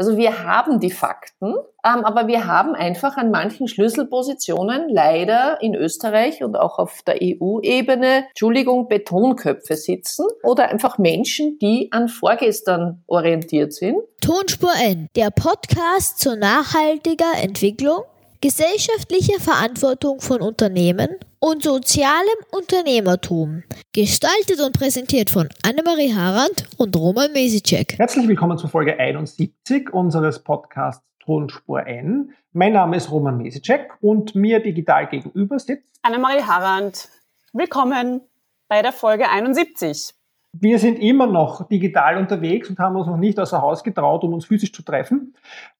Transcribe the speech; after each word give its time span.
Also 0.00 0.16
wir 0.16 0.44
haben 0.44 0.80
die 0.80 0.90
Fakten, 0.90 1.56
ähm, 1.84 2.04
aber 2.06 2.26
wir 2.26 2.46
haben 2.46 2.74
einfach 2.74 3.18
an 3.18 3.30
manchen 3.30 3.68
Schlüsselpositionen 3.68 4.88
leider 4.88 5.58
in 5.60 5.74
Österreich 5.74 6.42
und 6.42 6.56
auch 6.56 6.78
auf 6.78 7.02
der 7.06 7.16
EU-Ebene, 7.22 8.24
Entschuldigung, 8.30 8.88
Betonköpfe 8.88 9.76
sitzen 9.76 10.24
oder 10.42 10.70
einfach 10.70 10.96
Menschen, 10.96 11.58
die 11.58 11.92
an 11.92 12.08
vorgestern 12.08 13.04
orientiert 13.08 13.74
sind. 13.74 13.98
Tonspur 14.22 14.72
N, 14.82 15.08
der 15.16 15.28
Podcast 15.30 16.18
zur 16.18 16.36
nachhaltiger 16.36 17.34
Entwicklung, 17.42 18.00
gesellschaftlicher 18.40 19.38
Verantwortung 19.38 20.20
von 20.20 20.40
Unternehmen 20.40 21.08
und 21.40 21.62
sozialem 21.62 22.38
Unternehmertum. 22.50 23.64
Gestaltet 23.92 24.60
und 24.64 24.78
präsentiert 24.78 25.28
von 25.28 25.50
Annemarie 25.62 26.14
Harand 26.14 26.64
und 26.78 26.96
Roman 26.96 27.30
Mesicek. 27.32 27.98
Herzlich 27.98 28.26
willkommen 28.26 28.56
zur 28.56 28.70
Folge 28.70 28.98
71 28.98 29.92
unseres 29.92 30.42
Podcasts 30.42 31.04
Tonspur 31.22 31.86
N. 31.86 32.32
Mein 32.52 32.72
Name 32.72 32.96
ist 32.96 33.10
Roman 33.10 33.36
Mesicek 33.36 33.90
und 34.00 34.34
mir 34.34 34.60
digital 34.60 35.06
gegenüber 35.08 35.58
sitzt 35.58 35.86
Annemarie 36.00 36.42
Harand. 36.42 37.10
Willkommen 37.52 38.22
bei 38.68 38.80
der 38.80 38.92
Folge 38.92 39.28
71. 39.28 40.14
Wir 40.52 40.78
sind 40.78 40.96
immer 40.96 41.26
noch 41.26 41.68
digital 41.68 42.16
unterwegs 42.16 42.70
und 42.70 42.78
haben 42.78 42.96
uns 42.96 43.06
noch 43.06 43.18
nicht 43.18 43.38
außer 43.38 43.60
Haus 43.62 43.84
getraut, 43.84 44.24
um 44.24 44.32
uns 44.32 44.46
physisch 44.46 44.72
zu 44.72 44.82
treffen. 44.82 45.36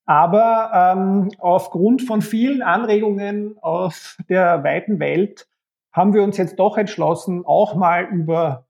Aber 0.06 0.70
ähm, 0.74 1.30
aufgrund 1.38 2.02
von 2.02 2.22
vielen 2.22 2.62
Anregungen 2.62 3.56
aus 3.60 4.16
der 4.28 4.64
weiten 4.64 4.98
Welt 4.98 5.46
haben 5.92 6.14
wir 6.14 6.22
uns 6.22 6.36
jetzt 6.36 6.58
doch 6.58 6.76
entschlossen, 6.76 7.44
auch 7.44 7.74
mal 7.74 8.04
über 8.04 8.66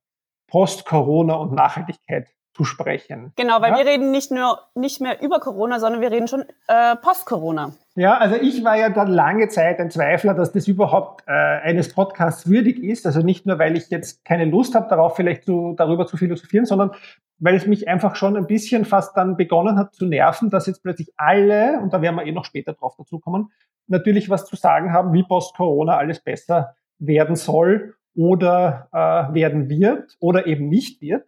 Post-Corona 0.48 1.34
und 1.34 1.52
Nachhaltigkeit 1.52 2.28
zu 2.54 2.64
sprechen. 2.64 3.32
Genau, 3.36 3.60
weil 3.62 3.72
ja? 3.72 3.78
wir 3.78 3.86
reden 3.86 4.10
nicht 4.10 4.30
nur 4.30 4.58
nicht 4.74 5.00
mehr 5.00 5.22
über 5.22 5.38
Corona, 5.40 5.80
sondern 5.80 6.00
wir 6.00 6.10
reden 6.10 6.28
schon 6.28 6.44
äh, 6.66 6.96
Post-Corona. 6.96 7.72
Ja, 8.00 8.16
also 8.16 8.36
ich 8.36 8.64
war 8.64 8.78
ja 8.78 8.88
dann 8.88 9.08
lange 9.08 9.48
Zeit 9.48 9.78
ein 9.78 9.90
Zweifler, 9.90 10.32
dass 10.32 10.52
das 10.52 10.66
überhaupt 10.66 11.22
äh, 11.26 11.32
eines 11.32 11.92
Podcasts 11.92 12.48
würdig 12.48 12.82
ist. 12.82 13.04
Also 13.04 13.20
nicht 13.20 13.44
nur, 13.44 13.58
weil 13.58 13.76
ich 13.76 13.90
jetzt 13.90 14.24
keine 14.24 14.46
Lust 14.46 14.74
habe, 14.74 14.88
darauf 14.88 15.16
vielleicht 15.16 15.44
zu, 15.44 15.74
darüber 15.76 16.06
zu 16.06 16.16
philosophieren, 16.16 16.64
sondern 16.64 16.92
weil 17.40 17.56
es 17.56 17.66
mich 17.66 17.88
einfach 17.88 18.16
schon 18.16 18.38
ein 18.38 18.46
bisschen 18.46 18.86
fast 18.86 19.14
dann 19.18 19.36
begonnen 19.36 19.76
hat 19.76 19.94
zu 19.94 20.06
nerven, 20.06 20.48
dass 20.48 20.66
jetzt 20.66 20.82
plötzlich 20.82 21.12
alle, 21.18 21.78
und 21.82 21.92
da 21.92 22.00
werden 22.00 22.16
wir 22.16 22.24
eh 22.24 22.32
noch 22.32 22.46
später 22.46 22.72
drauf 22.72 22.96
dazukommen, 22.96 23.52
natürlich 23.86 24.30
was 24.30 24.46
zu 24.46 24.56
sagen 24.56 24.94
haben, 24.94 25.12
wie 25.12 25.22
Post-Corona 25.22 25.98
alles 25.98 26.20
besser 26.20 26.76
werden 26.98 27.36
soll 27.36 27.96
oder 28.16 28.88
äh, 28.92 29.34
werden 29.34 29.68
wird 29.68 30.16
oder 30.20 30.46
eben 30.46 30.70
nicht 30.70 31.02
wird. 31.02 31.26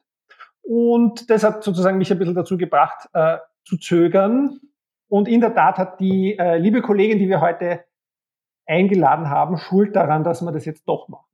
Und 0.63 1.29
das 1.29 1.45
hat 1.45 1.65
sozusagen 1.65 1.99
mich 1.99 2.11
ein 2.11 2.19
bisschen 2.19 2.35
dazu 2.35 2.57
gebracht, 2.57 3.11
äh, 3.13 3.37
zu 3.67 3.77
zögern. 3.77 4.59
Und 5.13 5.29
in 5.29 5.43
der 5.43 5.55
Tat 5.55 5.77
hat 5.77 6.01
die 6.01 6.39
äh, 6.39 6.57
liebe 6.57 6.81
Kollegin, 6.81 7.19
die 7.19 7.29
wir 7.29 7.43
heute 7.43 7.85
eingeladen 8.65 9.29
haben, 9.29 9.59
Schuld 9.59 9.95
daran, 9.95 10.25
dass 10.25 10.41
wir 10.41 10.53
das 10.53 10.65
jetzt 10.65 10.89
doch 10.89 11.07
machen. 11.09 11.27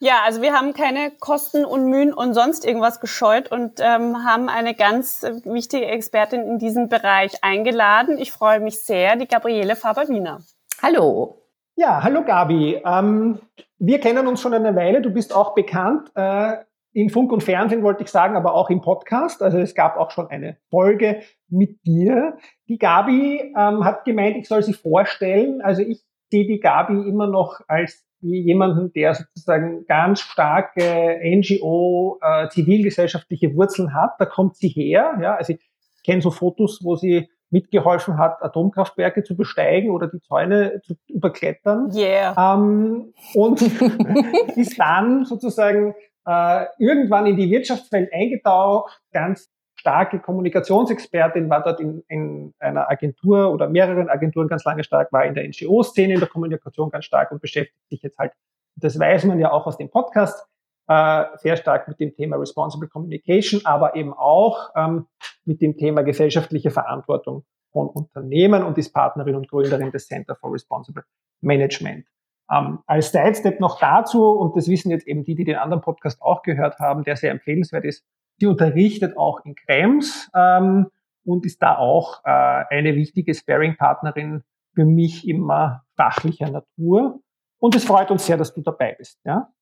Ja, 0.00 0.20
also 0.26 0.42
wir 0.42 0.52
haben 0.52 0.74
keine 0.74 1.10
Kosten 1.18 1.64
und 1.64 1.88
Mühen 1.88 2.12
und 2.12 2.34
sonst 2.34 2.66
irgendwas 2.66 3.00
gescheut 3.00 3.50
und 3.50 3.80
ähm, 3.80 4.22
haben 4.22 4.50
eine 4.50 4.74
ganz 4.74 5.22
wichtige 5.44 5.86
Expertin 5.86 6.42
in 6.42 6.58
diesem 6.58 6.90
Bereich 6.90 7.42
eingeladen. 7.42 8.18
Ich 8.18 8.32
freue 8.32 8.60
mich 8.60 8.82
sehr, 8.82 9.16
die 9.16 9.26
Gabriele 9.26 9.74
Faber-Wiener. 9.74 10.42
Hallo. 10.82 11.40
Ja, 11.74 12.02
hallo 12.02 12.22
Gabi. 12.22 12.82
Ähm, 12.84 13.40
wir 13.78 13.98
kennen 13.98 14.26
uns 14.26 14.42
schon 14.42 14.52
eine 14.52 14.76
Weile. 14.76 15.00
Du 15.00 15.08
bist 15.08 15.34
auch 15.34 15.54
bekannt. 15.54 16.10
Äh, 16.14 16.58
in 16.98 17.10
Funk 17.10 17.30
und 17.30 17.44
Fernsehen 17.44 17.84
wollte 17.84 18.02
ich 18.02 18.10
sagen, 18.10 18.34
aber 18.34 18.54
auch 18.54 18.70
im 18.70 18.80
Podcast. 18.80 19.40
Also 19.40 19.58
es 19.58 19.76
gab 19.76 19.96
auch 19.96 20.10
schon 20.10 20.26
eine 20.30 20.56
Folge 20.68 21.20
mit 21.48 21.78
dir. 21.86 22.36
Die 22.68 22.76
Gabi 22.76 23.54
ähm, 23.56 23.84
hat 23.84 24.04
gemeint, 24.04 24.36
ich 24.36 24.48
soll 24.48 24.64
sie 24.64 24.72
vorstellen. 24.72 25.60
Also 25.62 25.82
ich 25.82 26.02
sehe 26.32 26.44
die 26.44 26.58
Gabi 26.58 27.08
immer 27.08 27.28
noch 27.28 27.60
als 27.68 28.04
jemanden, 28.20 28.92
der 28.94 29.14
sozusagen 29.14 29.86
ganz 29.86 30.22
starke 30.22 31.20
NGO, 31.22 32.18
äh, 32.20 32.48
zivilgesellschaftliche 32.48 33.54
Wurzeln 33.54 33.94
hat. 33.94 34.14
Da 34.18 34.24
kommt 34.24 34.56
sie 34.56 34.68
her. 34.68 35.18
Ja, 35.22 35.36
also 35.36 35.52
ich 35.52 35.60
kenne 36.04 36.20
so 36.20 36.32
Fotos, 36.32 36.80
wo 36.82 36.96
sie 36.96 37.28
mitgeholfen 37.50 38.18
hat, 38.18 38.42
Atomkraftwerke 38.42 39.22
zu 39.22 39.36
besteigen 39.36 39.90
oder 39.90 40.08
die 40.08 40.20
Zäune 40.20 40.80
zu 40.84 40.94
überklettern. 41.06 41.90
Yeah. 41.94 42.56
Ähm, 42.56 43.14
und 43.34 43.62
ist 44.56 44.78
dann 44.78 45.24
sozusagen 45.24 45.94
äh, 46.28 46.66
irgendwann 46.78 47.26
in 47.26 47.36
die 47.36 47.50
Wirtschaftswelt 47.50 48.12
eingetaucht, 48.12 49.00
ganz 49.12 49.50
starke 49.76 50.18
Kommunikationsexpertin, 50.20 51.48
war 51.48 51.62
dort 51.62 51.80
in, 51.80 52.02
in 52.08 52.52
einer 52.58 52.90
Agentur 52.90 53.50
oder 53.50 53.68
mehreren 53.68 54.10
Agenturen 54.10 54.48
ganz 54.48 54.64
lange 54.64 54.84
stark, 54.84 55.10
war 55.12 55.24
in 55.24 55.34
der 55.34 55.48
NGO-Szene, 55.48 56.14
in 56.14 56.20
der 56.20 56.28
Kommunikation 56.28 56.90
ganz 56.90 57.06
stark 57.06 57.32
und 57.32 57.40
beschäftigt 57.40 57.88
sich 57.88 58.02
jetzt 58.02 58.18
halt, 58.18 58.32
das 58.76 58.98
weiß 58.98 59.24
man 59.24 59.38
ja 59.38 59.52
auch 59.52 59.66
aus 59.66 59.78
dem 59.78 59.88
Podcast, 59.88 60.46
äh, 60.88 61.24
sehr 61.36 61.56
stark 61.56 61.88
mit 61.88 61.98
dem 61.98 62.14
Thema 62.14 62.36
Responsible 62.36 62.88
Communication, 62.88 63.62
aber 63.64 63.94
eben 63.94 64.12
auch 64.12 64.70
ähm, 64.76 65.06
mit 65.44 65.62
dem 65.62 65.76
Thema 65.76 66.02
gesellschaftliche 66.02 66.70
Verantwortung 66.70 67.44
von 67.72 67.88
Unternehmen 67.88 68.62
und 68.64 68.76
ist 68.76 68.92
Partnerin 68.92 69.36
und 69.36 69.48
Gründerin 69.48 69.92
des 69.92 70.08
Center 70.08 70.34
for 70.34 70.52
Responsible 70.52 71.04
Management. 71.40 72.06
Ähm, 72.50 72.80
als 72.86 73.12
Sidestep 73.12 73.60
noch 73.60 73.78
dazu, 73.78 74.24
und 74.30 74.56
das 74.56 74.68
wissen 74.68 74.90
jetzt 74.90 75.06
eben 75.06 75.24
die, 75.24 75.34
die 75.34 75.44
den 75.44 75.56
anderen 75.56 75.82
Podcast 75.82 76.22
auch 76.22 76.42
gehört 76.42 76.78
haben, 76.78 77.04
der 77.04 77.16
sehr 77.16 77.30
empfehlenswert 77.30 77.84
ist, 77.84 78.04
die 78.40 78.46
unterrichtet 78.46 79.16
auch 79.16 79.44
in 79.44 79.54
Krems 79.54 80.30
ähm, 80.34 80.86
und 81.24 81.44
ist 81.44 81.62
da 81.62 81.76
auch 81.76 82.24
äh, 82.24 82.30
eine 82.30 82.94
wichtige 82.94 83.34
Sparing-Partnerin 83.34 84.44
für 84.74 84.84
mich 84.84 85.28
immer 85.28 85.84
fachlicher 85.96 86.50
Natur. 86.50 87.20
Und 87.58 87.74
es 87.74 87.84
freut 87.84 88.10
uns 88.10 88.26
sehr, 88.26 88.36
dass 88.36 88.54
du 88.54 88.62
dabei 88.62 88.94
bist. 88.96 89.18
Ja? 89.24 89.52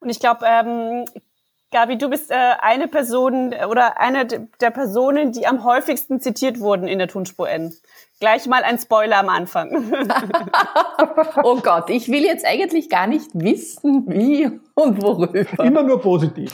Und 0.00 0.10
ich 0.10 0.20
glaube, 0.20 0.44
ähm, 0.46 1.06
Gabi, 1.70 1.98
du 1.98 2.08
bist 2.08 2.30
äh, 2.30 2.34
eine 2.60 2.88
Person 2.88 3.54
oder 3.68 4.00
eine 4.00 4.26
der 4.26 4.70
Personen, 4.70 5.32
die 5.32 5.46
am 5.46 5.64
häufigsten 5.64 6.18
zitiert 6.18 6.60
wurden 6.60 6.88
in 6.88 6.98
der 6.98 7.08
Tonspur 7.08 7.48
N. 7.50 7.74
Gleich 8.20 8.46
mal 8.46 8.62
ein 8.64 8.78
Spoiler 8.78 9.18
am 9.18 9.28
Anfang. 9.28 9.70
oh 11.42 11.56
Gott, 11.56 11.90
ich 11.90 12.08
will 12.08 12.24
jetzt 12.24 12.46
eigentlich 12.46 12.88
gar 12.88 13.06
nicht 13.06 13.30
wissen, 13.34 14.04
wie 14.08 14.50
und 14.74 15.02
worüber. 15.02 15.62
Immer 15.62 15.82
nur 15.82 16.00
positiv. 16.00 16.52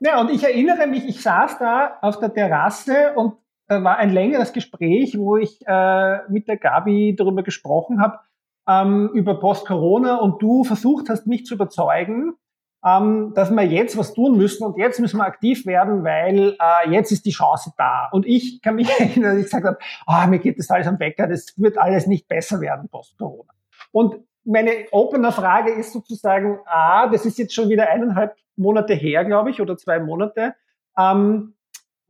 ja, 0.00 0.20
und 0.20 0.30
ich 0.30 0.42
erinnere 0.42 0.86
mich, 0.86 1.06
ich 1.06 1.20
saß 1.20 1.58
da 1.58 1.98
auf 2.00 2.18
der 2.20 2.32
Terrasse 2.32 3.12
und 3.16 3.34
da 3.68 3.84
war 3.84 3.98
ein 3.98 4.10
längeres 4.10 4.54
Gespräch, 4.54 5.16
wo 5.18 5.36
ich 5.36 5.60
äh, 5.66 6.28
mit 6.28 6.48
der 6.48 6.56
Gabi 6.56 7.14
darüber 7.16 7.42
gesprochen 7.42 8.00
habe, 8.00 8.18
ähm, 8.66 9.10
über 9.12 9.38
Post-Corona 9.38 10.16
und 10.16 10.40
du 10.42 10.64
versucht 10.64 11.10
hast, 11.10 11.26
mich 11.26 11.44
zu 11.44 11.54
überzeugen, 11.54 12.34
ähm, 12.84 13.32
dass 13.34 13.50
wir 13.50 13.62
jetzt 13.62 13.96
was 13.98 14.14
tun 14.14 14.36
müssen 14.36 14.64
und 14.64 14.78
jetzt 14.78 15.00
müssen 15.00 15.18
wir 15.18 15.24
aktiv 15.24 15.66
werden, 15.66 16.02
weil 16.02 16.56
äh, 16.58 16.90
jetzt 16.90 17.12
ist 17.12 17.26
die 17.26 17.30
Chance 17.30 17.72
da. 17.76 18.08
Und 18.10 18.26
ich 18.26 18.62
kann 18.62 18.76
mich 18.76 18.88
erinnern, 18.98 19.32
dass 19.32 19.38
ich 19.38 19.44
gesagt 19.44 19.66
habe, 19.66 19.78
ah, 20.06 20.26
mir 20.26 20.38
geht 20.38 20.58
das 20.58 20.70
alles 20.70 20.86
am 20.86 20.98
Wecker, 20.98 21.26
das 21.26 21.54
wird 21.56 21.78
alles 21.78 22.06
nicht 22.06 22.28
besser 22.28 22.60
werden 22.60 22.88
post-Corona. 22.88 23.52
Und 23.92 24.16
meine 24.44 24.70
Opener-Frage 24.90 25.72
ist 25.72 25.92
sozusagen, 25.92 26.58
ah, 26.64 27.08
das 27.08 27.26
ist 27.26 27.38
jetzt 27.38 27.54
schon 27.54 27.68
wieder 27.68 27.90
eineinhalb 27.90 28.34
Monate 28.56 28.94
her, 28.94 29.24
glaube 29.24 29.50
ich, 29.50 29.60
oder 29.60 29.76
zwei 29.76 30.00
Monate. 30.00 30.54
Ähm, 30.98 31.54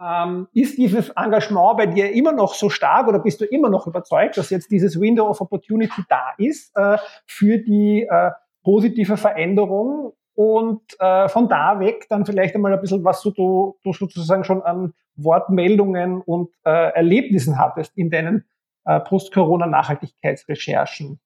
ähm, 0.00 0.48
ist 0.54 0.78
dieses 0.78 1.10
Engagement 1.10 1.76
bei 1.76 1.86
dir 1.86 2.12
immer 2.12 2.32
noch 2.32 2.54
so 2.54 2.70
stark 2.70 3.06
oder 3.06 3.18
bist 3.18 3.40
du 3.40 3.44
immer 3.44 3.68
noch 3.68 3.86
überzeugt, 3.86 4.38
dass 4.38 4.50
jetzt 4.50 4.70
dieses 4.70 4.98
Window 4.98 5.28
of 5.28 5.40
Opportunity 5.40 6.02
da 6.08 6.32
ist 6.38 6.74
äh, 6.74 6.96
für 7.26 7.58
die 7.58 8.06
äh, 8.10 8.30
positive 8.62 9.16
Veränderung 9.16 10.14
und 10.34 10.82
äh, 10.98 11.28
von 11.28 11.48
da 11.48 11.78
weg 11.80 12.06
dann 12.08 12.26
vielleicht 12.26 12.54
einmal 12.54 12.72
ein 12.72 12.80
bisschen, 12.80 13.04
was 13.04 13.20
du, 13.22 13.30
du 13.30 13.76
sozusagen 13.92 14.44
schon 14.44 14.62
an 14.62 14.94
Wortmeldungen 15.16 16.20
und 16.20 16.50
äh, 16.64 16.92
Erlebnissen 16.92 17.58
hattest 17.58 17.96
in 17.96 18.10
deinen 18.10 18.44
äh, 18.84 19.00
Post-Corona-Nachhaltigkeitsrecherchen. 19.00 21.18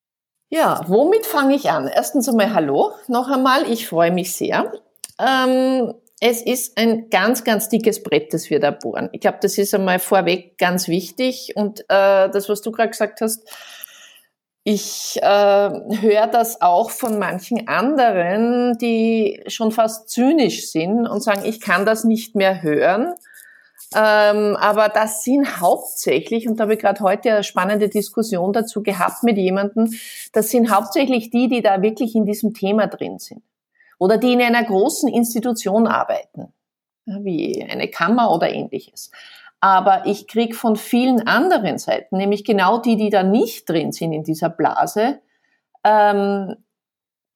Ja, 0.49 0.81
womit 0.87 1.25
fange 1.25 1.55
ich 1.55 1.69
an? 1.69 1.87
Erstens 1.87 2.29
einmal 2.29 2.53
Hallo 2.53 2.91
noch 3.07 3.29
einmal. 3.29 3.69
Ich 3.69 3.87
freue 3.87 4.11
mich 4.11 4.35
sehr. 4.35 4.71
Ähm, 5.19 5.93
es 6.21 6.41
ist 6.41 6.77
ein 6.77 7.09
ganz, 7.09 7.43
ganz 7.43 7.69
dickes 7.69 8.01
Brett, 8.01 8.33
das 8.33 8.49
wir 8.49 8.59
da 8.59 8.71
bohren. 8.71 9.09
Ich 9.11 9.21
glaube, 9.21 9.39
das 9.41 9.57
ist 9.57 9.73
einmal 9.73 9.99
vorweg 9.99 10.57
ganz 10.57 10.87
wichtig. 10.87 11.53
Und 11.55 11.81
äh, 11.81 12.29
das, 12.29 12.47
was 12.47 12.61
du 12.61 12.71
gerade 12.71 12.89
gesagt 12.89 13.21
hast, 13.21 13.49
ich 14.67 15.19
äh, 15.21 15.69
höre 16.01 16.25
das 16.25 16.59
auch 16.59 16.89
von 16.89 17.19
manchen 17.19 17.67
anderen, 17.67 18.75
die 18.79 19.43
schon 19.45 19.71
fast 19.71 20.09
zynisch 20.09 20.71
sind 20.71 21.07
und 21.07 21.21
sagen, 21.21 21.41
ich 21.45 21.61
kann 21.61 21.85
das 21.85 22.03
nicht 22.03 22.33
mehr 22.33 22.63
hören. 22.63 23.13
Ähm, 23.95 24.57
aber 24.59 24.89
das 24.89 25.23
sind 25.23 25.61
hauptsächlich, 25.61 26.47
und 26.47 26.59
da 26.59 26.63
habe 26.63 26.73
ich 26.73 26.79
gerade 26.79 26.99
heute 27.01 27.31
eine 27.31 27.43
spannende 27.43 27.89
Diskussion 27.89 28.53
dazu 28.53 28.81
gehabt 28.81 29.21
mit 29.21 29.37
jemandem, 29.37 29.93
das 30.33 30.49
sind 30.49 30.71
hauptsächlich 30.73 31.29
die, 31.29 31.47
die 31.47 31.61
da 31.61 31.83
wirklich 31.83 32.15
in 32.15 32.25
diesem 32.25 32.55
Thema 32.55 32.87
drin 32.87 33.19
sind. 33.19 33.43
Oder 33.99 34.17
die 34.17 34.33
in 34.33 34.41
einer 34.41 34.63
großen 34.63 35.13
Institution 35.13 35.85
arbeiten, 35.85 36.51
wie 37.05 37.63
eine 37.63 37.87
Kammer 37.87 38.31
oder 38.31 38.49
ähnliches. 38.49 39.11
Aber 39.65 40.05
ich 40.05 40.27
krieg 40.27 40.55
von 40.55 40.75
vielen 40.75 41.27
anderen 41.27 41.79
Seiten, 41.79 42.17
nämlich 42.17 42.43
genau 42.43 42.77
die, 42.77 42.97
die 42.97 43.09
da 43.09 43.23
nicht 43.23 43.67
drin 43.67 43.91
sind 43.91 44.13
in 44.13 44.23
dieser 44.23 44.47
Blase, 44.47 45.21
ähm, 45.83 46.55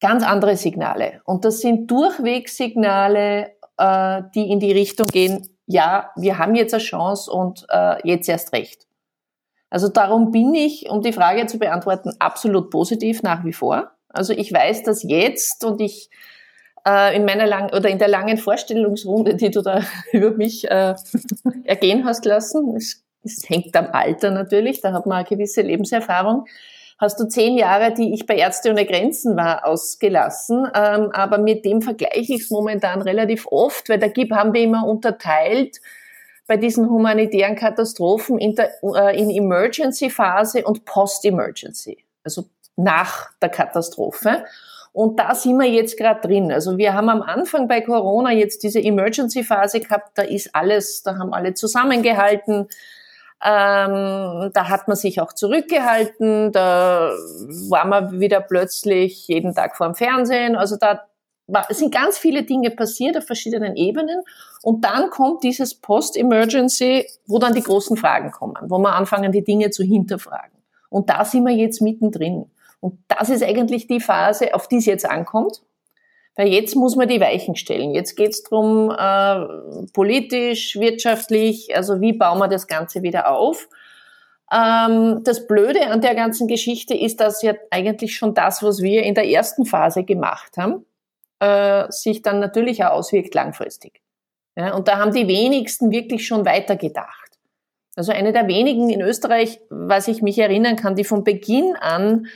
ganz 0.00 0.22
andere 0.22 0.54
Signale. 0.54 1.22
Und 1.24 1.44
das 1.44 1.58
sind 1.58 1.90
Durchwegsignale, 1.90 3.50
äh, 3.78 4.22
die 4.32 4.48
in 4.48 4.60
die 4.60 4.70
Richtung 4.70 5.08
gehen, 5.08 5.48
ja, 5.66 6.12
wir 6.14 6.38
haben 6.38 6.54
jetzt 6.54 6.72
eine 6.72 6.80
Chance 6.80 7.32
und 7.32 7.66
äh, 7.68 7.96
jetzt 8.06 8.28
erst 8.28 8.52
recht. 8.52 8.86
Also 9.68 9.88
darum 9.88 10.30
bin 10.30 10.54
ich, 10.54 10.88
um 10.88 11.02
die 11.02 11.12
Frage 11.12 11.46
zu 11.46 11.58
beantworten, 11.58 12.12
absolut 12.20 12.70
positiv 12.70 13.24
nach 13.24 13.44
wie 13.44 13.52
vor. 13.52 13.90
Also 14.08 14.34
ich 14.34 14.52
weiß 14.52 14.84
das 14.84 15.02
jetzt 15.02 15.64
und 15.64 15.80
ich 15.80 16.10
äh, 16.86 17.16
in 17.16 17.24
meiner 17.24 17.46
langen 17.46 17.70
oder 17.74 17.88
in 17.88 17.98
der 17.98 18.08
langen 18.08 18.38
Vorstellungsrunde, 18.38 19.34
die 19.34 19.50
du 19.50 19.62
da 19.62 19.82
über 20.12 20.30
mich 20.32 20.70
äh, 20.70 20.94
ergehen 21.64 22.04
hast 22.04 22.24
lassen, 22.24 22.76
es, 22.76 23.04
es 23.22 23.48
hängt 23.48 23.76
am 23.76 23.88
Alter 23.92 24.30
natürlich, 24.30 24.80
da 24.80 24.92
hat 24.92 25.06
man 25.06 25.18
eine 25.18 25.28
gewisse 25.28 25.62
Lebenserfahrung, 25.62 26.46
hast 26.98 27.18
du 27.18 27.26
zehn 27.26 27.56
Jahre, 27.56 27.92
die 27.94 28.12
ich 28.12 28.26
bei 28.26 28.36
Ärzte 28.36 28.70
ohne 28.70 28.84
Grenzen 28.84 29.36
war, 29.36 29.66
ausgelassen. 29.66 30.68
Ähm, 30.74 31.10
aber 31.12 31.38
mit 31.38 31.64
dem 31.64 31.80
vergleiche 31.80 32.34
ich 32.34 32.42
es 32.42 32.50
momentan 32.50 33.00
relativ 33.00 33.46
oft, 33.46 33.88
weil 33.88 33.98
da 33.98 34.08
haben 34.36 34.52
wir 34.52 34.62
immer 34.62 34.86
unterteilt 34.86 35.80
bei 36.46 36.56
diesen 36.56 36.90
humanitären 36.90 37.56
Katastrophen 37.56 38.38
in, 38.38 38.54
der, 38.54 38.70
äh, 38.82 39.18
in 39.18 39.30
Emergency-Phase 39.30 40.64
und 40.64 40.84
Post-Emergency, 40.84 42.04
also 42.22 42.44
nach 42.76 43.30
der 43.40 43.48
Katastrophe. 43.50 44.44
Und 44.92 45.18
da 45.20 45.34
sind 45.34 45.56
wir 45.58 45.68
jetzt 45.68 45.96
gerade 45.96 46.20
drin. 46.20 46.50
Also 46.50 46.76
wir 46.76 46.94
haben 46.94 47.08
am 47.08 47.22
Anfang 47.22 47.68
bei 47.68 47.80
Corona 47.80 48.32
jetzt 48.32 48.62
diese 48.64 48.80
Emergency-Phase 48.80 49.80
gehabt, 49.80 50.18
da 50.18 50.22
ist 50.22 50.54
alles, 50.54 51.02
da 51.02 51.16
haben 51.16 51.32
alle 51.32 51.54
zusammengehalten. 51.54 52.68
Ähm, 53.42 54.50
da 54.52 54.68
hat 54.68 54.86
man 54.86 54.96
sich 54.96 55.20
auch 55.20 55.32
zurückgehalten, 55.32 56.52
da 56.52 57.10
war 57.70 57.86
man 57.86 58.20
wieder 58.20 58.40
plötzlich 58.40 59.28
jeden 59.28 59.54
Tag 59.54 59.76
vor 59.76 59.86
dem 59.86 59.94
Fernsehen. 59.94 60.56
Also 60.56 60.76
da 60.76 61.06
war, 61.46 61.66
sind 61.70 61.94
ganz 61.94 62.18
viele 62.18 62.42
Dinge 62.42 62.70
passiert 62.70 63.16
auf 63.16 63.24
verschiedenen 63.24 63.76
Ebenen. 63.76 64.22
Und 64.62 64.84
dann 64.84 65.10
kommt 65.10 65.42
dieses 65.42 65.74
Post-Emergency, 65.74 67.06
wo 67.26 67.38
dann 67.38 67.54
die 67.54 67.62
großen 67.62 67.96
Fragen 67.96 68.30
kommen, 68.30 68.56
wo 68.68 68.78
wir 68.78 68.94
anfangen, 68.94 69.32
die 69.32 69.44
Dinge 69.44 69.70
zu 69.70 69.82
hinterfragen. 69.82 70.58
Und 70.90 71.08
da 71.08 71.24
sind 71.24 71.44
wir 71.44 71.54
jetzt 71.54 71.80
mittendrin. 71.80 72.50
Und 72.80 72.98
das 73.08 73.28
ist 73.28 73.42
eigentlich 73.42 73.86
die 73.86 74.00
Phase, 74.00 74.54
auf 74.54 74.68
die 74.68 74.78
es 74.78 74.86
jetzt 74.86 75.08
ankommt. 75.08 75.62
Weil 76.36 76.48
jetzt 76.48 76.74
muss 76.76 76.96
man 76.96 77.08
die 77.08 77.20
Weichen 77.20 77.56
stellen. 77.56 77.94
Jetzt 77.94 78.16
geht 78.16 78.30
es 78.30 78.42
darum, 78.42 78.90
äh, 78.90 79.86
politisch, 79.92 80.76
wirtschaftlich, 80.76 81.76
also 81.76 82.00
wie 82.00 82.12
bauen 82.12 82.38
wir 82.38 82.48
das 82.48 82.66
Ganze 82.66 83.02
wieder 83.02 83.30
auf. 83.30 83.68
Ähm, 84.52 85.22
das 85.24 85.46
Blöde 85.46 85.88
an 85.88 86.00
der 86.00 86.14
ganzen 86.14 86.48
Geschichte 86.48 86.94
ist, 86.94 87.20
dass 87.20 87.42
ja 87.42 87.54
eigentlich 87.70 88.16
schon 88.16 88.34
das, 88.34 88.62
was 88.62 88.80
wir 88.80 89.02
in 89.02 89.14
der 89.14 89.28
ersten 89.28 89.66
Phase 89.66 90.04
gemacht 90.04 90.56
haben, 90.56 90.86
äh, 91.40 91.90
sich 91.90 92.22
dann 92.22 92.40
natürlich 92.40 92.84
auch 92.84 92.92
auswirkt 92.92 93.34
langfristig. 93.34 94.00
Ja, 94.56 94.74
und 94.74 94.88
da 94.88 94.98
haben 94.98 95.12
die 95.12 95.28
wenigsten 95.28 95.90
wirklich 95.90 96.26
schon 96.26 96.44
weitergedacht. 96.44 97.38
Also 97.96 98.12
eine 98.12 98.32
der 98.32 98.48
wenigen 98.48 98.88
in 98.88 99.00
Österreich, 99.00 99.60
was 99.68 100.08
ich 100.08 100.22
mich 100.22 100.38
erinnern 100.38 100.76
kann, 100.76 100.96
die 100.96 101.04
von 101.04 101.24
Beginn 101.24 101.76
an 101.76 102.26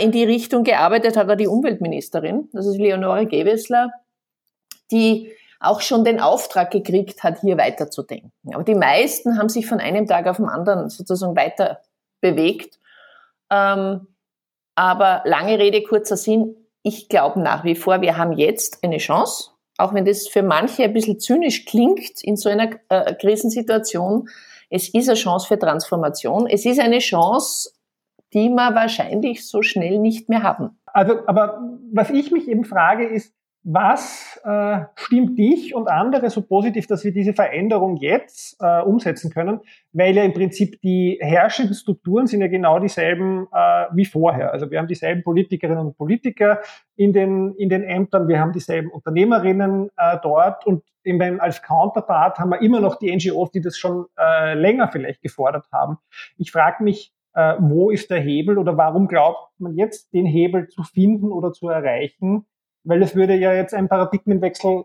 in 0.00 0.12
die 0.12 0.24
Richtung 0.24 0.64
gearbeitet 0.64 1.16
hat, 1.16 1.28
war 1.28 1.36
die 1.36 1.46
Umweltministerin, 1.46 2.48
das 2.52 2.66
ist 2.66 2.76
Leonore 2.76 3.26
Gewessler, 3.26 3.90
die 4.90 5.32
auch 5.60 5.82
schon 5.82 6.04
den 6.04 6.20
Auftrag 6.20 6.70
gekriegt 6.70 7.22
hat, 7.22 7.40
hier 7.40 7.58
weiterzudenken. 7.58 8.32
Aber 8.52 8.64
die 8.64 8.74
meisten 8.74 9.38
haben 9.38 9.50
sich 9.50 9.66
von 9.66 9.78
einem 9.78 10.06
Tag 10.06 10.26
auf 10.26 10.38
den 10.38 10.46
anderen 10.46 10.88
sozusagen 10.88 11.36
weiter 11.36 11.80
bewegt. 12.20 12.78
Ähm, 13.50 14.06
aber 14.74 15.22
lange 15.26 15.58
Rede, 15.58 15.82
kurzer 15.82 16.16
Sinn, 16.16 16.56
ich 16.82 17.10
glaube 17.10 17.40
nach 17.40 17.64
wie 17.64 17.74
vor, 17.74 18.00
wir 18.00 18.16
haben 18.16 18.32
jetzt 18.32 18.82
eine 18.82 18.96
Chance, 18.96 19.50
auch 19.76 19.92
wenn 19.92 20.06
das 20.06 20.28
für 20.28 20.42
manche 20.42 20.84
ein 20.84 20.94
bisschen 20.94 21.20
zynisch 21.20 21.66
klingt 21.66 22.22
in 22.22 22.36
so 22.36 22.48
einer 22.48 22.70
äh, 22.88 23.14
Krisensituation. 23.14 24.28
Es 24.70 24.88
ist 24.88 25.08
eine 25.08 25.18
Chance 25.18 25.46
für 25.46 25.58
Transformation. 25.58 26.46
Es 26.46 26.64
ist 26.64 26.80
eine 26.80 27.00
Chance, 27.00 27.70
die 28.32 28.48
wir 28.48 28.74
wahrscheinlich 28.74 29.46
so 29.46 29.62
schnell 29.62 29.98
nicht 29.98 30.28
mehr 30.28 30.42
haben. 30.42 30.78
Also, 30.86 31.26
aber 31.26 31.60
was 31.92 32.10
ich 32.10 32.30
mich 32.30 32.48
eben 32.48 32.64
frage, 32.64 33.06
ist, 33.06 33.34
was 33.62 34.40
äh, 34.42 34.80
stimmt 34.94 35.38
dich 35.38 35.74
und 35.74 35.88
andere 35.88 36.30
so 36.30 36.40
positiv, 36.40 36.86
dass 36.86 37.04
wir 37.04 37.12
diese 37.12 37.34
Veränderung 37.34 37.96
jetzt 37.96 38.56
äh, 38.60 38.80
umsetzen 38.80 39.30
können? 39.30 39.60
Weil 39.92 40.16
ja 40.16 40.24
im 40.24 40.32
Prinzip 40.32 40.80
die 40.80 41.18
herrschenden 41.20 41.74
Strukturen 41.74 42.26
sind 42.26 42.40
ja 42.40 42.46
genau 42.46 42.78
dieselben 42.78 43.48
äh, 43.52 43.86
wie 43.92 44.06
vorher. 44.06 44.52
Also 44.52 44.70
wir 44.70 44.78
haben 44.78 44.88
dieselben 44.88 45.22
Politikerinnen 45.22 45.86
und 45.86 45.98
Politiker 45.98 46.60
in 46.96 47.12
den, 47.12 47.54
in 47.56 47.68
den 47.68 47.82
Ämtern, 47.82 48.28
wir 48.28 48.40
haben 48.40 48.52
dieselben 48.52 48.90
Unternehmerinnen 48.90 49.90
äh, 49.96 50.16
dort 50.22 50.66
und 50.66 50.82
eben 51.04 51.38
als 51.40 51.62
Counterpart 51.62 52.38
haben 52.38 52.50
wir 52.50 52.62
immer 52.62 52.80
noch 52.80 52.96
die 52.96 53.14
NGOs, 53.14 53.50
die 53.50 53.60
das 53.60 53.76
schon 53.76 54.06
äh, 54.18 54.54
länger 54.54 54.88
vielleicht 54.88 55.20
gefordert 55.20 55.66
haben. 55.70 55.98
Ich 56.38 56.50
frage 56.50 56.82
mich, 56.82 57.12
äh, 57.34 57.54
wo 57.58 57.90
ist 57.90 58.10
der 58.10 58.20
Hebel 58.20 58.58
oder 58.58 58.76
warum 58.76 59.08
glaubt 59.08 59.52
man 59.58 59.74
jetzt, 59.76 60.12
den 60.12 60.26
Hebel 60.26 60.68
zu 60.68 60.82
finden 60.82 61.32
oder 61.32 61.52
zu 61.52 61.68
erreichen? 61.68 62.46
Weil 62.84 63.02
es 63.02 63.14
würde 63.14 63.34
ja 63.34 63.52
jetzt 63.52 63.74
ein 63.74 63.88
Paradigmenwechsel 63.88 64.84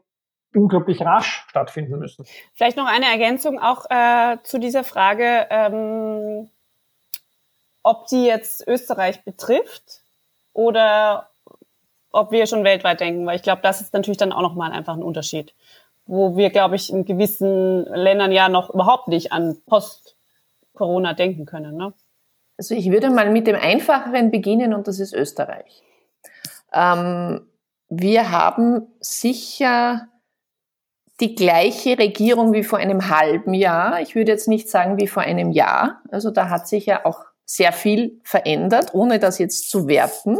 unglaublich 0.53 1.01
rasch 1.01 1.45
stattfinden 1.50 2.00
müssen. 2.00 2.25
Vielleicht 2.53 2.77
noch 2.77 2.88
eine 2.88 3.06
Ergänzung 3.06 3.59
auch 3.59 3.86
äh, 3.89 4.38
zu 4.44 4.59
dieser 4.59 4.83
Frage, 4.83 5.47
ähm, 5.50 6.50
ob 7.83 8.07
die 8.07 8.25
jetzt 8.25 8.68
Österreich 8.68 9.24
betrifft 9.24 10.01
oder 10.53 11.30
ob 12.12 12.31
wir 12.31 12.47
schon 12.47 12.63
weltweit 12.63 13.01
denken, 13.01 13.25
weil 13.25 13.36
ich 13.36 13.44
glaube, 13.44 13.62
das 13.62 13.81
ist 13.81 13.94
natürlich 13.94 14.18
dann 14.18 14.31
auch 14.31 14.42
nochmal 14.42 14.71
einfach 14.71 14.94
ein 14.94 15.03
Unterschied, 15.03 15.53
wo 16.06 16.38
wir, 16.38 16.50
glaube 16.50 16.77
ich, 16.77 16.92
in 16.92 17.06
gewissen 17.06 17.83
Ländern 17.86 18.31
ja 18.31 18.47
noch 18.47 18.74
überhaupt 18.74 19.09
nicht 19.09 19.33
an 19.33 19.57
Post-Corona 19.65 21.13
denken 21.13 21.45
können. 21.45 21.75
Ne? 21.75 21.94
Also 22.57 22.75
ich 22.75 22.90
würde 22.92 23.10
mal 23.10 23.30
mit 23.31 23.48
dem 23.48 23.56
Einfacheren 23.56 24.31
beginnen 24.31 24.74
und 24.74 24.88
das 24.88 25.00
ist 25.00 25.13
Österreich. 25.13 25.84
Ähm, 26.74 27.48
wir 27.90 28.31
haben 28.31 28.88
sicher 29.00 30.07
die 31.19 31.36
gleiche 31.36 31.98
Regierung 31.98 32.54
wie 32.54 32.63
vor 32.63 32.80
einem 32.80 33.10
halben 33.10 33.54
Jahr. 33.54 34.02
Ich 34.02 34.16
würde 34.16 34.31
jetzt 34.31 34.48
nicht 34.48 34.69
sagen 34.69 34.98
wie 34.98 35.07
vor 35.07 35.24
einem 35.24 35.52
Jahr. 35.52 36.02
Also 36.12 36.30
da 36.30 36.50
hat 36.50 36.68
sich 36.68 36.85
ja 36.85 37.06
auch 37.06 37.26
sehr 37.45 37.71
viel 37.71 38.19
verändert, 38.24 38.94
ohne 38.94 39.19
das 39.19 39.38
jetzt 39.38 39.69
zu 39.69 39.88
werten. 39.88 40.40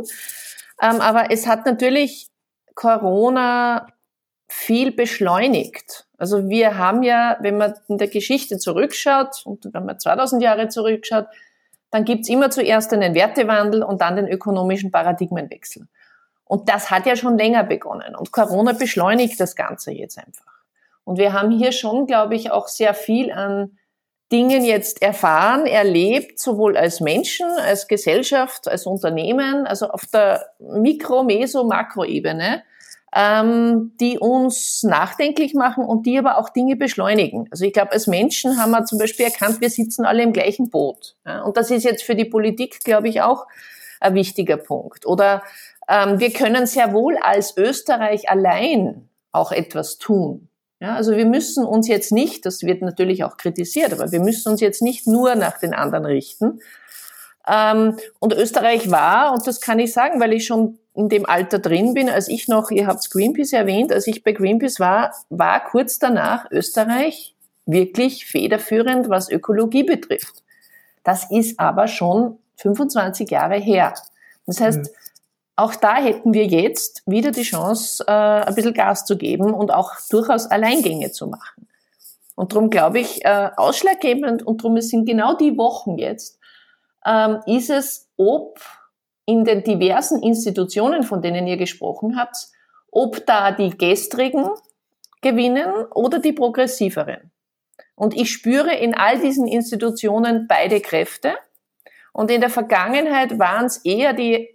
Ähm, 0.82 1.00
aber 1.00 1.32
es 1.32 1.48
hat 1.48 1.66
natürlich 1.66 2.28
Corona 2.74 3.88
viel 4.48 4.92
beschleunigt. 4.92 6.08
Also 6.18 6.50
wir 6.50 6.78
haben 6.78 7.04
ja, 7.04 7.38
wenn 7.42 7.58
man 7.58 7.76
in 7.88 7.98
der 7.98 8.08
Geschichte 8.08 8.58
zurückschaut 8.58 9.46
und 9.46 9.74
wenn 9.74 9.86
man 9.86 10.00
2000 10.00 10.42
Jahre 10.42 10.68
zurückschaut, 10.68 11.28
dann 11.92 12.06
gibt's 12.06 12.30
immer 12.30 12.50
zuerst 12.50 12.92
einen 12.94 13.16
Wertewandel 13.16 13.84
und 13.84 14.02
dann 14.02 14.16
den 14.16 14.28
ökonomischen 14.28 14.92
Paradigmenwechsel. 14.92 15.88
Und 16.44 16.70
das 16.70 16.92
hat 16.92 17.06
ja 17.06 17.16
schon 17.16 17.38
länger 17.38 17.64
begonnen. 17.64 18.16
Und 18.16 18.32
Corona 18.32 18.74
beschleunigt 18.74 19.40
das 19.40 19.56
Ganze 19.56 19.92
jetzt 19.92 20.18
einfach. 20.18 20.46
Und 21.04 21.18
wir 21.18 21.34
haben 21.34 21.52
hier 21.52 21.72
schon, 21.72 22.06
glaube 22.08 22.36
ich, 22.36 22.52
auch 22.52 22.68
sehr 22.68 22.94
viel 22.94 23.32
an 23.32 23.78
Dingen 24.32 24.66
jetzt 24.66 25.02
erfahren, 25.02 25.68
erlebt, 25.68 26.40
sowohl 26.40 26.78
als 26.78 27.00
Menschen, 27.00 27.48
als 27.60 27.88
Gesellschaft, 27.88 28.68
als 28.68 28.86
Unternehmen, 28.88 29.68
also 29.68 29.90
auf 29.90 30.06
der 30.08 30.54
Mikro-, 30.60 31.24
Meso-, 31.24 31.64
Makroebene, 31.64 32.64
ähm, 33.16 33.94
die 34.02 34.20
uns 34.20 34.84
nachdenklich 34.84 35.54
machen 35.54 35.86
und 35.86 36.06
die 36.06 36.20
aber 36.20 36.38
auch 36.38 36.50
Dinge 36.50 36.76
beschleunigen. 36.76 37.48
Also 37.50 37.64
ich 37.64 37.72
glaube, 37.72 37.94
als 37.94 38.08
Menschen 38.08 38.60
haben 38.60 38.72
wir 38.72 38.84
zum 38.84 39.00
Beispiel 39.00 39.26
erkannt, 39.26 39.62
wir 39.62 39.70
sitzen 39.70 40.06
alle 40.06 40.22
im 40.22 40.34
gleichen 40.34 40.70
Boot. 40.70 41.16
Ja? 41.26 41.42
Und 41.44 41.56
das 41.56 41.72
ist 41.72 41.86
jetzt 41.86 42.04
für 42.04 42.16
die 42.16 42.26
Politik, 42.26 42.84
glaube 42.84 43.08
ich, 43.08 43.22
auch 43.22 43.48
ein 44.02 44.16
wichtiger 44.16 44.58
Punkt. 44.58 45.06
Oder 45.06 45.44
ähm, 45.88 46.20
wir 46.20 46.34
können 46.34 46.66
sehr 46.66 46.92
wohl 46.92 47.18
als 47.18 47.56
Österreich 47.56 48.30
allein 48.30 49.08
auch 49.32 49.54
etwas 49.54 49.98
tun. 49.98 50.50
Ja, 50.82 50.96
also 50.96 51.16
wir 51.16 51.26
müssen 51.26 51.64
uns 51.64 51.88
jetzt 51.88 52.12
nicht, 52.12 52.46
das 52.46 52.64
wird 52.64 52.82
natürlich 52.82 53.24
auch 53.24 53.38
kritisiert, 53.38 53.94
aber 53.94 54.12
wir 54.12 54.20
müssen 54.20 54.52
uns 54.52 54.60
jetzt 54.60 54.82
nicht 54.82 55.08
nur 55.08 55.36
nach 55.36 55.58
den 55.58 55.74
anderen 55.74 56.06
richten. 56.06 56.60
Ähm, 57.48 57.98
und 58.20 58.34
Österreich 58.34 58.92
war, 58.92 59.32
und 59.32 59.48
das 59.48 59.62
kann 59.62 59.80
ich 59.80 59.94
sagen, 59.94 60.20
weil 60.20 60.34
ich 60.34 60.46
schon 60.46 60.80
in 60.96 61.10
dem 61.10 61.26
Alter 61.26 61.60
drin 61.60 61.94
bin, 61.94 62.10
als 62.10 62.28
ich 62.28 62.48
noch, 62.48 62.72
ihr 62.72 62.88
habt 62.88 63.10
Greenpeace 63.12 63.54
erwähnt, 63.54 63.92
als 63.92 64.08
ich 64.08 64.24
bei 64.24 64.32
Greenpeace 64.32 64.80
war, 64.80 65.14
war 65.30 65.64
kurz 65.64 66.00
danach 66.00 66.50
Österreich 66.52 67.36
wirklich 67.66 68.26
federführend, 68.26 69.10
was 69.10 69.30
Ökologie 69.30 69.84
betrifft. 69.84 70.44
Das 71.04 71.30
ist 71.30 71.60
aber 71.60 71.88
schon 71.88 72.40
25 72.58 73.30
Jahre 73.30 73.58
her. 73.58 73.94
Das 74.46 74.62
heißt, 74.62 74.80
mhm. 74.80 74.88
auch 75.56 75.76
da 75.76 75.96
hätten 75.96 76.34
wir 76.34 76.46
jetzt 76.46 77.04
wieder 77.06 77.32
die 77.32 77.44
Chance, 77.44 78.04
äh, 78.08 78.12
ein 78.12 78.56
bisschen 78.56 78.74
Gas 78.74 79.06
zu 79.06 79.18
geben 79.18 79.54
und 79.54 79.72
auch 79.72 79.92
durchaus 80.10 80.48
Alleingänge 80.48 81.12
zu 81.12 81.28
machen. 81.28 81.68
Und 82.36 82.54
darum 82.54 82.70
glaube 82.70 83.00
ich, 83.00 83.24
äh, 83.26 83.50
ausschlaggebend 83.58 84.44
und 84.44 84.64
darum 84.64 84.80
sind 84.82 85.06
genau 85.06 85.36
die 85.36 85.58
Wochen 85.58 85.98
jetzt, 85.98 86.40
ähm, 87.06 87.40
ist 87.46 87.70
es, 87.70 88.10
ob 88.18 88.60
in 89.26 89.44
den 89.44 89.64
diversen 89.64 90.22
Institutionen, 90.22 91.04
von 91.04 91.22
denen 91.22 91.48
ihr 91.48 91.58
gesprochen 91.58 92.18
habt, 92.18 92.38
ob 92.92 93.26
da 93.26 93.52
die 93.52 93.78
gestrigen 93.78 94.50
gewinnen 95.22 95.86
oder 95.94 96.20
die 96.20 96.34
progressiveren. 96.34 97.32
Und 97.96 98.16
ich 98.16 98.32
spüre 98.32 98.76
in 98.76 98.94
all 98.94 99.20
diesen 99.20 99.48
Institutionen 99.48 100.48
beide 100.48 100.82
Kräfte. 100.82 101.36
Und 102.14 102.30
in 102.30 102.42
der 102.42 102.50
Vergangenheit 102.50 103.40
waren 103.40 103.66
es 103.66 103.78
eher 103.78 104.14
die, 104.14 104.50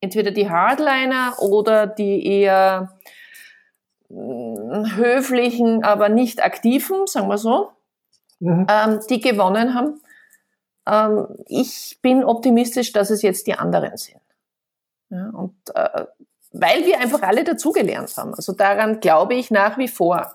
entweder 0.00 0.30
die 0.30 0.50
Hardliner 0.50 1.36
oder 1.38 1.86
die 1.86 2.26
eher 2.26 2.98
höflichen, 4.10 5.84
aber 5.84 6.08
nicht 6.08 6.44
aktiven, 6.44 7.06
sagen 7.06 7.28
wir 7.28 7.38
so, 7.38 7.70
mhm. 8.40 8.66
ähm, 8.68 9.00
die 9.08 9.20
gewonnen 9.20 9.74
haben. 9.74 10.00
Ähm, 10.86 11.26
ich 11.46 11.98
bin 12.02 12.24
optimistisch, 12.24 12.92
dass 12.92 13.10
es 13.10 13.22
jetzt 13.22 13.46
die 13.46 13.54
anderen 13.54 13.96
sind. 13.96 14.20
Ja, 15.10 15.30
und 15.30 15.54
äh, 15.74 16.06
weil 16.52 16.84
wir 16.84 17.00
einfach 17.00 17.22
alle 17.22 17.44
dazugelernt 17.44 18.14
haben. 18.16 18.34
Also 18.34 18.52
daran 18.52 19.00
glaube 19.00 19.34
ich 19.34 19.50
nach 19.50 19.78
wie 19.78 19.88
vor. 19.88 20.32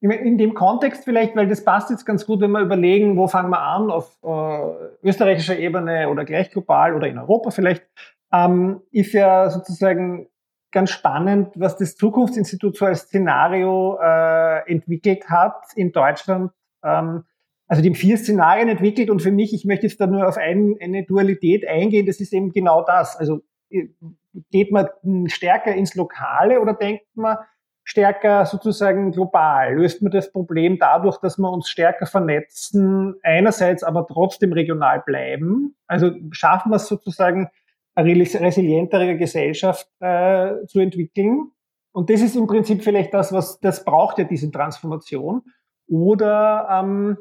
In 0.00 0.36
dem 0.36 0.54
Kontext 0.54 1.04
vielleicht, 1.04 1.34
weil 1.34 1.48
das 1.48 1.64
passt 1.64 1.90
jetzt 1.90 2.04
ganz 2.04 2.26
gut, 2.26 2.40
wenn 2.40 2.50
wir 2.50 2.60
überlegen, 2.60 3.16
wo 3.16 3.26
fangen 3.26 3.50
wir 3.50 3.60
an, 3.60 3.90
auf 3.90 4.18
äh, 4.22 5.06
österreichischer 5.08 5.58
Ebene 5.58 6.10
oder 6.10 6.24
gleich 6.24 6.50
global 6.50 6.94
oder 6.94 7.08
in 7.08 7.18
Europa 7.18 7.50
vielleicht, 7.50 7.86
ähm, 8.32 8.82
ist 8.90 9.12
ja 9.14 9.48
sozusagen 9.48 10.28
ganz 10.72 10.90
spannend, 10.90 11.52
was 11.54 11.76
das 11.76 11.96
Zukunftsinstitut 11.96 12.76
so 12.76 12.84
als 12.84 13.02
Szenario 13.02 13.98
äh, 14.02 14.70
entwickelt 14.70 15.30
hat 15.30 15.64
in 15.74 15.92
Deutschland. 15.92 16.52
Ähm, 16.84 17.24
also 17.66 17.82
die 17.82 17.94
vier 17.94 18.16
Szenarien 18.16 18.68
entwickelt 18.68 19.10
und 19.10 19.22
für 19.22 19.32
mich, 19.32 19.54
ich 19.54 19.64
möchte 19.64 19.86
jetzt 19.86 20.00
da 20.00 20.06
nur 20.06 20.28
auf 20.28 20.36
ein, 20.36 20.76
eine 20.80 21.04
Dualität 21.04 21.66
eingehen, 21.66 22.06
das 22.06 22.20
ist 22.20 22.32
eben 22.32 22.52
genau 22.52 22.84
das. 22.84 23.16
Also 23.16 23.40
äh, 23.70 23.88
geht 24.50 24.70
man 24.70 24.88
stärker 25.26 25.74
ins 25.74 25.94
Lokale 25.94 26.60
oder 26.60 26.74
denkt 26.74 27.04
man 27.14 27.38
stärker 27.84 28.46
sozusagen 28.46 29.12
global? 29.12 29.74
Löst 29.74 30.02
man 30.02 30.10
das 30.10 30.32
Problem 30.32 30.78
dadurch, 30.78 31.18
dass 31.18 31.38
wir 31.38 31.50
uns 31.50 31.68
stärker 31.68 32.06
vernetzen, 32.06 33.14
einerseits 33.22 33.84
aber 33.84 34.06
trotzdem 34.06 34.52
regional 34.52 35.02
bleiben? 35.04 35.76
Also 35.86 36.10
schaffen 36.30 36.70
wir 36.70 36.76
es 36.76 36.88
sozusagen, 36.88 37.48
eine 37.96 38.10
resilientere 38.10 39.16
Gesellschaft 39.16 39.88
äh, 40.00 40.66
zu 40.66 40.80
entwickeln. 40.80 41.52
Und 41.92 42.10
das 42.10 42.22
ist 42.22 42.34
im 42.34 42.48
Prinzip 42.48 42.82
vielleicht 42.82 43.14
das, 43.14 43.32
was 43.32 43.60
das 43.60 43.84
braucht 43.84 44.18
ja 44.18 44.24
diese 44.24 44.50
Transformation. 44.50 45.42
Oder 45.86 46.68
ähm, 46.72 47.18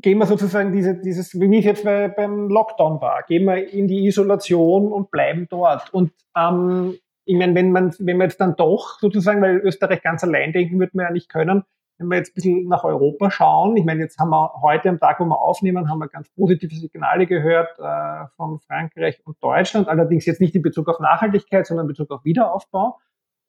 gehen 0.00 0.18
wir 0.18 0.26
sozusagen 0.26 0.72
diese, 0.72 0.94
dieses, 0.94 1.38
wie 1.38 1.58
es 1.58 1.64
jetzt 1.64 1.84
bei, 1.84 2.08
beim 2.08 2.48
Lockdown 2.48 3.00
war, 3.00 3.22
gehen 3.24 3.44
wir 3.44 3.72
in 3.72 3.88
die 3.88 4.06
Isolation 4.06 4.92
und 4.92 5.10
bleiben 5.10 5.46
dort. 5.50 5.92
Und 5.92 6.12
ähm, 6.36 6.96
ich 7.24 7.36
meine, 7.36 7.54
wenn 7.54 7.72
man, 7.72 7.94
wenn 7.98 8.16
man 8.16 8.28
jetzt 8.28 8.40
dann 8.40 8.56
doch 8.56 8.98
sozusagen, 9.00 9.42
weil 9.42 9.58
Österreich 9.58 10.02
ganz 10.02 10.22
allein 10.24 10.52
denken 10.52 10.78
wird 10.80 10.94
man 10.94 11.06
ja 11.06 11.12
nicht 11.12 11.28
können, 11.28 11.64
wenn 11.98 12.08
wir 12.08 12.16
jetzt 12.16 12.30
ein 12.30 12.34
bisschen 12.34 12.68
nach 12.68 12.84
Europa 12.84 13.30
schauen, 13.30 13.76
ich 13.76 13.84
meine, 13.84 14.00
jetzt 14.00 14.18
haben 14.18 14.30
wir 14.30 14.52
heute 14.62 14.88
am 14.88 15.00
Tag, 15.00 15.18
wo 15.18 15.24
wir 15.24 15.40
aufnehmen, 15.40 15.90
haben 15.90 15.98
wir 15.98 16.08
ganz 16.08 16.28
positive 16.30 16.74
Signale 16.74 17.26
gehört 17.26 17.76
äh, 17.80 18.26
von 18.36 18.60
Frankreich 18.60 19.20
und 19.26 19.36
Deutschland, 19.42 19.88
allerdings 19.88 20.24
jetzt 20.26 20.40
nicht 20.40 20.54
in 20.54 20.62
Bezug 20.62 20.88
auf 20.88 21.00
Nachhaltigkeit, 21.00 21.66
sondern 21.66 21.84
in 21.84 21.88
Bezug 21.88 22.10
auf 22.12 22.24
Wiederaufbau. 22.24 22.98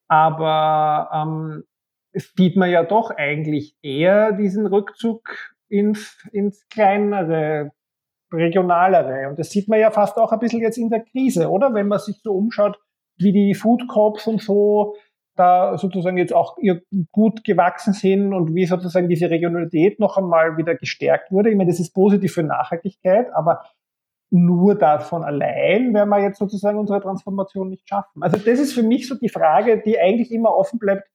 Aber 0.07 1.09
ähm, 1.13 1.63
es 2.11 2.33
sieht 2.35 2.55
man 2.55 2.71
ja 2.71 2.83
doch 2.83 3.11
eigentlich 3.11 3.75
eher 3.83 4.31
diesen 4.31 4.65
Rückzug 4.65 5.29
ins, 5.69 6.17
ins 6.31 6.67
kleinere, 6.69 7.71
regionalere. 8.31 9.29
Und 9.29 9.39
das 9.39 9.49
sieht 9.49 9.67
man 9.67 9.79
ja 9.79 9.91
fast 9.91 10.17
auch 10.17 10.31
ein 10.31 10.39
bisschen 10.39 10.61
jetzt 10.61 10.77
in 10.77 10.89
der 10.89 11.03
Krise, 11.03 11.49
oder? 11.49 11.73
Wenn 11.73 11.87
man 11.87 11.99
sich 11.99 12.19
so 12.23 12.33
umschaut, 12.33 12.79
wie 13.17 13.31
die 13.31 13.53
Food 13.53 13.87
Corps 13.87 14.27
und 14.27 14.41
so 14.41 14.95
da 15.35 15.77
sozusagen 15.77 16.17
jetzt 16.17 16.33
auch 16.33 16.57
gut 17.11 17.45
gewachsen 17.45 17.93
sind 17.93 18.33
und 18.33 18.53
wie 18.53 18.65
sozusagen 18.65 19.07
diese 19.07 19.29
Regionalität 19.29 19.99
noch 19.99 20.17
einmal 20.17 20.57
wieder 20.57 20.75
gestärkt 20.75 21.31
wurde. 21.31 21.49
Ich 21.49 21.55
meine, 21.55 21.71
das 21.71 21.79
ist 21.79 21.93
positiv 21.93 22.33
für 22.33 22.43
Nachhaltigkeit, 22.43 23.27
aber 23.33 23.63
nur 24.31 24.77
davon 24.77 25.23
allein 25.23 25.93
werden 25.93 26.09
wir 26.09 26.21
jetzt 26.21 26.39
sozusagen 26.39 26.77
unsere 26.77 27.01
Transformation 27.01 27.69
nicht 27.69 27.87
schaffen. 27.87 28.21
Also 28.21 28.37
das 28.37 28.59
ist 28.59 28.73
für 28.73 28.83
mich 28.83 29.07
so 29.07 29.15
die 29.15 29.29
Frage, 29.29 29.81
die 29.81 29.97
eigentlich 29.97 30.31
immer 30.31 30.53
offen 30.55 30.77
bleibt. 30.77 31.07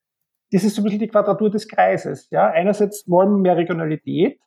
Das 0.54 0.62
ist 0.62 0.76
so 0.76 0.82
ein 0.82 0.84
bisschen 0.84 1.00
die 1.00 1.08
Quadratur 1.08 1.50
des 1.50 1.66
Kreises. 1.66 2.30
Ja, 2.30 2.46
einerseits 2.46 3.10
wollen 3.10 3.30
wir 3.30 3.38
mehr 3.38 3.56
Regionalität, 3.56 4.38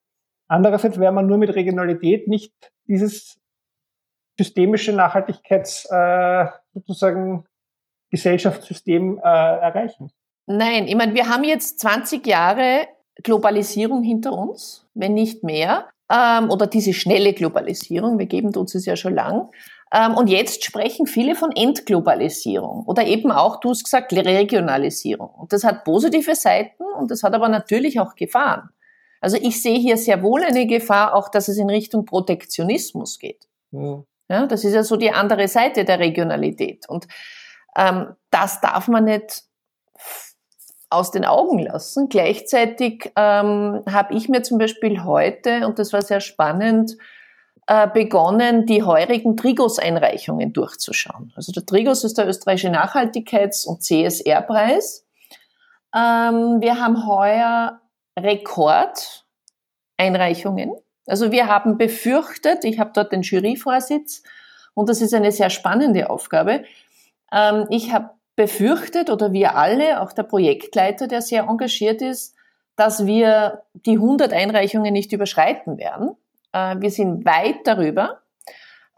andererseits 0.47 0.97
werden 0.97 1.15
wir 1.15 1.21
nur 1.21 1.37
mit 1.37 1.53
Regionalität 1.53 2.29
nicht 2.29 2.53
dieses 2.85 3.37
systemische 4.37 4.93
Nachhaltigkeits 4.93 5.85
äh, 5.91 6.45
sozusagen 6.73 7.43
Gesellschaftssystem 8.09 9.17
äh, 9.17 9.21
erreichen. 9.21 10.09
Nein, 10.45 10.87
ich 10.87 10.95
meine, 10.95 11.13
wir 11.13 11.27
haben 11.27 11.43
jetzt 11.43 11.79
20 11.81 12.25
Jahre 12.25 12.87
Globalisierung 13.21 14.01
hinter 14.01 14.31
uns, 14.31 14.87
wenn 14.93 15.13
nicht 15.13 15.43
mehr, 15.43 15.89
ähm, 16.09 16.49
oder 16.49 16.67
diese 16.67 16.93
schnelle 16.93 17.33
Globalisierung, 17.33 18.17
wir 18.17 18.27
geben 18.27 18.55
uns 18.55 18.75
es 18.75 18.85
ja 18.85 18.95
schon 18.95 19.13
lang. 19.13 19.49
Ähm, 19.93 20.15
und 20.15 20.27
jetzt 20.27 20.63
sprechen 20.63 21.07
viele 21.07 21.35
von 21.35 21.51
Entglobalisierung 21.51 22.83
oder 22.85 23.05
eben 23.05 23.31
auch, 23.31 23.59
du 23.59 23.69
hast 23.69 23.83
gesagt, 23.83 24.11
Regionalisierung. 24.13 25.29
Und 25.29 25.53
das 25.53 25.63
hat 25.63 25.83
positive 25.83 26.35
Seiten 26.35 26.83
und 26.97 27.11
das 27.11 27.23
hat 27.23 27.33
aber 27.33 27.49
natürlich 27.49 27.99
auch 27.99 28.15
Gefahren. 28.15 28.69
Also 29.21 29.37
ich 29.37 29.61
sehe 29.61 29.79
hier 29.79 29.97
sehr 29.97 30.21
wohl 30.21 30.43
eine 30.43 30.67
Gefahr, 30.67 31.15
auch 31.15 31.29
dass 31.29 31.47
es 31.47 31.57
in 31.57 31.69
Richtung 31.69 32.05
Protektionismus 32.05 33.17
geht. 33.17 33.47
Mhm. 33.71 34.05
Ja, 34.29 34.45
das 34.45 34.63
ist 34.63 34.73
ja 34.73 34.83
so 34.83 34.97
die 34.97 35.11
andere 35.11 35.47
Seite 35.47 35.85
der 35.85 35.99
Regionalität. 35.99 36.87
Und 36.89 37.07
ähm, 37.75 38.15
das 38.29 38.59
darf 38.59 38.87
man 38.87 39.05
nicht 39.05 39.43
aus 40.89 41.11
den 41.11 41.25
Augen 41.25 41.59
lassen. 41.59 42.09
Gleichzeitig 42.09 43.11
ähm, 43.15 43.83
habe 43.89 44.13
ich 44.13 44.29
mir 44.29 44.43
zum 44.43 44.57
Beispiel 44.57 45.03
heute, 45.03 45.65
und 45.65 45.79
das 45.79 45.93
war 45.93 46.01
sehr 46.01 46.19
spannend, 46.19 46.97
begonnen, 47.93 48.65
die 48.65 48.83
heurigen 48.83 49.35
Trigos-Einreichungen 49.35 50.53
durchzuschauen. 50.53 51.33
Also 51.35 51.51
der 51.51 51.65
Trigos 51.65 52.05
ist 52.05 52.17
der 52.17 52.25
österreichische 52.25 52.69
Nachhaltigkeits- 52.69 53.67
und 53.67 53.83
CSR-Preis. 53.83 55.05
Ähm, 55.93 56.61
wir 56.61 56.79
haben 56.79 57.05
heuer 57.05 57.81
Rekordeinreichungen. 58.17 60.71
Also 61.07 61.31
wir 61.31 61.47
haben 61.47 61.77
befürchtet, 61.77 62.65
ich 62.65 62.79
habe 62.79 62.91
dort 62.93 63.11
den 63.11 63.21
Juryvorsitz 63.21 64.23
und 64.73 64.89
das 64.89 65.01
ist 65.01 65.13
eine 65.13 65.31
sehr 65.31 65.49
spannende 65.49 66.09
Aufgabe, 66.09 66.63
ähm, 67.31 67.65
ich 67.69 67.93
habe 67.93 68.11
befürchtet, 68.35 69.09
oder 69.09 69.33
wir 69.33 69.55
alle, 69.55 70.01
auch 70.01 70.13
der 70.13 70.23
Projektleiter, 70.23 71.07
der 71.07 71.21
sehr 71.21 71.43
engagiert 71.43 72.01
ist, 72.01 72.35
dass 72.75 73.07
wir 73.07 73.63
die 73.73 73.97
100 73.97 74.31
Einreichungen 74.31 74.93
nicht 74.93 75.11
überschreiten 75.11 75.77
werden. 75.77 76.15
Äh, 76.51 76.75
wir 76.79 76.91
sind 76.91 77.25
weit 77.25 77.65
darüber. 77.65 78.21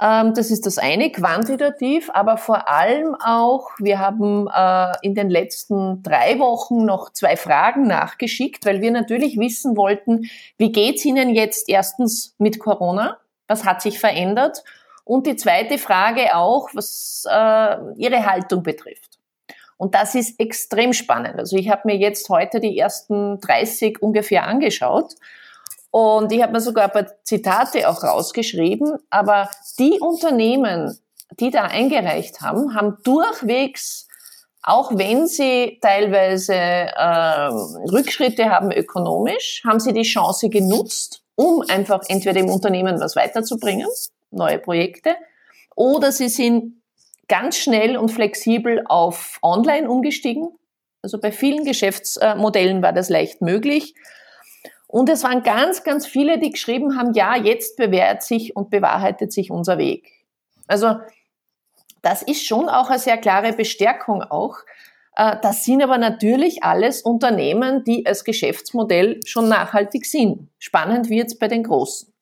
Ähm, 0.02 0.34
das 0.34 0.50
ist 0.50 0.66
das 0.66 0.78
eine, 0.78 1.12
quantitativ, 1.12 2.10
aber 2.14 2.38
vor 2.38 2.70
allem 2.70 3.16
auch, 3.16 3.72
wir 3.80 4.00
haben 4.00 4.48
äh, 4.48 4.94
in 5.02 5.14
den 5.14 5.30
letzten 5.30 6.02
drei 6.04 6.40
Wochen 6.40 6.86
noch 6.86 7.12
zwei 7.12 7.36
Fragen 7.36 7.88
nachgeschickt, 7.88 8.66
weil 8.66 8.82
wir 8.82 8.92
natürlich 8.92 9.38
wissen 9.38 9.76
wollten, 9.76 10.30
wie 10.58 10.72
geht's 10.72 11.04
Ihnen 11.04 11.36
jetzt 11.36 11.68
erstens 11.68 12.36
mit 12.38 12.60
Corona? 12.60 13.18
Was 13.48 13.66
hat 13.66 13.82
sich 13.82 14.00
verändert? 14.00 14.64
Und 15.04 15.28
die 15.28 15.36
zweite 15.36 15.78
Frage 15.78 16.36
auch, 16.36 16.70
was 16.74 17.26
äh, 17.30 17.78
Ihre 17.98 18.26
Haltung 18.26 18.64
betrifft. 18.64 19.18
Und 19.76 19.96
das 19.96 20.14
ist 20.14 20.40
extrem 20.40 20.94
spannend. 20.94 21.40
Also 21.40 21.58
ich 21.58 21.70
habe 21.70 21.82
mir 21.86 21.96
jetzt 21.96 22.30
heute 22.30 22.60
die 22.60 22.78
ersten 22.78 23.40
30 23.40 24.02
ungefähr 24.02 24.46
angeschaut 24.46 25.16
und 25.92 26.32
ich 26.32 26.42
habe 26.42 26.54
mir 26.54 26.62
sogar 26.62 26.86
ein 26.86 26.92
paar 26.92 27.24
Zitate 27.24 27.90
auch 27.90 28.04
rausgeschrieben. 28.04 28.98
Aber 29.10 29.50
die 29.80 30.00
Unternehmen, 30.00 30.98
die 31.40 31.50
da 31.50 31.64
eingereicht 31.64 32.42
haben, 32.42 32.76
haben 32.76 32.98
durchwegs, 33.04 34.08
auch 34.62 34.92
wenn 34.96 35.28
sie 35.28 35.80
teilweise 35.82 36.54
äh, 36.54 37.50
Rückschritte 37.92 38.50
haben 38.50 38.72
ökonomisch, 38.72 39.64
haben 39.66 39.80
sie 39.80 39.94
die 39.94 40.04
Chance 40.04 40.50
genutzt, 40.50 41.24
um 41.36 41.64
einfach 41.68 42.02
entweder 42.08 42.40
im 42.40 42.50
Unternehmen 42.50 43.00
was 43.00 43.16
weiterzubringen 43.16 43.88
neue 44.32 44.60
Projekte. 44.60 45.16
Oder 45.76 46.12
sie 46.12 46.30
sind 46.30 46.82
ganz 47.28 47.58
schnell 47.58 47.98
und 47.98 48.10
flexibel 48.10 48.84
auf 48.88 49.40
Online 49.42 49.90
umgestiegen. 49.90 50.50
Also 51.02 51.20
bei 51.20 51.32
vielen 51.32 51.64
Geschäftsmodellen 51.64 52.82
war 52.82 52.94
das 52.94 53.10
leicht 53.10 53.42
möglich. 53.42 53.96
Und 54.92 55.08
es 55.08 55.24
waren 55.24 55.44
ganz, 55.44 55.84
ganz 55.84 56.08
viele, 56.08 56.40
die 56.40 56.50
geschrieben 56.50 56.98
haben, 56.98 57.14
ja, 57.14 57.36
jetzt 57.36 57.78
bewährt 57.78 58.24
sich 58.24 58.56
und 58.56 58.72
bewahrheitet 58.72 59.32
sich 59.32 59.52
unser 59.52 59.78
Weg. 59.78 60.26
Also 60.68 60.96
das 62.02 62.24
ist 62.24 62.44
schon 62.46 62.70
auch 62.70 62.90
eine 62.90 62.98
sehr 62.98 63.18
klare 63.18 63.54
Bestärkung 63.54 64.24
auch, 64.24 64.58
Äh, 65.20 65.38
das 65.42 65.66
sind 65.66 65.84
aber 65.84 65.98
natürlich 65.98 66.64
alles 66.64 67.02
Unternehmen, 67.02 67.84
die 67.84 68.06
als 68.06 68.24
Geschäftsmodell 68.24 69.20
schon 69.26 69.50
nachhaltig 69.50 70.06
sind. 70.06 70.50
Spannend 70.60 71.10
wird's 71.10 71.38
bei 71.38 71.48
den 71.50 71.64
Großen. 71.64 72.14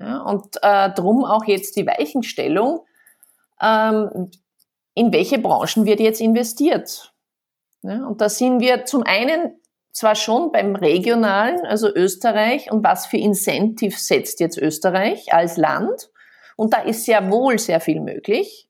Ja, 0.00 0.22
und 0.22 0.58
äh, 0.62 0.90
drum 0.90 1.24
auch 1.24 1.44
jetzt 1.44 1.76
die 1.76 1.86
Weichenstellung, 1.86 2.86
ähm, 3.60 4.30
in 4.94 5.12
welche 5.12 5.38
Branchen 5.38 5.84
wird 5.84 6.00
jetzt 6.00 6.20
investiert. 6.20 7.12
Ja, 7.82 8.06
und 8.06 8.20
da 8.20 8.28
sind 8.28 8.60
wir 8.60 8.84
zum 8.84 9.02
einen 9.02 9.60
zwar 9.92 10.14
schon 10.14 10.52
beim 10.52 10.74
regionalen, 10.74 11.64
also 11.66 11.88
Österreich, 11.94 12.70
und 12.72 12.82
was 12.82 13.06
für 13.06 13.18
Incentive 13.18 13.96
setzt 13.96 14.40
jetzt 14.40 14.58
Österreich 14.58 15.32
als 15.32 15.56
Land. 15.56 16.10
Und 16.56 16.72
da 16.72 16.78
ist 16.78 17.04
sehr 17.04 17.30
wohl 17.30 17.58
sehr 17.58 17.80
viel 17.80 18.00
möglich. 18.00 18.68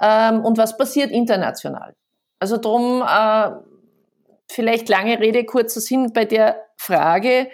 Ähm, 0.00 0.44
und 0.44 0.58
was 0.58 0.76
passiert 0.76 1.10
international? 1.10 1.94
Also 2.40 2.56
drum 2.56 3.02
äh, 3.02 3.50
vielleicht 4.50 4.88
lange 4.88 5.20
Rede, 5.20 5.44
kurzer 5.44 5.80
Sinn 5.80 6.12
bei 6.12 6.24
der 6.24 6.66
Frage, 6.76 7.48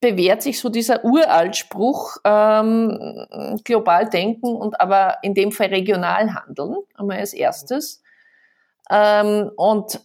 bewährt 0.00 0.42
sich 0.42 0.60
so 0.60 0.68
dieser 0.68 1.04
Uraltspruch, 1.04 2.18
ähm, 2.24 3.26
global 3.64 4.08
denken 4.08 4.54
und 4.54 4.80
aber 4.80 5.18
in 5.22 5.34
dem 5.34 5.52
Fall 5.52 5.68
regional 5.68 6.34
handeln, 6.34 6.76
einmal 6.94 7.18
als 7.18 7.32
erstes. 7.32 8.02
Ähm, 8.90 9.50
und 9.56 10.00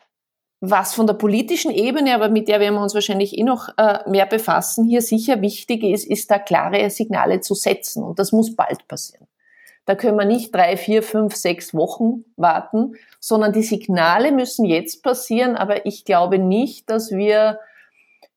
was 0.62 0.94
von 0.94 1.08
der 1.08 1.14
politischen 1.14 1.72
Ebene, 1.72 2.14
aber 2.14 2.30
mit 2.30 2.48
der 2.48 2.60
werden 2.60 2.76
wir 2.76 2.82
uns 2.82 2.94
wahrscheinlich 2.94 3.38
eh 3.38 3.44
noch 3.44 3.70
äh, 3.78 4.00
mehr 4.10 4.26
befassen, 4.26 4.86
hier 4.86 5.02
sicher 5.02 5.42
wichtig 5.42 5.84
ist, 5.84 6.06
ist 6.06 6.30
da 6.30 6.38
klare 6.38 6.90
Signale 6.90 7.40
zu 7.40 7.54
setzen. 7.54 8.04
Und 8.04 8.20
das 8.20 8.32
muss 8.32 8.56
bald 8.56 8.88
passieren. 8.88 9.28
Da 9.86 9.96
können 9.96 10.18
wir 10.18 10.26
nicht 10.26 10.54
drei, 10.54 10.78
vier, 10.78 11.02
fünf, 11.02 11.36
sechs 11.36 11.74
Wochen 11.74 12.26
warten, 12.36 12.94
sondern 13.20 13.54
die 13.54 13.64
Signale 13.64 14.32
müssen 14.32 14.66
jetzt 14.66 15.02
passieren. 15.02 15.56
Aber 15.56 15.86
ich 15.86 16.06
glaube 16.06 16.38
nicht, 16.38 16.90
dass 16.90 17.10
wir 17.10 17.60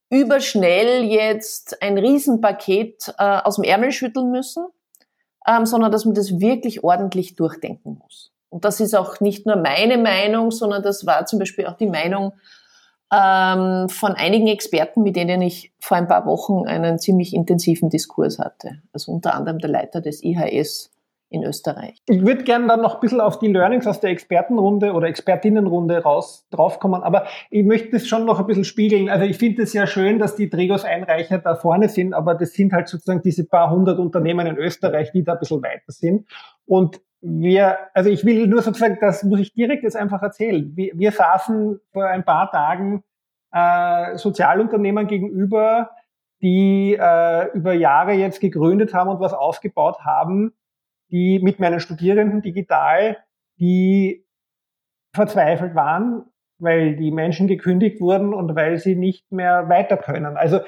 überschnell 0.09 1.05
jetzt 1.05 1.83
ein 1.83 1.99
Riesenpaket 1.99 3.15
äh, 3.19 3.23
aus 3.23 3.57
dem 3.57 3.65
Ärmel 3.65 3.93
schütteln 3.93 4.31
müssen, 4.31 4.65
ähm, 5.47 5.67
sondern 5.67 5.93
dass 5.93 6.05
man 6.05 6.15
das 6.15 6.41
wirklich 6.41 6.85
ordentlich 6.85 7.37
durchdenken 7.37 7.99
muss. 8.03 8.32
Und 8.53 8.67
das 8.67 8.81
ist 8.81 8.95
auch 8.95 9.21
nicht 9.21 9.47
nur 9.47 9.57
meine 9.57 9.97
Meinung, 9.97 10.51
sondern 10.51 10.83
das 10.83 11.07
war 11.07 11.25
zum 11.25 11.39
Beispiel 11.39 11.65
auch 11.67 11.77
die 11.77 11.87
Meinung 11.87 12.35
ähm, 13.11 13.89
von 13.89 14.13
einigen 14.13 14.47
Experten, 14.47 15.03
mit 15.03 15.17
denen 15.17 15.41
ich 15.41 15.73
vor 15.81 15.97
ein 15.97 16.07
paar 16.07 16.27
Wochen 16.27 16.67
einen 16.67 16.99
ziemlich 16.99 17.33
intensiven 17.33 17.89
Diskurs 17.89 18.39
hatte. 18.39 18.83
Also 18.93 19.11
unter 19.11 19.35
anderem 19.35 19.59
der 19.59 19.71
Leiter 19.71 20.03
des 20.03 20.23
IHS 20.23 20.91
in 21.31 21.45
Österreich. 21.45 22.03
Ich 22.07 22.21
würde 22.27 22.45
gerne 22.45 22.67
dann 22.67 22.83
noch 22.83 22.97
ein 22.97 23.01
bisschen 23.01 23.23
auf 23.23 23.39
die 23.39 23.51
Learnings 23.51 23.87
aus 23.87 24.01
der 24.01 24.11
Expertenrunde 24.11 24.93
oder 24.93 25.09
Expertinnenrunde 25.09 26.03
raus 26.03 26.47
draufkommen, 26.51 27.03
aber 27.03 27.25
ich 27.51 27.65
möchte 27.65 27.93
das 27.93 28.07
schon 28.07 28.27
noch 28.27 28.39
ein 28.39 28.47
bisschen 28.47 28.65
spiegeln. 28.65 29.09
Also 29.09 29.25
ich 29.25 29.39
finde 29.39 29.63
es 29.63 29.73
ja 29.73 29.87
schön, 29.87 30.19
dass 30.19 30.37
die 30.37 30.51
Trägos-Einreicher 30.51 31.39
da 31.39 31.55
vorne 31.55 31.89
sind, 31.89 32.13
aber 32.13 32.35
das 32.35 32.53
sind 32.53 32.75
halt 32.75 32.89
sozusagen 32.89 33.23
diese 33.23 33.47
paar 33.47 33.71
hundert 33.71 33.99
Unternehmen 33.99 34.47
in 34.47 34.59
Österreich, 34.59 35.11
die 35.13 35.25
da 35.25 35.33
ein 35.33 35.39
bisschen 35.39 35.63
weiter 35.63 35.81
sind. 35.89 36.27
Und 36.67 37.01
wir, 37.23 37.79
also 37.95 38.11
ich 38.11 38.25
will 38.25 38.47
nur 38.49 38.63
sozusagen, 38.63 38.99
das 39.01 39.23
muss 39.23 39.41
ich 39.41 39.55
direkt 39.55 39.85
jetzt 39.85 39.97
einfach 39.97 40.23
erzählen. 40.23 40.77
Wir, 40.77 40.93
wir 40.95 41.13
saßen 41.13 41.81
vor 41.93 42.07
ein 42.07 42.25
paar 42.25 42.51
Tagen 42.51 43.05
äh, 43.53 44.17
Sozialunternehmern 44.17 45.07
gegenüber, 45.07 45.91
die 46.43 46.99
äh, 46.99 47.49
über 47.53 47.73
Jahre 47.73 48.13
jetzt 48.13 48.41
gegründet 48.41 48.93
haben 48.93 49.09
und 49.09 49.21
was 49.21 49.33
aufgebaut 49.33 50.01
haben, 50.01 50.53
die 51.11 51.39
mit 51.41 51.61
meinen 51.61 51.79
Studierenden 51.79 52.43
digital, 52.43 53.19
die 53.61 54.27
verzweifelt 55.15 55.77
waren, 55.77 56.25
weil 56.59 56.97
die 56.97 57.13
Menschen 57.13 57.47
gekündigt 57.47 58.01
wurden 58.01 58.35
und 58.35 58.57
weil 58.57 58.79
sie 58.79 58.97
nicht 58.97 59.31
mehr 59.31 59.69
weiter 59.69 59.97
können. 59.97 60.37
Also 60.37 60.61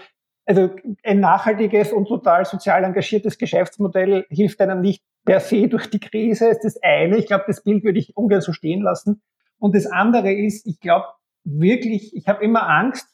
also 0.47 0.71
ein 1.03 1.21
nachhaltiges 1.21 1.93
und 1.93 2.07
total 2.07 2.45
sozial 2.45 2.85
engagiertes 2.85 3.39
Geschäftsmodell 3.39 4.27
hilft 4.29 4.61
einem 4.61 4.81
nicht 4.81 5.03
per 5.25 5.41
se 5.41 5.69
durch 5.69 5.89
die 5.89 6.01
Krise, 6.01 6.49
ist 6.49 6.65
das 6.65 6.77
eine. 6.83 7.17
Ich 7.17 7.27
glaube, 7.27 7.45
das 7.47 7.63
Bild 7.63 7.83
würde 7.85 7.99
ich 7.99 8.17
ungern 8.17 8.43
so 8.43 8.53
stehen 8.53 8.83
lassen. 8.83 9.23
Und 9.59 9.75
das 9.75 9.87
andere 9.87 10.33
ist, 10.33 10.67
ich 10.67 10.81
glaube 10.81 11.07
wirklich, 11.45 12.15
ich 12.15 12.29
habe 12.29 12.45
immer 12.45 12.69
Angst, 12.69 13.09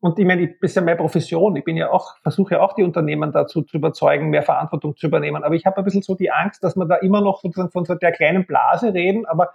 und 0.00 0.18
ich 0.18 0.26
meine, 0.26 0.48
das 0.48 0.70
ist 0.70 0.74
ja 0.74 0.82
meine 0.82 0.96
Profession, 0.96 1.54
ich 1.54 1.62
bin 1.62 1.76
ja 1.76 1.90
auch, 1.90 2.16
versuche 2.22 2.54
ja 2.54 2.60
auch 2.60 2.74
die 2.74 2.82
Unternehmen 2.82 3.30
dazu 3.30 3.62
zu 3.62 3.76
überzeugen, 3.76 4.30
mehr 4.30 4.42
Verantwortung 4.42 4.96
zu 4.96 5.06
übernehmen. 5.06 5.44
Aber 5.44 5.54
ich 5.54 5.64
habe 5.64 5.76
ein 5.76 5.84
bisschen 5.84 6.02
so 6.02 6.16
die 6.16 6.32
Angst, 6.32 6.64
dass 6.64 6.74
man 6.74 6.88
da 6.88 6.96
immer 6.96 7.20
noch 7.20 7.40
sozusagen 7.40 7.70
von 7.70 7.84
so 7.84 7.94
der 7.94 8.10
kleinen 8.10 8.44
Blase 8.44 8.92
reden, 8.92 9.26
aber 9.26 9.52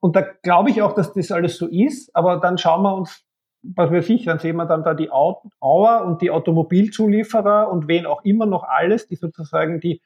und 0.00 0.14
da 0.14 0.20
glaube 0.42 0.68
ich 0.68 0.82
auch, 0.82 0.92
dass 0.92 1.14
das 1.14 1.32
alles 1.32 1.56
so 1.56 1.66
ist, 1.66 2.14
aber 2.14 2.38
dann 2.38 2.58
schauen 2.58 2.82
wir 2.82 2.94
uns 2.94 3.25
was 3.74 3.90
weiß 3.90 4.08
ich, 4.10 4.24
dann 4.24 4.38
sehen 4.38 4.56
wir 4.56 4.66
dann 4.66 4.84
da 4.84 4.94
die 4.94 5.10
Auer 5.10 6.04
und 6.04 6.22
die 6.22 6.30
Automobilzulieferer 6.30 7.70
und 7.70 7.88
wen 7.88 8.06
auch 8.06 8.24
immer 8.24 8.46
noch 8.46 8.64
alles, 8.64 9.08
die 9.08 9.16
sozusagen 9.16 9.80
die 9.80 10.00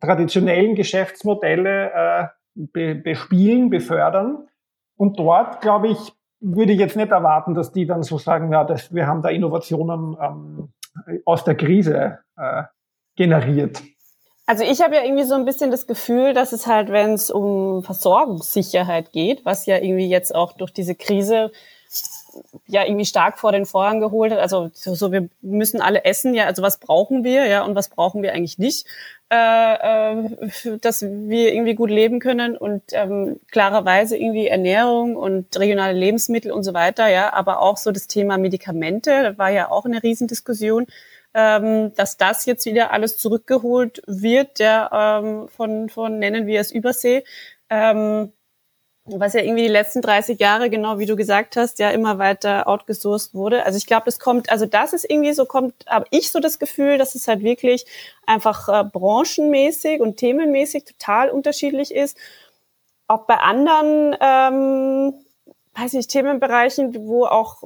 traditionellen 0.00 0.74
Geschäftsmodelle 0.74 1.92
äh, 1.92 2.26
be 2.54 2.94
bespielen, 2.94 3.70
befördern. 3.70 4.48
Und 4.96 5.18
dort, 5.18 5.60
glaube 5.60 5.88
ich, 5.88 6.12
würde 6.40 6.72
ich 6.72 6.78
jetzt 6.78 6.96
nicht 6.96 7.10
erwarten, 7.10 7.54
dass 7.54 7.72
die 7.72 7.86
dann 7.86 8.02
so 8.02 8.18
sagen, 8.18 8.52
ja, 8.52 8.64
das, 8.64 8.94
wir 8.94 9.06
haben 9.06 9.22
da 9.22 9.28
Innovationen 9.28 10.16
ähm, 10.20 10.72
aus 11.24 11.44
der 11.44 11.54
Krise 11.54 12.18
äh, 12.36 12.64
generiert. 13.16 13.82
Also 14.46 14.62
ich 14.62 14.80
habe 14.80 14.94
ja 14.94 15.02
irgendwie 15.02 15.24
so 15.24 15.34
ein 15.34 15.44
bisschen 15.44 15.72
das 15.72 15.86
Gefühl, 15.88 16.32
dass 16.32 16.52
es 16.52 16.66
halt, 16.68 16.90
wenn 16.90 17.14
es 17.14 17.30
um 17.30 17.82
Versorgungssicherheit 17.82 19.10
geht, 19.12 19.44
was 19.44 19.66
ja 19.66 19.78
irgendwie 19.78 20.08
jetzt 20.08 20.34
auch 20.34 20.52
durch 20.52 20.72
diese 20.72 20.94
Krise 20.94 21.50
ja 22.66 22.84
irgendwie 22.84 23.04
stark 23.04 23.38
vor 23.38 23.52
den 23.52 23.66
Vorhang 23.66 24.00
geholt 24.00 24.32
hat. 24.32 24.38
Also 24.38 24.70
so, 24.72 24.94
so, 24.94 25.12
wir 25.12 25.28
müssen 25.40 25.80
alle 25.80 26.04
essen, 26.04 26.34
ja, 26.34 26.46
also 26.46 26.62
was 26.62 26.78
brauchen 26.78 27.24
wir, 27.24 27.46
ja, 27.46 27.64
und 27.64 27.74
was 27.74 27.88
brauchen 27.88 28.22
wir 28.22 28.32
eigentlich 28.32 28.58
nicht, 28.58 28.86
äh, 29.30 30.14
äh, 30.14 30.78
dass 30.80 31.02
wir 31.02 31.52
irgendwie 31.52 31.74
gut 31.74 31.90
leben 31.90 32.20
können? 32.20 32.56
Und 32.56 32.82
ähm, 32.92 33.40
klarerweise 33.50 34.16
irgendwie 34.16 34.48
Ernährung 34.48 35.16
und 35.16 35.58
regionale 35.58 35.98
Lebensmittel 35.98 36.52
und 36.52 36.62
so 36.62 36.74
weiter, 36.74 37.08
ja, 37.08 37.32
aber 37.32 37.60
auch 37.60 37.76
so 37.76 37.92
das 37.92 38.06
Thema 38.06 38.38
Medikamente, 38.38 39.22
da 39.22 39.38
war 39.38 39.50
ja 39.50 39.70
auch 39.70 39.84
eine 39.84 40.02
Riesendiskussion, 40.02 40.86
ähm, 41.34 41.92
dass 41.94 42.16
das 42.16 42.46
jetzt 42.46 42.64
wieder 42.66 42.92
alles 42.92 43.18
zurückgeholt 43.18 44.02
wird, 44.06 44.58
ja, 44.58 45.18
ähm, 45.20 45.48
von, 45.48 45.88
von 45.88 46.18
nennen 46.18 46.46
wir 46.46 46.60
es 46.60 46.72
Übersee. 46.72 47.24
Ähm, 47.68 48.32
was 49.06 49.34
ja 49.34 49.40
irgendwie 49.40 49.62
die 49.62 49.68
letzten 49.68 50.02
30 50.02 50.38
Jahre, 50.40 50.68
genau 50.68 50.98
wie 50.98 51.06
du 51.06 51.16
gesagt 51.16 51.56
hast, 51.56 51.78
ja 51.78 51.90
immer 51.90 52.18
weiter 52.18 52.66
outgesourced 52.66 53.34
wurde. 53.34 53.64
Also 53.64 53.78
ich 53.78 53.86
glaube, 53.86 54.04
das 54.06 54.18
kommt, 54.18 54.50
also 54.50 54.66
das 54.66 54.92
ist 54.92 55.08
irgendwie 55.08 55.32
so, 55.32 55.44
kommt, 55.44 55.74
habe 55.86 56.06
ich 56.10 56.30
so 56.32 56.40
das 56.40 56.58
Gefühl, 56.58 56.98
dass 56.98 57.14
es 57.14 57.28
halt 57.28 57.42
wirklich 57.42 57.86
einfach 58.26 58.68
äh, 58.68 58.84
branchenmäßig 58.84 60.00
und 60.00 60.16
themenmäßig 60.16 60.84
total 60.84 61.30
unterschiedlich 61.30 61.94
ist. 61.94 62.16
Auch 63.06 63.26
bei 63.26 63.36
anderen, 63.36 64.16
ähm, 64.20 65.14
weiß 65.74 65.92
nicht, 65.92 66.10
Themenbereichen, 66.10 66.94
wo 67.06 67.26
auch 67.26 67.62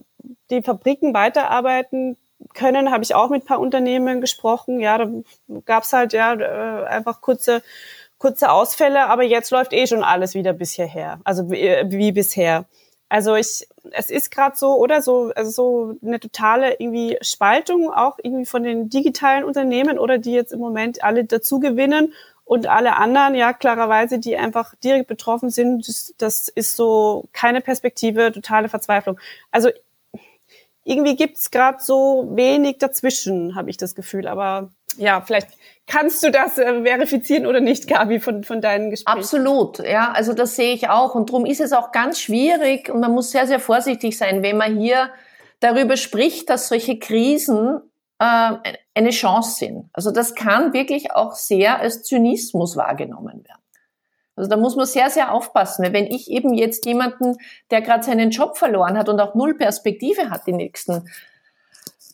die 0.50 0.62
Fabriken 0.62 1.14
weiterarbeiten 1.14 2.18
können, 2.54 2.90
habe 2.90 3.04
ich 3.04 3.14
auch 3.14 3.30
mit 3.30 3.44
paar 3.44 3.60
Unternehmen 3.60 4.20
gesprochen. 4.20 4.80
Ja, 4.80 4.98
da 4.98 5.10
gab's 5.64 5.92
halt 5.92 6.12
ja 6.12 6.34
äh, 6.34 6.86
einfach 6.86 7.20
kurze 7.20 7.62
kurze 8.20 8.52
Ausfälle, 8.52 9.06
aber 9.06 9.24
jetzt 9.24 9.50
läuft 9.50 9.72
eh 9.72 9.86
schon 9.86 10.04
alles 10.04 10.34
wieder 10.34 10.52
bis 10.52 10.72
hierher, 10.72 11.20
also 11.24 11.50
wie, 11.50 11.66
wie 11.86 12.12
bisher. 12.12 12.66
Also 13.08 13.34
ich, 13.34 13.66
es 13.90 14.10
ist 14.10 14.30
gerade 14.30 14.56
so, 14.56 14.76
oder 14.76 15.02
so, 15.02 15.32
also 15.34 15.50
so 15.50 15.94
eine 16.06 16.20
totale 16.20 16.76
irgendwie 16.78 17.18
Spaltung 17.22 17.90
auch 17.90 18.18
irgendwie 18.22 18.46
von 18.46 18.62
den 18.62 18.88
digitalen 18.88 19.42
Unternehmen 19.42 19.98
oder 19.98 20.18
die 20.18 20.32
jetzt 20.32 20.52
im 20.52 20.60
Moment 20.60 21.02
alle 21.02 21.24
dazu 21.24 21.58
gewinnen 21.58 22.12
und 22.44 22.68
alle 22.68 22.96
anderen, 22.96 23.34
ja 23.34 23.52
klarerweise, 23.52 24.18
die 24.20 24.36
einfach 24.36 24.74
direkt 24.76 25.08
betroffen 25.08 25.50
sind, 25.50 25.88
das, 25.88 26.14
das 26.18 26.48
ist 26.48 26.76
so 26.76 27.24
keine 27.32 27.62
Perspektive, 27.62 28.32
totale 28.32 28.68
Verzweiflung. 28.68 29.18
Also 29.50 29.70
irgendwie 30.84 31.16
gibt's 31.16 31.50
gerade 31.50 31.78
so 31.80 32.28
wenig 32.34 32.78
dazwischen, 32.78 33.54
habe 33.54 33.70
ich 33.70 33.76
das 33.76 33.94
Gefühl. 33.94 34.28
Aber 34.28 34.70
ja, 34.96 35.20
vielleicht 35.20 35.48
kannst 35.90 36.22
du 36.22 36.30
das 36.30 36.56
äh, 36.56 36.82
verifizieren 36.82 37.46
oder 37.46 37.60
nicht, 37.60 37.88
Gabi, 37.88 38.20
von, 38.20 38.44
von 38.44 38.60
deinen 38.60 38.90
Gesprächen. 38.90 39.18
Absolut, 39.18 39.80
ja, 39.80 40.12
also 40.12 40.32
das 40.32 40.54
sehe 40.56 40.72
ich 40.72 40.88
auch. 40.88 41.14
Und 41.14 41.30
darum 41.30 41.44
ist 41.44 41.60
es 41.60 41.72
auch 41.72 41.90
ganz 41.90 42.20
schwierig 42.20 42.88
und 42.88 43.00
man 43.00 43.12
muss 43.12 43.32
sehr, 43.32 43.46
sehr 43.46 43.60
vorsichtig 43.60 44.16
sein, 44.16 44.42
wenn 44.42 44.56
man 44.56 44.78
hier 44.78 45.10
darüber 45.58 45.96
spricht, 45.96 46.48
dass 46.48 46.68
solche 46.68 46.98
Krisen 46.98 47.80
äh, 48.20 48.52
eine 48.94 49.10
Chance 49.10 49.56
sind. 49.56 49.90
Also 49.92 50.12
das 50.12 50.34
kann 50.34 50.72
wirklich 50.72 51.12
auch 51.12 51.34
sehr 51.34 51.80
als 51.80 52.04
Zynismus 52.04 52.76
wahrgenommen 52.76 53.44
werden. 53.44 53.60
Also 54.36 54.48
da 54.48 54.56
muss 54.56 54.76
man 54.76 54.86
sehr, 54.86 55.10
sehr 55.10 55.32
aufpassen. 55.32 55.84
Weil 55.84 55.92
wenn 55.92 56.06
ich 56.06 56.30
eben 56.30 56.54
jetzt 56.54 56.86
jemanden, 56.86 57.36
der 57.70 57.82
gerade 57.82 58.04
seinen 58.04 58.30
Job 58.30 58.56
verloren 58.56 58.96
hat 58.96 59.08
und 59.08 59.20
auch 59.20 59.34
null 59.34 59.54
Perspektive 59.54 60.30
hat 60.30 60.46
die 60.46 60.52
nächsten, 60.52 61.10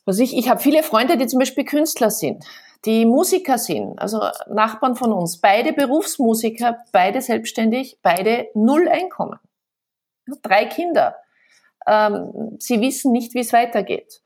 also 0.06 0.22
ich, 0.22 0.36
ich 0.36 0.48
habe 0.48 0.60
viele 0.60 0.82
Freunde, 0.82 1.18
die 1.18 1.26
zum 1.26 1.40
Beispiel 1.40 1.64
Künstler 1.64 2.10
sind, 2.10 2.44
die 2.84 3.06
Musiker 3.06 3.58
sind, 3.58 3.98
also 3.98 4.20
Nachbarn 4.48 4.96
von 4.96 5.12
uns, 5.12 5.40
beide 5.40 5.72
Berufsmusiker, 5.72 6.78
beide 6.92 7.20
selbstständig, 7.20 7.98
beide 8.02 8.48
null 8.54 8.88
Einkommen. 8.88 9.38
Drei 10.42 10.66
Kinder. 10.66 11.16
Ähm, 11.86 12.56
sie 12.58 12.80
wissen 12.80 13.12
nicht, 13.12 13.34
wie 13.34 13.40
es 13.40 13.52
weitergeht. 13.52 14.20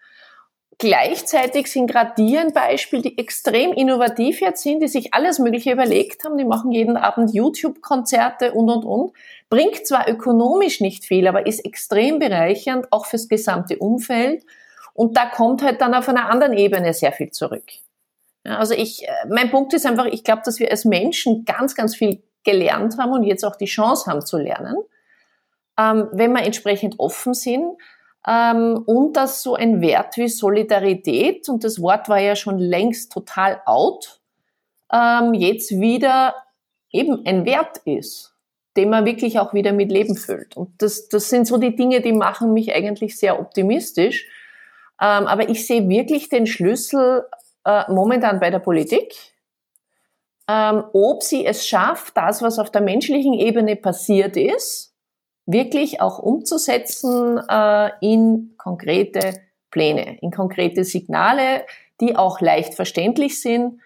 Gleichzeitig 0.81 1.71
sind 1.71 1.89
gerade 1.89 2.15
die 2.17 2.39
ein 2.39 2.55
Beispiel, 2.55 3.03
die 3.03 3.19
extrem 3.19 3.75
innovativ 3.75 4.41
jetzt 4.41 4.63
sind, 4.63 4.81
die 4.81 4.89
sich 4.89 5.13
alles 5.13 5.39
Mögliche 5.39 5.73
überlegt 5.73 6.25
haben. 6.25 6.39
Die 6.39 6.45
machen 6.47 6.73
jeden 6.73 6.97
Abend 6.97 7.35
YouTube-Konzerte 7.35 8.53
und, 8.53 8.71
und, 8.71 8.85
und. 8.87 9.13
Bringt 9.51 9.87
zwar 9.87 10.09
ökonomisch 10.09 10.81
nicht 10.81 11.05
viel, 11.05 11.29
aber 11.29 11.47
ist 11.47 11.67
extrem 11.67 12.19
bereichernd, 12.19 12.91
auch 12.93 13.05
fürs 13.05 13.29
gesamte 13.29 13.77
Umfeld. 13.77 14.43
Und 14.95 15.19
da 15.19 15.27
kommt 15.27 15.63
halt 15.63 15.83
dann 15.83 15.93
auf 15.93 16.09
einer 16.09 16.31
anderen 16.31 16.55
Ebene 16.55 16.95
sehr 16.95 17.13
viel 17.13 17.31
zurück. 17.31 17.65
Ja, 18.45 18.59
also 18.59 18.75
ich, 18.75 19.07
äh, 19.07 19.11
mein 19.29 19.51
Punkt 19.51 19.73
ist 19.75 19.87
einfach, 19.87 20.07
ich 20.07 20.25
glaube, 20.25 20.43
dass 20.45 20.59
wir 20.59 20.71
als 20.71 20.85
Menschen 20.85 21.45
ganz, 21.45 21.75
ganz 21.75 21.95
viel 21.95 22.23
gelernt 22.45 22.97
haben 22.99 23.13
und 23.13 23.25
jetzt 23.25 23.45
auch 23.45 23.57
die 23.57 23.67
Chance 23.67 24.11
haben 24.11 24.25
zu 24.25 24.39
lernen, 24.39 24.77
ähm, 25.79 26.09
wenn 26.13 26.33
wir 26.33 26.43
entsprechend 26.43 26.99
offen 26.99 27.35
sind 27.35 27.77
ähm, 28.27 28.83
und 28.87 29.17
dass 29.17 29.43
so 29.43 29.55
ein 29.55 29.81
Wert 29.81 30.17
wie 30.17 30.29
Solidarität, 30.29 31.49
und 31.49 31.65
das 31.65 31.81
Wort 31.83 32.09
war 32.09 32.19
ja 32.19 32.37
schon 32.37 32.59
längst 32.59 33.13
total 33.13 33.61
out, 33.67 34.21
ähm, 34.93 35.35
jetzt 35.35 35.71
wieder 35.73 36.35
eben 36.93 37.25
ein 37.27 37.45
Wert 37.45 37.79
ist, 37.85 38.35
den 38.77 38.91
man 38.91 39.05
wirklich 39.05 39.39
auch 39.39 39.55
wieder 39.55 39.73
mit 39.73 39.93
Leben 39.93 40.17
füllt. 40.17 40.57
Und 40.57 40.71
das, 40.83 41.09
das 41.09 41.29
sind 41.29 41.47
so 41.47 41.59
die 41.59 41.77
Dinge, 41.77 42.01
die 42.01 42.13
machen 42.13 42.53
mich 42.53 42.75
eigentlich 42.75 43.19
sehr 43.19 43.39
optimistisch. 43.39 44.27
Ähm, 45.01 45.27
aber 45.27 45.49
ich 45.49 45.67
sehe 45.67 45.89
wirklich 45.89 46.29
den 46.29 46.47
Schlüssel 46.47 47.25
äh, 47.65 47.91
momentan 47.91 48.41
bei 48.41 48.51
der 48.51 48.59
Politik, 48.59 49.15
ähm, 50.49 50.85
ob 50.93 51.23
sie 51.23 51.47
es 51.47 51.67
schafft, 51.67 52.17
das, 52.17 52.43
was 52.43 52.59
auf 52.59 52.71
der 52.71 52.81
menschlichen 52.81 53.35
Ebene 53.35 53.77
passiert 53.77 54.37
ist, 54.37 54.95
wirklich 55.47 56.01
auch 56.01 56.19
umzusetzen 56.19 57.41
äh, 57.49 57.91
in 58.01 58.55
konkrete 58.57 59.35
Pläne, 59.71 60.19
in 60.21 60.31
konkrete 60.31 60.85
Signale, 60.85 61.65
die 62.01 62.17
auch 62.17 62.41
leicht 62.41 62.75
verständlich 62.75 63.41
sind, 63.41 63.81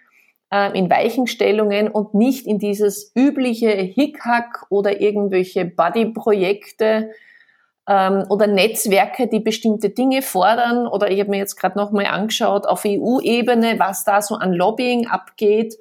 äh, 0.50 0.76
in 0.78 0.88
Weichenstellungen 0.88 1.88
und 1.88 2.14
nicht 2.14 2.46
in 2.46 2.58
dieses 2.58 3.12
übliche 3.14 3.70
Hickhack 3.70 4.66
oder 4.70 5.00
irgendwelche 5.00 5.64
Buddy-Projekte 5.64 7.10
ähm, 7.88 8.24
oder 8.28 8.46
Netzwerke, 8.46 9.28
die 9.28 9.40
bestimmte 9.40 9.90
Dinge 9.90 10.22
fordern. 10.22 10.86
Oder 10.86 11.10
ich 11.10 11.20
habe 11.20 11.30
mir 11.30 11.38
jetzt 11.38 11.56
gerade 11.56 11.78
nochmal 11.78 12.06
angeschaut 12.06 12.66
auf 12.66 12.84
EU-Ebene, 12.86 13.78
was 13.78 14.04
da 14.04 14.22
so 14.22 14.36
an 14.36 14.52
Lobbying 14.52 15.06
abgeht 15.06 15.76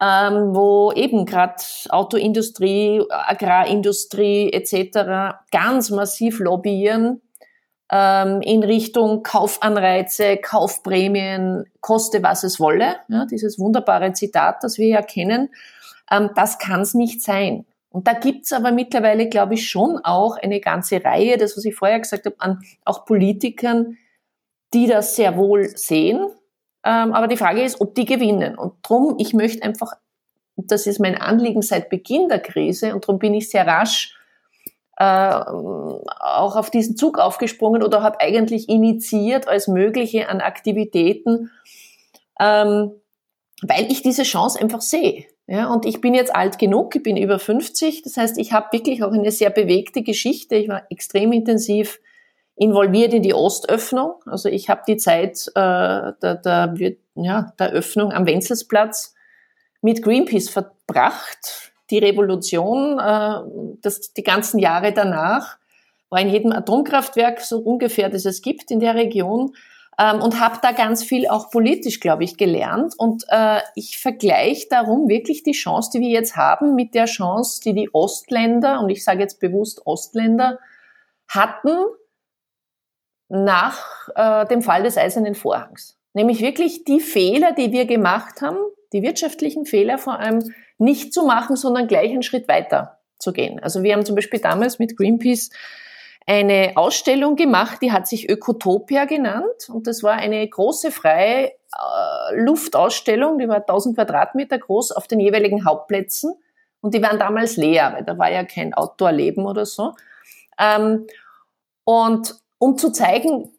ähm, 0.00 0.54
wo 0.54 0.92
eben 0.92 1.26
gerade 1.26 1.56
Autoindustrie, 1.90 3.02
Agrarindustrie 3.10 4.50
etc. 4.52 5.36
ganz 5.52 5.90
massiv 5.90 6.38
lobbyieren 6.40 7.20
ähm, 7.92 8.40
in 8.40 8.62
Richtung 8.62 9.22
Kaufanreize, 9.22 10.38
Kaufprämien, 10.38 11.66
koste 11.80 12.22
was 12.22 12.44
es 12.44 12.58
wolle. 12.58 12.96
Ja, 13.08 13.26
dieses 13.26 13.58
wunderbare 13.58 14.12
Zitat, 14.12 14.64
das 14.64 14.78
wir 14.78 14.88
ja 14.88 15.02
kennen. 15.02 15.50
Ähm, 16.10 16.30
das 16.34 16.58
kann 16.58 16.80
es 16.80 16.94
nicht 16.94 17.22
sein. 17.22 17.66
Und 17.90 18.06
da 18.06 18.12
gibt's 18.12 18.52
aber 18.52 18.70
mittlerweile, 18.70 19.28
glaube 19.28 19.54
ich, 19.54 19.68
schon 19.68 19.98
auch 19.98 20.36
eine 20.36 20.60
ganze 20.60 21.04
Reihe, 21.04 21.36
das, 21.36 21.56
was 21.56 21.64
ich 21.64 21.74
vorher 21.74 21.98
gesagt 21.98 22.24
habe, 22.24 22.36
an 22.38 22.60
auch 22.84 23.04
Politikern, 23.04 23.98
die 24.72 24.86
das 24.86 25.16
sehr 25.16 25.36
wohl 25.36 25.76
sehen, 25.76 26.28
ähm, 26.84 27.12
aber 27.12 27.26
die 27.26 27.36
Frage 27.36 27.62
ist, 27.62 27.80
ob 27.80 27.94
die 27.94 28.04
gewinnen. 28.04 28.56
Und 28.56 28.74
drum, 28.82 29.16
ich 29.18 29.34
möchte 29.34 29.62
einfach, 29.62 29.94
das 30.56 30.86
ist 30.86 31.00
mein 31.00 31.20
Anliegen 31.20 31.62
seit 31.62 31.90
Beginn 31.90 32.28
der 32.28 32.38
Krise, 32.38 32.94
und 32.94 33.04
darum 33.04 33.18
bin 33.18 33.34
ich 33.34 33.50
sehr 33.50 33.66
rasch 33.66 34.16
äh, 34.96 35.04
auch 35.04 36.56
auf 36.56 36.70
diesen 36.70 36.96
Zug 36.96 37.18
aufgesprungen 37.18 37.82
oder 37.82 38.02
habe 38.02 38.20
eigentlich 38.20 38.68
initiiert 38.68 39.48
als 39.48 39.66
mögliche 39.66 40.28
an 40.28 40.40
Aktivitäten, 40.40 41.50
ähm, 42.38 42.92
weil 43.62 43.90
ich 43.90 44.02
diese 44.02 44.24
Chance 44.24 44.60
einfach 44.60 44.82
sehe. 44.82 45.24
Ja, 45.50 45.66
und 45.66 45.84
ich 45.84 46.00
bin 46.00 46.14
jetzt 46.14 46.32
alt 46.32 46.60
genug, 46.60 46.94
ich 46.94 47.02
bin 47.02 47.16
über 47.16 47.40
50, 47.40 48.02
das 48.02 48.16
heißt, 48.16 48.38
ich 48.38 48.52
habe 48.52 48.68
wirklich 48.70 49.02
auch 49.02 49.10
eine 49.10 49.32
sehr 49.32 49.50
bewegte 49.50 50.02
Geschichte. 50.02 50.54
Ich 50.54 50.68
war 50.68 50.84
extrem 50.90 51.32
intensiv 51.32 51.98
involviert 52.54 53.12
in 53.12 53.22
die 53.22 53.34
Ostöffnung. 53.34 54.14
Also 54.26 54.48
ich 54.48 54.70
habe 54.70 54.82
die 54.86 54.96
Zeit 54.96 55.48
äh, 55.56 56.12
der, 56.22 56.40
der, 56.44 56.74
ja, 57.16 57.52
der 57.58 57.70
Öffnung 57.72 58.12
am 58.12 58.26
Wenzelsplatz 58.26 59.16
mit 59.82 60.04
Greenpeace 60.04 60.50
verbracht. 60.50 61.72
Die 61.90 61.98
Revolution, 61.98 63.00
äh, 63.00 63.40
das, 63.82 64.12
die 64.12 64.22
ganzen 64.22 64.60
Jahre 64.60 64.92
danach, 64.92 65.58
war 66.10 66.20
in 66.20 66.28
jedem 66.28 66.52
Atomkraftwerk 66.52 67.40
so 67.40 67.58
ungefähr, 67.58 68.08
das 68.08 68.24
es 68.24 68.40
gibt 68.40 68.70
in 68.70 68.78
der 68.78 68.94
Region. 68.94 69.56
Ähm, 70.00 70.22
und 70.22 70.40
habe 70.40 70.58
da 70.62 70.72
ganz 70.72 71.04
viel 71.04 71.28
auch 71.28 71.50
politisch, 71.50 72.00
glaube 72.00 72.24
ich, 72.24 72.38
gelernt. 72.38 72.94
Und 72.96 73.24
äh, 73.28 73.60
ich 73.74 73.98
vergleiche 73.98 74.66
darum 74.70 75.08
wirklich 75.08 75.42
die 75.42 75.52
Chance, 75.52 75.90
die 75.92 76.00
wir 76.00 76.08
jetzt 76.08 76.36
haben, 76.36 76.74
mit 76.74 76.94
der 76.94 77.04
Chance, 77.04 77.60
die 77.62 77.74
die 77.74 77.90
Ostländer, 77.92 78.80
und 78.80 78.88
ich 78.88 79.04
sage 79.04 79.20
jetzt 79.20 79.40
bewusst 79.40 79.86
Ostländer, 79.86 80.58
hatten, 81.28 81.76
nach 83.28 84.08
äh, 84.16 84.46
dem 84.46 84.62
Fall 84.62 84.82
des 84.82 84.96
Eisernen 84.96 85.34
Vorhangs. 85.34 85.98
Nämlich 86.14 86.40
wirklich 86.40 86.84
die 86.84 87.00
Fehler, 87.00 87.52
die 87.52 87.70
wir 87.70 87.84
gemacht 87.84 88.42
haben, 88.42 88.58
die 88.92 89.02
wirtschaftlichen 89.02 89.66
Fehler 89.66 89.98
vor 89.98 90.18
allem 90.18 90.52
nicht 90.78 91.14
zu 91.14 91.24
machen, 91.24 91.54
sondern 91.56 91.86
gleich 91.86 92.10
einen 92.10 92.24
Schritt 92.24 92.48
weiter 92.48 92.98
zu 93.18 93.32
gehen. 93.32 93.60
Also 93.60 93.82
wir 93.82 93.92
haben 93.92 94.04
zum 94.04 94.16
Beispiel 94.16 94.40
damals 94.40 94.78
mit 94.78 94.96
Greenpeace 94.96 95.50
eine 96.26 96.72
Ausstellung 96.76 97.36
gemacht, 97.36 97.78
die 97.82 97.92
hat 97.92 98.06
sich 98.06 98.28
Ökotopia 98.28 99.04
genannt 99.04 99.68
und 99.68 99.86
das 99.86 100.02
war 100.02 100.12
eine 100.12 100.46
große 100.46 100.90
freie 100.90 101.48
äh, 101.48 102.34
Luftausstellung, 102.34 103.38
die 103.38 103.48
war 103.48 103.56
1000 103.56 103.96
Quadratmeter 103.96 104.58
groß 104.58 104.92
auf 104.92 105.08
den 105.08 105.20
jeweiligen 105.20 105.64
Hauptplätzen 105.64 106.34
und 106.80 106.94
die 106.94 107.02
waren 107.02 107.18
damals 107.18 107.56
leer, 107.56 107.92
weil 107.94 108.04
da 108.04 108.16
war 108.18 108.30
ja 108.30 108.44
kein 108.44 108.74
Outdoor-Leben 108.74 109.44
oder 109.44 109.66
so. 109.66 109.94
Ähm, 110.58 111.06
und 111.84 112.36
um 112.58 112.76
zu 112.76 112.92
zeigen, 112.92 113.50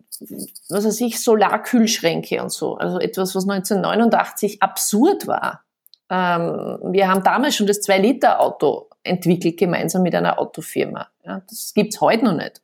was 0.69 0.85
weiß 0.85 1.01
ich, 1.01 1.21
Solarkühlschränke 1.21 2.41
und 2.41 2.51
so. 2.51 2.75
Also 2.75 2.99
etwas, 2.99 3.35
was 3.35 3.47
1989 3.47 4.61
absurd 4.61 5.27
war. 5.27 5.63
Ähm, 6.09 6.79
wir 6.83 7.09
haben 7.09 7.23
damals 7.23 7.55
schon 7.55 7.67
das 7.67 7.81
2-Liter-Auto 7.81 8.89
entwickelt, 9.03 9.57
gemeinsam 9.57 10.03
mit 10.03 10.13
einer 10.13 10.39
Autofirma. 10.39 11.07
Ja, 11.25 11.41
das 11.49 11.73
gibt's 11.73 12.01
heute 12.01 12.25
noch 12.25 12.35
nicht. 12.35 12.61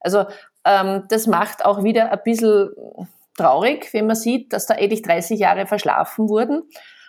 Also 0.00 0.26
ähm, 0.64 1.04
das 1.08 1.26
macht 1.26 1.64
auch 1.64 1.82
wieder 1.84 2.10
ein 2.12 2.20
bisschen 2.24 2.70
traurig, 3.36 3.92
wenn 3.92 4.06
man 4.06 4.16
sieht, 4.16 4.52
dass 4.52 4.66
da 4.66 4.74
endlich 4.74 5.02
30 5.02 5.38
Jahre 5.38 5.66
verschlafen 5.66 6.28
wurden. 6.28 6.62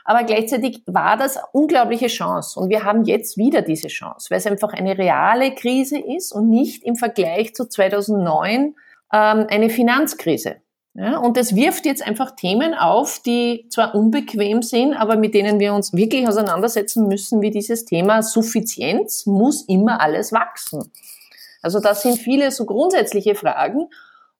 Aber 0.03 0.23
gleichzeitig 0.23 0.83
war 0.87 1.17
das 1.17 1.37
eine 1.37 1.45
unglaubliche 1.51 2.07
Chance. 2.07 2.59
Und 2.59 2.69
wir 2.69 2.83
haben 2.83 3.03
jetzt 3.03 3.37
wieder 3.37 3.61
diese 3.61 3.87
Chance, 3.87 4.29
weil 4.29 4.39
es 4.39 4.47
einfach 4.47 4.73
eine 4.73 4.97
reale 4.97 5.53
Krise 5.53 5.99
ist 5.99 6.31
und 6.31 6.49
nicht 6.49 6.83
im 6.83 6.95
Vergleich 6.95 7.53
zu 7.53 7.67
2009 7.67 8.75
ähm, 9.13 9.47
eine 9.49 9.69
Finanzkrise. 9.69 10.60
Ja, 10.93 11.17
und 11.19 11.37
es 11.37 11.55
wirft 11.55 11.85
jetzt 11.85 12.05
einfach 12.05 12.35
Themen 12.35 12.73
auf, 12.73 13.19
die 13.19 13.65
zwar 13.69 13.95
unbequem 13.95 14.61
sind, 14.61 14.93
aber 14.93 15.15
mit 15.15 15.33
denen 15.33 15.59
wir 15.59 15.73
uns 15.73 15.93
wirklich 15.93 16.27
auseinandersetzen 16.27 17.07
müssen, 17.07 17.41
wie 17.41 17.49
dieses 17.49 17.85
Thema 17.85 18.21
Suffizienz 18.21 19.25
muss 19.25 19.63
immer 19.67 20.01
alles 20.01 20.33
wachsen. 20.33 20.91
Also 21.61 21.79
das 21.79 22.01
sind 22.01 22.17
viele 22.17 22.51
so 22.51 22.65
grundsätzliche 22.65 23.35
Fragen 23.35 23.87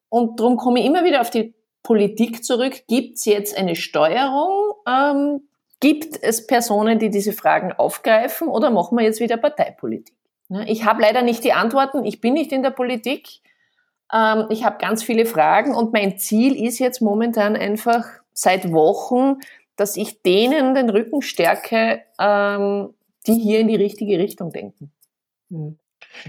und 0.10 0.40
darum 0.40 0.58
komme 0.58 0.82
ich 0.82 0.86
immer 0.86 1.06
wieder 1.06 1.22
auf 1.22 1.30
die 1.30 1.54
Politik 1.84 2.44
zurück. 2.44 2.84
Gibt 2.88 3.18
es 3.18 3.26
jetzt 3.26 3.58
eine 3.58 3.76
Steuerung, 3.76 4.74
ähm, 4.86 5.42
Gibt 5.82 6.22
es 6.22 6.46
Personen, 6.46 7.00
die 7.00 7.10
diese 7.10 7.34
Fragen 7.34 7.74
aufgreifen 7.74 8.48
oder 8.48 8.70
machen 8.70 8.98
wir 8.98 9.04
jetzt 9.04 9.20
wieder 9.20 9.38
Parteipolitik? 9.38 10.16
Ich 10.68 10.86
habe 10.86 11.02
leider 11.02 11.24
nicht 11.24 11.44
die 11.44 11.54
Antworten. 11.54 12.06
Ich 12.06 12.22
bin 12.22 12.34
nicht 12.34 12.52
in 12.52 12.62
der 12.62 12.70
Politik. 12.70 13.42
Ähm, 14.14 14.46
ich 14.50 14.64
habe 14.64 14.78
ganz 14.80 15.04
viele 15.04 15.26
Fragen 15.26 15.74
und 15.74 15.94
mein 15.94 16.18
Ziel 16.18 16.56
ist 16.66 16.80
jetzt 16.80 17.02
momentan 17.02 17.56
einfach 17.56 18.06
seit 18.34 18.72
Wochen, 18.72 19.40
dass 19.76 19.98
ich 19.98 20.22
denen 20.22 20.76
den 20.76 20.90
Rücken 20.90 21.22
stärke, 21.22 22.02
ähm, 22.20 22.94
die 23.28 23.36
hier 23.36 23.60
in 23.60 23.68
die 23.68 23.76
richtige 23.76 24.20
Richtung 24.20 24.52
denken. 24.52 24.92
Hm. 25.50 25.78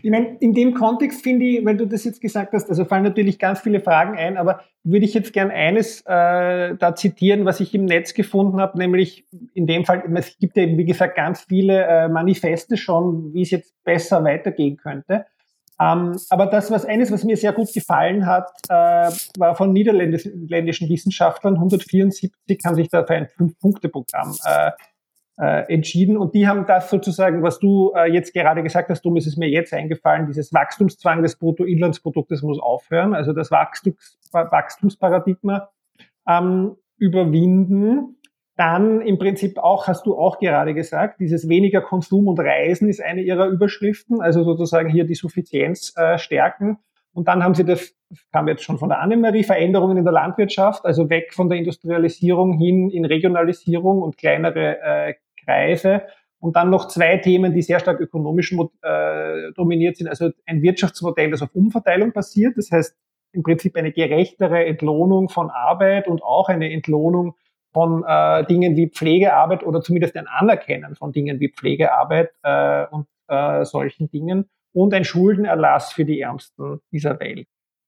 Ich 0.02 0.10
meine, 0.10 0.36
in 0.38 0.54
dem 0.54 0.74
Kontext 0.74 1.22
finde 1.22 1.44
ich, 1.44 1.64
weil 1.64 1.76
du 1.76 1.86
das 1.86 2.04
jetzt 2.04 2.20
gesagt 2.20 2.52
hast, 2.52 2.68
also 2.68 2.84
fallen 2.84 3.02
natürlich 3.02 3.38
ganz 3.38 3.60
viele 3.60 3.80
Fragen 3.80 4.16
ein, 4.16 4.36
aber 4.36 4.60
würde 4.84 5.04
ich 5.04 5.14
jetzt 5.14 5.32
gern 5.32 5.50
eines 5.50 6.02
äh, 6.02 6.74
da 6.76 6.94
zitieren, 6.94 7.44
was 7.44 7.60
ich 7.60 7.74
im 7.74 7.84
Netz 7.84 8.14
gefunden 8.14 8.60
habe, 8.60 8.78
nämlich 8.78 9.26
in 9.54 9.66
dem 9.66 9.84
Fall, 9.84 10.04
es 10.14 10.38
gibt 10.38 10.56
ja 10.56 10.64
eben, 10.64 10.78
wie 10.78 10.84
gesagt, 10.84 11.16
ganz 11.16 11.42
viele 11.42 11.84
äh, 11.84 12.08
Manifeste 12.08 12.76
schon, 12.76 13.32
wie 13.34 13.42
es 13.42 13.50
jetzt 13.50 13.74
besser 13.84 14.22
weitergehen 14.24 14.76
könnte. 14.76 15.26
Ähm, 15.82 16.16
aber 16.30 16.46
das, 16.46 16.70
was 16.70 16.84
eines, 16.84 17.10
was 17.10 17.24
mir 17.24 17.36
sehr 17.36 17.52
gut 17.52 17.72
gefallen 17.72 18.26
hat, 18.26 18.50
äh, 18.68 19.10
war 19.38 19.56
von 19.56 19.72
niederländischen 19.72 20.88
Wissenschaftlern. 20.88 21.54
174 21.54 22.60
haben 22.64 22.74
sich 22.76 22.88
da 22.88 23.04
für 23.04 23.14
ein 23.14 23.26
Fünf-Punkte-Programm 23.26 24.36
äh, 24.44 24.70
äh, 25.38 25.72
entschieden. 25.72 26.16
Und 26.16 26.34
die 26.34 26.46
haben 26.46 26.66
das 26.66 26.88
sozusagen, 26.88 27.42
was 27.42 27.58
du 27.58 27.92
äh, 27.96 28.12
jetzt 28.12 28.32
gerade 28.32 28.62
gesagt 28.62 28.90
hast, 28.90 29.02
Dumm, 29.02 29.16
ist 29.16 29.26
es 29.26 29.36
mir 29.36 29.48
jetzt 29.48 29.72
eingefallen, 29.72 30.26
dieses 30.26 30.52
Wachstumszwang 30.52 31.22
des 31.22 31.36
Bruttoinlandsproduktes 31.36 32.42
muss 32.42 32.60
aufhören, 32.60 33.14
also 33.14 33.32
das 33.32 33.50
Wachstums, 33.50 34.18
Wachstumsparadigma 34.30 35.68
ähm, 36.28 36.76
überwinden. 36.98 38.18
Dann 38.56 39.00
im 39.00 39.18
Prinzip 39.18 39.58
auch, 39.58 39.86
hast 39.86 40.04
du 40.04 40.16
auch 40.16 40.38
gerade 40.38 40.74
gesagt, 40.74 41.20
dieses 41.20 41.48
weniger 41.48 41.80
Konsum 41.80 42.28
und 42.28 42.38
Reisen 42.38 42.88
ist 42.88 43.02
eine 43.02 43.22
ihrer 43.22 43.46
Überschriften, 43.46 44.20
also 44.20 44.44
sozusagen 44.44 44.90
hier 44.90 45.04
die 45.04 45.14
Suffizienz 45.14 45.94
äh, 45.96 46.18
stärken. 46.18 46.78
Und 47.14 47.28
dann 47.28 47.42
haben 47.42 47.54
sie 47.54 47.64
das, 47.64 47.94
kam 48.30 48.48
jetzt 48.48 48.62
schon 48.62 48.78
von 48.78 48.90
der 48.90 49.00
Annemarie, 49.00 49.42
Veränderungen 49.42 49.96
in 49.96 50.04
der 50.04 50.12
Landwirtschaft, 50.12 50.84
also 50.84 51.08
weg 51.08 51.32
von 51.32 51.48
der 51.48 51.58
Industrialisierung 51.58 52.58
hin 52.58 52.90
in 52.90 53.04
Regionalisierung 53.04 54.02
und 54.02 54.18
kleinere 54.18 54.80
äh, 54.80 55.14
Kreise. 55.44 56.02
Und 56.38 56.56
dann 56.56 56.70
noch 56.70 56.88
zwei 56.88 57.18
Themen, 57.18 57.54
die 57.54 57.62
sehr 57.62 57.80
stark 57.80 58.00
ökonomisch 58.00 58.52
äh, 58.52 59.52
dominiert 59.54 59.96
sind. 59.96 60.08
Also 60.08 60.30
ein 60.44 60.60
Wirtschaftsmodell, 60.60 61.30
das 61.30 61.40
auf 61.40 61.54
Umverteilung 61.54 62.12
basiert. 62.12 62.58
Das 62.58 62.70
heißt 62.70 62.96
im 63.32 63.42
Prinzip 63.42 63.76
eine 63.76 63.92
gerechtere 63.92 64.64
Entlohnung 64.66 65.28
von 65.28 65.50
Arbeit 65.50 66.08
und 66.08 66.22
auch 66.22 66.48
eine 66.48 66.70
Entlohnung 66.70 67.34
von 67.72 68.04
äh, 68.06 68.44
Dingen 68.46 68.76
wie 68.76 68.88
Pflegearbeit 68.88 69.64
oder 69.64 69.80
zumindest 69.80 70.16
ein 70.16 70.26
Anerkennen 70.26 70.94
von 70.94 71.12
Dingen 71.12 71.40
wie 71.40 71.48
Pflegearbeit 71.48 72.30
äh, 72.42 72.86
und 72.90 73.06
äh, 73.28 73.64
solchen 73.64 74.10
Dingen 74.10 74.50
und 74.72 74.94
ein 74.94 75.04
Schuldenerlass 75.04 75.92
für 75.92 76.04
die 76.04 76.20
Ärmsten 76.20 76.80
dieser 76.90 77.18
Welt. 77.20 77.46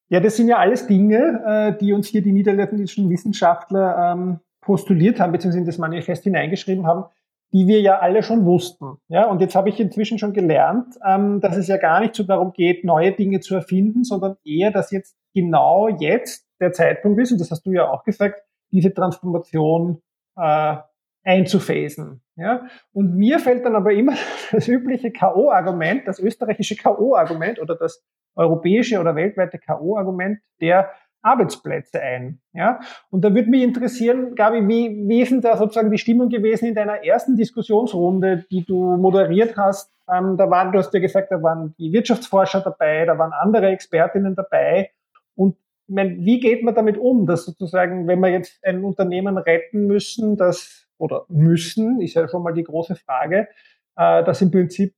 Ja, 0.09 0.20
das 0.20 0.37
sind 0.37 0.49
ja 0.49 0.59
alles 0.59 0.87
Dinge, 0.87 1.42
äh, 1.47 1.79
die 1.79 1.92
uns 1.92 2.09
hier 2.09 2.23
die 2.23 2.33
niederländischen 2.33 3.09
Wissenschaftler 3.11 4.12
ähm, 4.12 4.40
postuliert 4.61 5.20
haben, 5.20 5.33
beziehungsweise 5.33 5.61
in 5.61 5.66
das 5.66 5.79
Manifest 5.79 6.25
hineingeschrieben 6.25 6.87
haben, 6.87 7.05
die 7.53 7.66
wir 7.66 7.81
ja 7.81 7.99
alle 7.99 8.23
schon 8.23 8.44
wussten. 8.44 8.97
Ja, 9.09 9.27
und 9.27 9.40
jetzt 9.40 9.55
habe 9.55 9.68
ich 9.68 9.79
inzwischen 9.81 10.18
schon 10.18 10.33
gelernt, 10.33 10.97
ähm, 11.07 11.40
dass 11.40 11.57
es 11.57 11.68
ja 11.68 11.77
gar 11.77 12.01
nicht 12.01 12.14
so 12.14 12.23
darum 12.23 12.53
geht, 12.53 12.85
neue 12.85 13.12
Dinge 13.12 13.40
zu 13.40 13.55
erfinden, 13.55 14.05
sondern 14.05 14.37
eher, 14.44 14.70
dass 14.70 14.90
jetzt 14.90 15.16
genau 15.35 15.88
jetzt 15.88 16.47
der 16.61 16.73
Zeitpunkt 16.73 17.20
ist, 17.20 17.33
und 17.33 17.40
das 17.40 17.51
hast 17.51 17.64
du 17.64 17.73
ja 17.73 17.88
auch 17.90 18.05
gesagt, 18.05 18.40
diese 18.75 18.93
Transformation 18.93 20.03
äh, 20.37 20.77
einzuphasen. 21.23 22.21
Ja? 22.37 22.67
Und 22.93 23.15
mir 23.15 23.39
fällt 23.39 23.65
dann 23.65 23.77
aber 23.77 23.93
immer 23.93 24.15
das 24.53 24.69
übliche 24.69 25.13
K.O.-Argument, 25.13 26.05
das 26.05 26.19
österreichische 26.19 26.77
K.O.-Argument 26.77 27.61
oder 27.61 27.77
das 27.77 28.05
europäische 28.35 29.01
oder 29.01 29.15
weltweite 29.15 29.59
K.O.-Argument 29.59 30.39
der 30.61 30.91
Arbeitsplätze 31.23 32.03
ein. 32.03 32.41
Ja? 32.53 32.81
Und 33.11 33.25
da 33.25 33.33
würde 33.33 33.49
mich 33.49 33.63
interessieren, 33.63 34.35
Gabi, 34.35 34.69
wie, 34.69 35.09
wie 35.09 35.23
ist 35.23 35.31
denn 35.31 35.41
da 35.41 35.57
sozusagen 35.57 35.91
die 35.91 35.99
Stimmung 35.99 36.29
gewesen 36.29 36.67
in 36.67 36.75
deiner 36.75 37.05
ersten 37.05 37.37
Diskussionsrunde, 37.37 38.45
die 38.51 38.65
du 38.65 38.97
moderiert 38.97 39.57
hast? 39.57 39.91
Ähm, 40.13 40.37
da 40.37 40.51
waren, 40.51 40.73
du 40.73 40.79
hast 40.79 40.93
ja 40.93 41.01
gesagt, 41.01 41.31
da 41.31 41.43
waren 41.43 41.75
die 41.79 41.93
Wirtschaftsforscher 41.93 42.61
dabei, 42.61 43.07
da 43.07 43.17
waren 43.17 43.33
andere 43.33 43.69
Expertinnen 43.69 44.35
dabei. 44.35 44.91
Und 45.35 45.57
ich 45.87 45.94
meine, 45.94 46.16
wie 46.18 46.40
geht 46.40 46.62
man 46.62 46.75
damit 46.75 46.97
um, 46.97 47.27
dass 47.27 47.44
sozusagen, 47.44 48.07
wenn 48.07 48.20
wir 48.20 48.31
jetzt 48.31 48.64
ein 48.64 48.85
Unternehmen 48.85 49.37
retten 49.37 49.87
müssen, 49.87 50.37
das 50.37 50.87
oder 50.99 51.27
müssen, 51.29 52.01
ist 52.01 52.14
ja 52.14 52.29
schon 52.29 52.42
mal 52.42 52.55
die 52.55 52.64
große 52.64 52.94
Frage, 52.97 53.49
äh, 53.97 54.25
das 54.25 54.40
im 54.40 54.51
Prinzip 54.51 54.94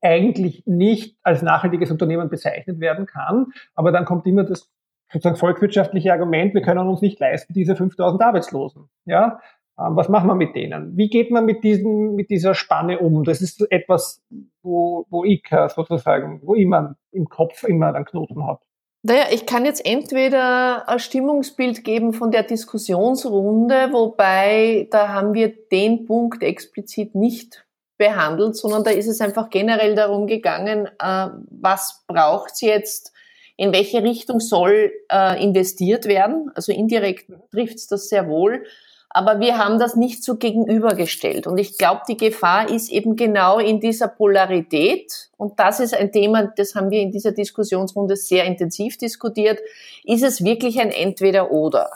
eigentlich 0.00 0.64
nicht 0.66 1.16
als 1.22 1.42
nachhaltiges 1.42 1.90
Unternehmen 1.90 2.28
bezeichnet 2.28 2.80
werden 2.80 3.06
kann. 3.06 3.52
Aber 3.74 3.92
dann 3.92 4.04
kommt 4.04 4.26
immer 4.26 4.44
das 4.44 4.70
sozusagen 5.12 5.36
volkswirtschaftliche 5.36 6.12
Argument, 6.12 6.54
wir 6.54 6.62
können 6.62 6.88
uns 6.88 7.00
nicht 7.00 7.20
leisten, 7.20 7.52
diese 7.52 7.76
5000 7.76 8.22
Arbeitslosen. 8.22 8.88
Ja, 9.04 9.40
ähm, 9.78 9.96
was 9.96 10.08
machen 10.08 10.28
wir 10.28 10.34
mit 10.34 10.56
denen? 10.56 10.96
Wie 10.96 11.08
geht 11.08 11.30
man 11.30 11.44
mit 11.44 11.62
diesem, 11.64 12.14
mit 12.14 12.30
dieser 12.30 12.54
Spanne 12.54 12.98
um? 12.98 13.24
Das 13.24 13.42
ist 13.42 13.70
etwas, 13.70 14.24
wo, 14.62 15.06
wo 15.10 15.24
ich 15.24 15.44
sozusagen, 15.74 16.40
wo 16.42 16.54
ich 16.54 16.66
im 17.12 17.28
Kopf 17.28 17.64
immer 17.64 17.94
einen 17.94 18.04
Knoten 18.04 18.44
habe. 18.44 18.60
Naja, 19.08 19.26
ich 19.30 19.46
kann 19.46 19.64
jetzt 19.64 19.86
entweder 19.86 20.88
ein 20.88 20.98
Stimmungsbild 20.98 21.84
geben 21.84 22.12
von 22.12 22.32
der 22.32 22.42
Diskussionsrunde, 22.42 23.92
wobei 23.92 24.88
da 24.90 25.10
haben 25.10 25.32
wir 25.32 25.54
den 25.70 26.06
Punkt 26.06 26.42
explizit 26.42 27.14
nicht 27.14 27.64
behandelt, 27.98 28.56
sondern 28.56 28.82
da 28.82 28.90
ist 28.90 29.06
es 29.06 29.20
einfach 29.20 29.48
generell 29.48 29.94
darum 29.94 30.26
gegangen, 30.26 30.88
äh, 30.98 31.28
was 31.50 32.02
braucht's 32.08 32.62
jetzt, 32.62 33.12
in 33.56 33.72
welche 33.72 34.02
Richtung 34.02 34.40
soll 34.40 34.90
äh, 35.08 35.40
investiert 35.40 36.06
werden. 36.06 36.50
Also 36.56 36.72
indirekt 36.72 37.30
trifft's 37.52 37.86
das 37.86 38.08
sehr 38.08 38.26
wohl. 38.26 38.64
Aber 39.08 39.40
wir 39.40 39.56
haben 39.56 39.78
das 39.78 39.96
nicht 39.96 40.22
so 40.22 40.36
gegenübergestellt. 40.36 41.46
Und 41.46 41.58
ich 41.58 41.78
glaube, 41.78 42.02
die 42.08 42.16
Gefahr 42.16 42.68
ist 42.68 42.90
eben 42.90 43.16
genau 43.16 43.58
in 43.58 43.80
dieser 43.80 44.08
Polarität. 44.08 45.30
Und 45.36 45.58
das 45.58 45.80
ist 45.80 45.94
ein 45.94 46.12
Thema, 46.12 46.52
das 46.56 46.74
haben 46.74 46.90
wir 46.90 47.00
in 47.00 47.12
dieser 47.12 47.32
Diskussionsrunde 47.32 48.16
sehr 48.16 48.44
intensiv 48.44 48.98
diskutiert. 48.98 49.60
Ist 50.04 50.22
es 50.22 50.44
wirklich 50.44 50.80
ein 50.80 50.90
Entweder-Oder? 50.90 51.90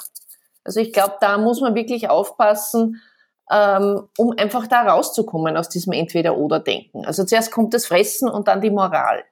Also 0.64 0.80
ich 0.80 0.92
glaube, 0.92 1.16
da 1.20 1.36
muss 1.38 1.60
man 1.60 1.74
wirklich 1.74 2.08
aufpassen, 2.08 3.02
ähm, 3.50 4.08
um 4.16 4.32
einfach 4.38 4.66
da 4.66 4.82
rauszukommen 4.82 5.56
aus 5.56 5.68
diesem 5.68 5.92
Entweder-Oder-Denken. 5.92 7.04
Also 7.04 7.24
zuerst 7.24 7.50
kommt 7.50 7.74
das 7.74 7.86
Fressen 7.86 8.28
und 8.28 8.48
dann 8.48 8.60
die 8.60 8.70
Moral. 8.70 9.24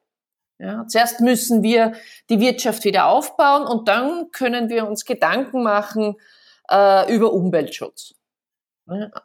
Ja, 0.59 0.85
zuerst 0.89 1.21
müssen 1.21 1.63
wir 1.63 1.93
die 2.29 2.41
Wirtschaft 2.41 2.85
wieder 2.85 3.07
aufbauen 3.07 3.65
und 3.65 3.87
dann 3.87 4.33
können 4.33 4.69
wir 4.69 4.89
uns 4.89 5.05
Gedanken 5.05 5.63
machen, 5.63 6.17
äh, 6.71 7.13
über 7.13 7.33
Umweltschutz. 7.33 8.15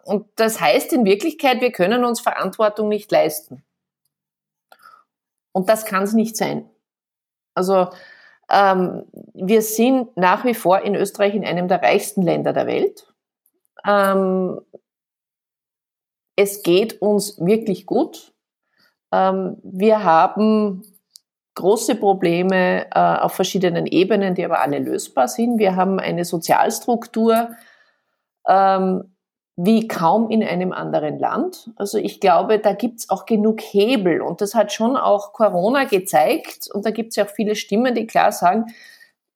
Und 0.04 0.28
das 0.36 0.60
heißt 0.60 0.92
in 0.92 1.06
Wirklichkeit, 1.06 1.62
wir 1.62 1.72
können 1.72 2.04
uns 2.04 2.20
Verantwortung 2.20 2.90
nicht 2.90 3.12
leisten. 3.12 3.64
Und 5.54 5.70
das 5.70 5.86
kann 5.86 6.04
es 6.04 6.14
nicht 6.14 6.36
sein. 6.36 6.70
Also 7.56 7.90
ähm, 8.50 9.06
wir 9.34 9.62
sind 9.62 10.18
nach 10.18 10.44
wie 10.44 10.54
vor 10.54 10.82
in 10.82 10.96
Österreich 10.96 11.34
in 11.34 11.46
einem 11.46 11.68
der 11.68 11.82
reichsten 11.82 12.24
Länder 12.24 12.52
der 12.52 12.68
Welt. 12.68 13.14
Ähm, 13.86 14.60
es 16.36 16.64
geht 16.64 17.02
uns 17.02 17.40
wirklich 17.40 17.86
gut. 17.86 18.34
Ähm, 19.12 19.58
wir 19.64 20.04
haben 20.04 20.84
große 21.56 21.96
Probleme 21.96 22.86
äh, 22.94 23.00
auf 23.00 23.34
verschiedenen 23.34 23.86
Ebenen, 23.86 24.36
die 24.36 24.46
aber 24.46 24.62
alle 24.62 24.80
lösbar 24.80 25.28
sind. 25.28 25.60
Wir 25.60 25.76
haben 25.76 26.00
eine 26.00 26.26
Sozialstruktur 26.26 27.50
ähm, 28.48 29.16
wie 29.56 29.88
kaum 29.88 30.32
in 30.32 30.44
einem 30.44 30.72
anderen 30.72 31.20
Land. 31.20 31.70
Also 31.76 32.00
ich 32.00 32.20
glaube, 32.20 32.60
da 32.60 32.74
gibt's 32.74 33.10
auch 33.10 33.26
genug 33.26 33.62
Hebel 33.62 34.22
und 34.22 34.42
das 34.42 34.56
hat 34.56 34.74
schon 34.74 34.98
auch 34.98 35.34
Corona 35.34 35.84
gezeigt 35.84 36.70
und 36.74 36.86
da 36.86 36.92
gibt's 36.92 37.16
ja 37.16 37.26
auch 37.26 37.30
viele 37.30 37.56
Stimmen, 37.56 37.94
die 37.94 38.08
klar 38.08 38.32
sagen, 38.32 38.74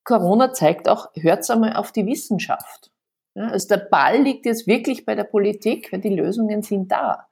Corona 0.04 0.54
zeigt 0.54 0.90
auch, 0.90 1.10
hört's 1.16 1.50
einmal 1.50 1.76
auf 1.76 1.92
die 1.92 2.06
Wissenschaft. 2.06 2.92
Ja, 3.36 3.50
also 3.50 3.68
der 3.68 3.78
Ball 3.78 4.20
liegt 4.20 4.48
jetzt 4.48 4.66
wirklich 4.66 5.06
bei 5.06 5.14
der 5.14 5.26
Politik, 5.26 5.92
weil 5.92 6.02
die 6.02 6.16
Lösungen 6.16 6.64
sind 6.64 6.92
da. 6.92 7.28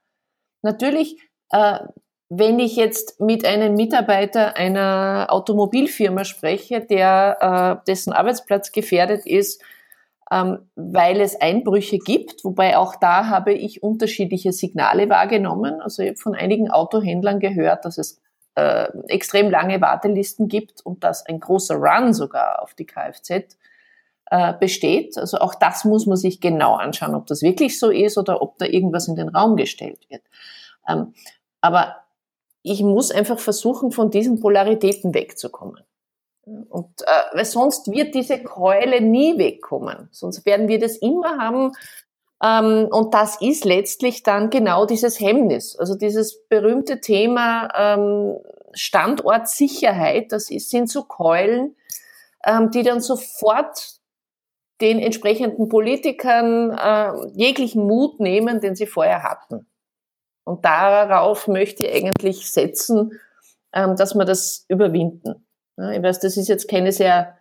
Natürlich 0.61 1.17
äh, 1.49 1.79
wenn 2.29 2.59
ich 2.59 2.75
jetzt 2.75 3.19
mit 3.19 3.45
einem 3.45 3.75
Mitarbeiter 3.75 4.57
einer 4.57 5.27
Automobilfirma 5.29 6.23
spreche, 6.23 6.81
der, 6.81 7.81
äh, 7.81 7.85
dessen 7.85 8.13
Arbeitsplatz 8.13 8.71
gefährdet 8.71 9.25
ist, 9.25 9.61
ähm, 10.31 10.69
weil 10.75 11.21
es 11.21 11.39
Einbrüche 11.39 11.99
gibt, 11.99 12.43
wobei 12.43 12.77
auch 12.77 12.95
da 12.95 13.27
habe 13.27 13.53
ich 13.53 13.83
unterschiedliche 13.83 14.51
Signale 14.51 15.07
wahrgenommen. 15.07 15.81
Also 15.81 16.01
ich 16.01 16.09
habe 16.09 16.17
von 16.17 16.33
einigen 16.33 16.71
Autohändlern 16.71 17.39
gehört, 17.39 17.85
dass 17.85 17.99
es 17.99 18.19
äh, 18.55 18.88
extrem 19.07 19.51
lange 19.51 19.79
Wartelisten 19.81 20.47
gibt 20.47 20.81
und 20.83 21.03
dass 21.03 21.25
ein 21.25 21.39
großer 21.39 21.75
Run 21.75 22.13
sogar 22.13 22.63
auf 22.63 22.73
die 22.73 22.88
Kfz 22.88 23.57
äh, 24.31 24.53
besteht. 24.59 25.17
Also 25.17 25.38
auch 25.38 25.53
das 25.53 25.85
muss 25.85 26.07
man 26.07 26.17
sich 26.17 26.41
genau 26.41 26.75
anschauen, 26.75 27.13
ob 27.13 27.27
das 27.27 27.43
wirklich 27.43 27.79
so 27.79 27.91
ist 27.91 28.17
oder 28.17 28.41
ob 28.41 28.57
da 28.57 28.65
irgendwas 28.65 29.07
in 29.07 29.15
den 29.15 29.29
Raum 29.29 29.55
gestellt 29.57 30.07
wird. 30.09 30.23
Ähm, 30.88 31.13
aber 31.61 31.97
ich 32.65 32.82
muss 32.82 33.12
einfach 33.12 33.38
versuchen, 33.38 33.91
von 33.91 34.10
diesen 34.10 34.39
Polaritäten 34.39 35.13
wegzukommen. 35.13 35.84
Und 36.45 37.01
äh, 37.04 37.36
weil 37.38 37.45
sonst 37.45 37.91
wird 37.91 38.15
diese 38.15 38.41
Keule 38.41 39.01
nie 39.01 39.38
wegkommen. 39.38 40.10
Sonst 40.12 40.45
werden 40.47 40.67
wir 40.67 40.80
das 40.80 40.97
immer 40.97 41.38
haben. 41.38 41.73
Ähm, 42.43 42.88
und 42.89 43.13
das 43.13 43.39
ist 43.39 43.65
letztlich 43.65 44.23
dann 44.23 44.49
genau 44.49 44.88
dieses 44.88 45.19
Hemmnis. 45.19 45.75
Also 45.75 45.95
dieses 45.95 46.43
berühmte 46.47 47.01
Thema 47.01 47.69
ähm, 47.75 48.38
Standortsicherheit, 48.73 50.32
das 50.32 50.49
ist, 50.49 50.71
sind 50.71 50.89
so 50.89 51.04
Keulen, 51.04 51.75
ähm, 52.45 52.71
die 52.71 52.82
dann 52.82 52.99
sofort 52.99 53.99
den 54.82 54.97
entsprechenden 54.97 55.69
Politikern 55.69 56.71
äh, 56.71 57.28
jeglichen 57.34 57.86
Mut 57.86 58.19
nehmen, 58.19 58.60
den 58.60 58.75
sie 58.75 58.88
vorher 58.88 59.21
hatten. 59.21 59.67
Und 60.45 60.63
darauf 60.63 61.47
möchte 61.47 61.86
ich 61.86 61.93
eigentlich 61.93 62.49
setzen, 62.49 63.19
ähm, 63.73 63.95
dass 63.95 64.15
wir 64.15 64.25
das 64.25 64.65
überwinden. 64.69 65.45
Ich 65.77 66.01
weiß, 66.01 66.21
das 66.21 66.38
ist 66.38 66.47
jetzt 66.47 66.69
keine 66.69 66.93
sehr 66.93 67.38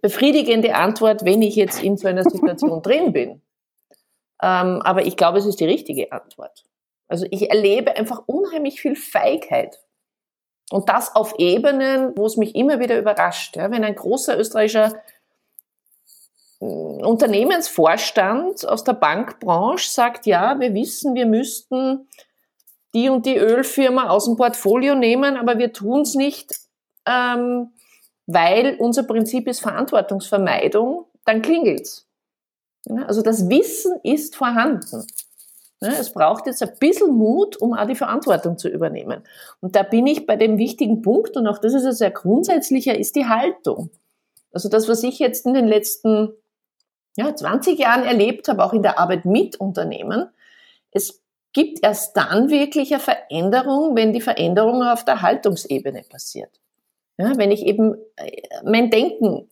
befriedigende 0.00 0.74
Antwort, 0.76 1.24
wenn 1.24 1.42
ich 1.42 1.56
jetzt 1.56 1.82
in 1.82 1.96
so 1.96 2.06
einer 2.06 2.22
Situation 2.22 2.80
drin 2.82 3.12
bin. 3.12 3.42
Ähm, 4.40 4.80
aber 4.82 5.04
ich 5.04 5.16
glaube, 5.16 5.38
es 5.38 5.46
ist 5.46 5.58
die 5.58 5.64
richtige 5.64 6.12
Antwort. 6.12 6.64
Also 7.08 7.26
ich 7.30 7.50
erlebe 7.50 7.96
einfach 7.96 8.22
unheimlich 8.26 8.80
viel 8.80 8.96
Feigheit. 8.96 9.80
Und 10.70 10.88
das 10.88 11.14
auf 11.14 11.34
Ebenen, 11.38 12.16
wo 12.16 12.26
es 12.26 12.36
mich 12.36 12.54
immer 12.54 12.80
wieder 12.80 12.98
überrascht. 12.98 13.56
Wenn 13.56 13.84
ein 13.84 13.94
großer 13.94 14.38
österreichischer 14.38 14.94
Unternehmensvorstand 16.58 18.66
aus 18.66 18.84
der 18.84 18.94
Bankbranche 18.94 19.90
sagt, 19.90 20.26
ja, 20.26 20.58
wir 20.60 20.74
wissen, 20.74 21.14
wir 21.14 21.26
müssten 21.26 22.08
die 22.94 23.08
und 23.08 23.26
die 23.26 23.36
Ölfirma 23.36 24.08
aus 24.08 24.26
dem 24.26 24.36
Portfolio 24.36 24.94
nehmen, 24.94 25.36
aber 25.36 25.58
wir 25.58 25.72
tun 25.72 26.02
es 26.02 26.14
nicht, 26.14 26.54
ähm, 27.06 27.72
weil 28.26 28.76
unser 28.78 29.02
Prinzip 29.02 29.48
ist 29.48 29.60
Verantwortungsvermeidung, 29.60 31.06
dann 31.24 31.42
klingelt's. 31.42 32.06
Ja, 32.86 33.04
also 33.06 33.22
das 33.22 33.48
Wissen 33.48 33.98
ist 34.02 34.36
vorhanden. 34.36 35.06
Es 35.80 36.12
braucht 36.12 36.46
jetzt 36.46 36.62
ein 36.62 36.72
bisschen 36.78 37.14
Mut, 37.14 37.56
um 37.56 37.74
auch 37.74 37.86
die 37.86 37.94
Verantwortung 37.94 38.56
zu 38.56 38.68
übernehmen. 38.68 39.22
Und 39.60 39.76
da 39.76 39.82
bin 39.82 40.06
ich 40.06 40.26
bei 40.26 40.36
dem 40.36 40.56
wichtigen 40.56 41.02
Punkt, 41.02 41.36
und 41.36 41.46
auch 41.46 41.58
das 41.58 41.74
ist 41.74 41.84
ein 41.84 41.92
sehr 41.92 42.10
grundsätzlicher, 42.10 42.98
ist 42.98 43.16
die 43.16 43.26
Haltung. 43.26 43.90
Also 44.52 44.70
das, 44.70 44.88
was 44.88 45.02
ich 45.02 45.18
jetzt 45.18 45.44
in 45.44 45.52
den 45.52 45.66
letzten 45.66 46.32
ja, 47.16 47.34
20 47.34 47.78
Jahren 47.78 48.04
erlebt 48.04 48.48
habe, 48.48 48.64
auch 48.64 48.72
in 48.72 48.82
der 48.82 48.98
Arbeit 48.98 49.24
mit 49.24 49.56
Unternehmen, 49.56 50.28
es 50.90 51.22
gibt 51.52 51.80
erst 51.82 52.16
dann 52.16 52.50
wirklich 52.50 52.92
eine 52.92 53.00
Veränderung, 53.00 53.96
wenn 53.96 54.12
die 54.12 54.20
Veränderung 54.20 54.82
auf 54.82 55.04
der 55.04 55.22
Haltungsebene 55.22 56.02
passiert. 56.08 56.50
Ja, 57.16 57.36
wenn 57.36 57.52
ich 57.52 57.64
eben 57.64 57.94
äh, 58.16 58.42
mein 58.64 58.90
Denken 58.90 59.48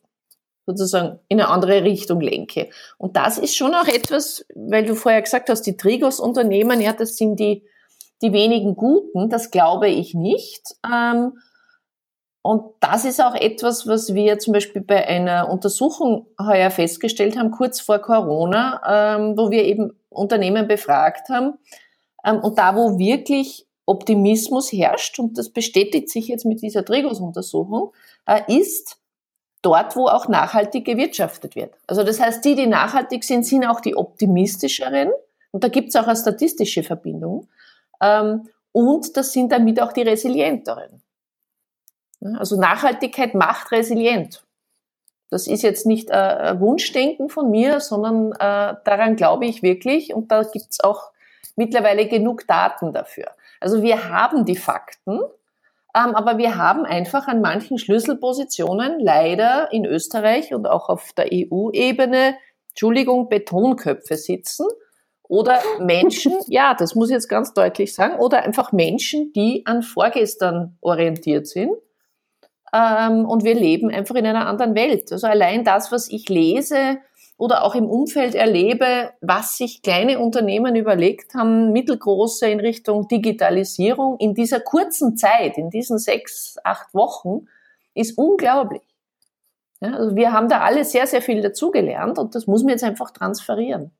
sozusagen 0.67 1.21
in 1.29 1.41
eine 1.41 1.49
andere 1.49 1.83
Richtung 1.85 2.21
lenke. 2.21 2.71
Und 2.99 3.17
das 3.17 3.39
ist 3.39 3.57
schon 3.57 3.75
auch 3.75 3.87
etwas, 3.87 4.45
weil 4.55 4.85
du 4.85 4.95
vorher 4.95 5.23
gesagt 5.23 5.49
hast, 5.49 5.63
die 5.63 5.77
Trigos-Unternehmen, 5.77 6.81
ja, 6.81 6.93
das 6.93 7.17
sind 7.17 7.39
die, 7.39 7.65
die 8.21 8.33
wenigen 8.33 8.77
Guten, 8.77 9.29
das 9.29 9.51
glaube 9.51 9.89
ich 9.89 10.15
nicht. 10.15 10.77
Ähm, 10.85 11.39
und 12.43 12.65
das 12.81 13.05
ist 13.05 13.23
auch 13.23 13.37
etwas, 13.37 13.87
was 13.87 14.15
wir 14.15 14.39
zum 14.41 14.53
Beispiel 14.53 14.83
bei 14.83 15.07
einer 15.07 15.49
Untersuchung 15.49 16.27
heuer 16.41 16.71
festgestellt 16.71 17.39
haben, 17.39 17.53
kurz 17.53 17.81
vor 17.81 18.01
Corona, 18.01 19.17
ähm, 19.17 19.39
wo 19.39 19.51
wir 19.51 19.65
eben 19.65 19.97
Unternehmen 20.11 20.67
befragt 20.67 21.29
haben. 21.29 21.55
Ähm, 22.25 22.41
und 22.41 22.59
da, 22.59 22.75
wo 22.75 22.99
wirklich 22.99 23.67
Optimismus 23.87 24.73
herrscht, 24.73 25.21
und 25.21 25.39
das 25.39 25.51
bestätigt 25.51 26.09
sich 26.09 26.27
jetzt 26.27 26.45
mit 26.45 26.63
dieser 26.63 26.85
Trigos-Untersuchung, 26.85 27.93
äh, 28.27 28.41
ist 28.49 28.99
dort, 29.63 29.95
wo 29.95 30.09
auch 30.09 30.27
nachhaltig 30.27 30.85
gewirtschaftet 30.85 31.55
wird. 31.55 31.75
Also 31.87 32.03
das 32.03 32.21
heißt, 32.21 32.45
die, 32.45 32.57
die 32.57 32.67
nachhaltig 32.67 33.23
sind, 33.23 33.47
sind 33.47 33.65
auch 33.65 33.81
die 33.81 33.97
optimistischeren. 33.97 35.13
Und 35.53 35.63
da 35.63 35.69
gibt 35.69 35.91
es 35.91 35.97
auch 35.97 36.09
eine 36.09 36.17
statistische 36.17 36.83
Verbindung. 36.83 37.47
Ähm, 38.01 38.49
und 38.73 39.17
das 39.17 39.33
sind 39.33 39.53
damit 39.53 39.81
auch 39.81 39.93
die 39.93 40.03
resilienteren. 40.03 41.02
Also 42.39 42.59
Nachhaltigkeit 42.59 43.35
macht 43.35 43.73
resilient. 43.73 44.45
Das 45.31 45.47
ist 45.47 45.63
jetzt 45.63 45.87
nicht 45.87 46.11
äh, 46.11 46.15
ein 46.15 46.61
Wunschdenken 46.61 47.29
von 47.29 47.51
mir, 47.51 47.81
sondern 47.81 48.33
äh, 48.33 48.77
daran 48.85 49.17
glaube 49.17 49.47
ich 49.47 49.63
wirklich 49.63 50.15
und 50.15 50.31
da 50.31 50.43
gibt 50.43 50.67
es 50.71 50.81
auch 50.81 51.11
mittlerweile 51.57 52.07
genug 52.07 52.47
Daten 52.47 52.93
dafür. 52.93 53.31
Also 53.59 53.83
wir 53.83 54.11
haben 54.11 54.45
die 54.45 54.57
Fakten, 54.57 55.21
ähm, 55.97 56.15
aber 56.15 56.37
wir 56.37 56.57
haben 56.57 56.85
einfach 56.85 57.29
an 57.29 57.41
manchen 57.41 57.79
Schlüsselpositionen 57.79 59.01
leider 59.01 59.73
in 59.73 59.87
Österreich 59.87 60.55
und 60.55 60.67
auch 60.67 60.91
auf 60.91 61.13
der 61.15 61.29
EU-Ebene, 61.33 62.37
Entschuldigung, 62.71 63.31
Betonköpfe 63.31 64.17
sitzen 64.17 64.67
oder 65.23 65.61
Menschen, 65.79 66.35
ja, 66.47 66.75
das 66.75 66.95
muss 66.95 67.09
ich 67.09 67.15
jetzt 67.15 67.29
ganz 67.29 67.55
deutlich 67.55 67.95
sagen, 67.95 68.19
oder 68.19 68.43
einfach 68.43 68.73
Menschen, 68.73 69.33
die 69.33 69.65
an 69.65 69.83
vorgestern 69.83 70.77
orientiert 70.83 71.47
sind 71.47 71.73
ähm, 72.75 73.25
und 73.25 73.45
wir 73.45 73.55
leben 73.55 73.91
einfach 73.91 74.15
in 74.15 74.27
einer 74.27 74.47
anderen 74.47 74.75
Welt. 74.75 75.13
Also 75.13 75.27
allein 75.27 75.65
das, 75.65 75.93
was 75.93 76.09
ich 76.09 76.29
lese 76.29 76.99
oder 77.37 77.65
auch 77.65 77.75
im 77.75 77.87
Umfeld 77.87 78.35
erlebe, 78.35 79.11
was 79.21 79.57
sich 79.57 79.83
kleine 79.83 80.19
Unternehmen 80.19 80.77
überlegt 80.77 81.35
haben, 81.35 81.73
mittelgroße 81.73 82.47
in 82.47 82.61
Richtung 82.61 83.09
Digitalisierung 83.09 84.17
in 84.19 84.35
dieser 84.35 84.61
kurzen 84.61 85.17
Zeit, 85.17 85.59
in 85.59 85.71
diesen 85.71 85.99
sechs, 85.99 86.57
acht 86.65 86.95
Wochen, 86.95 87.47
ist 87.95 88.17
unglaublich. 88.17 88.83
Ja, 89.81 89.95
also 89.95 90.15
wir 90.15 90.33
haben 90.33 90.49
da 90.49 90.61
alle 90.61 90.85
sehr, 90.85 91.07
sehr 91.07 91.21
viel 91.21 91.43
dazugelernt 91.43 92.19
und 92.19 92.35
das 92.35 92.47
muss 92.47 92.63
man 92.63 92.71
jetzt 92.71 92.85
einfach 92.85 93.11
transferieren. 93.11 93.91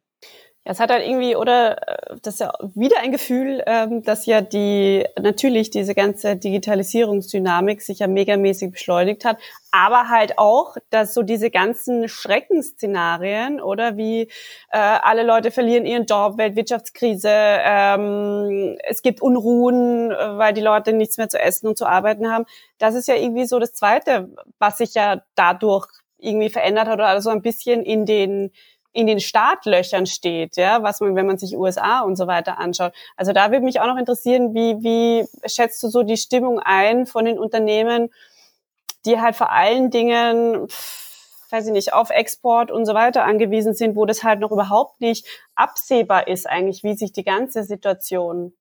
Ja, 0.65 0.71
es 0.71 0.79
hat 0.79 0.91
halt 0.91 1.05
irgendwie, 1.05 1.35
oder 1.35 1.77
äh, 1.89 2.17
das 2.23 2.35
ist 2.35 2.41
ja 2.41 2.53
wieder 2.75 2.99
ein 3.01 3.11
Gefühl, 3.11 3.63
ähm, 3.67 4.03
dass 4.05 4.27
ja 4.27 4.41
die 4.41 5.05
natürlich 5.21 5.71
diese 5.71 5.93
ganze 5.95 6.37
Digitalisierungsdynamik 6.37 7.83
sich 7.83 7.99
ja 7.99 8.07
megamäßig 8.07 8.71
beschleunigt 8.71 9.25
hat, 9.25 9.39
aber 9.73 10.09
halt 10.09 10.39
auch, 10.39 10.77
dass 10.91 11.15
so 11.15 11.23
diese 11.23 11.51
ganzen 11.51 12.09
Schreckensszenarien 12.09 13.61
oder 13.61 13.97
wie 13.97 14.23
äh, 14.71 14.79
alle 14.79 15.25
Leute 15.25 15.51
verlieren 15.51 15.85
ihren 15.85 16.07
Job, 16.07 16.39
Weltwirtschaftskrise, 16.39 17.29
ähm, 17.33 18.79
es 18.85 19.03
gibt 19.03 19.21
Unruhen, 19.21 20.13
äh, 20.13 20.39
weil 20.39 20.53
die 20.53 20.61
Leute 20.61 20.93
nichts 20.93 21.17
mehr 21.19 21.29
zu 21.29 21.41
essen 21.41 21.67
und 21.67 21.77
zu 21.77 21.87
arbeiten 21.87 22.31
haben. 22.31 22.45
Das 22.79 22.95
ist 22.95 23.09
ja 23.09 23.17
irgendwie 23.17 23.47
so 23.47 23.59
das 23.59 23.75
Zweite, 23.75 24.29
was 24.61 24.79
sich 24.79 24.95
ja 24.95 25.23
dadurch 25.35 25.89
irgendwie 26.19 26.51
verändert 26.51 26.87
hat 26.87 26.95
oder 26.95 27.09
also 27.09 27.31
ein 27.31 27.43
bisschen 27.43 27.83
in 27.83 28.07
den 28.07 28.53
in 28.93 29.07
den 29.07 29.21
Startlöchern 29.21 30.07
steht, 30.07 30.57
ja, 30.57 30.83
was 30.83 31.01
man, 31.01 31.17
wenn 31.17 31.27
man 31.27 31.39
sich 31.39 31.57
USA 31.57 32.01
und 32.01 32.17
so 32.17 32.27
weiter 32.27 32.59
anschaut. 32.59 32.93
Also 33.17 33.33
da 33.33 33.51
würde 33.51 33.65
mich 33.65 33.81
auch 33.81 33.87
noch 33.87 33.97
interessieren, 33.97 34.55
wie, 34.55 34.83
wie 34.83 35.27
schätzt 35.49 35.83
du 35.83 35.89
so 35.89 36.03
die 36.03 36.17
Stimmung 36.19 36.61
ein 36.61 37.07
von 37.07 37.25
den 37.25 37.39
Unternehmen, 37.39 38.11
die 39.07 39.21
halt 39.21 39.35
vor 39.35 39.51
allen 39.51 39.91
Dingen, 39.91 40.69
weiß 41.51 41.67
ich 41.67 41.73
nicht, 41.73 41.95
auf 41.95 42.11
Export 42.11 42.71
und 42.71 42.85
so 42.85 42.95
weiter 42.95 43.25
angewiesen 43.25 43.75
sind, 43.75 43.97
wo 43.97 44.05
das 44.05 44.23
halt 44.23 44.41
noch 44.41 44.53
überhaupt 44.53 45.01
nicht 45.01 45.27
absehbar 45.55 46.29
ist 46.29 46.49
eigentlich, 46.49 46.85
wie 46.85 46.95
sich 46.95 47.13
die 47.13 47.25
ganze 47.25 47.65
Situation 47.65 48.53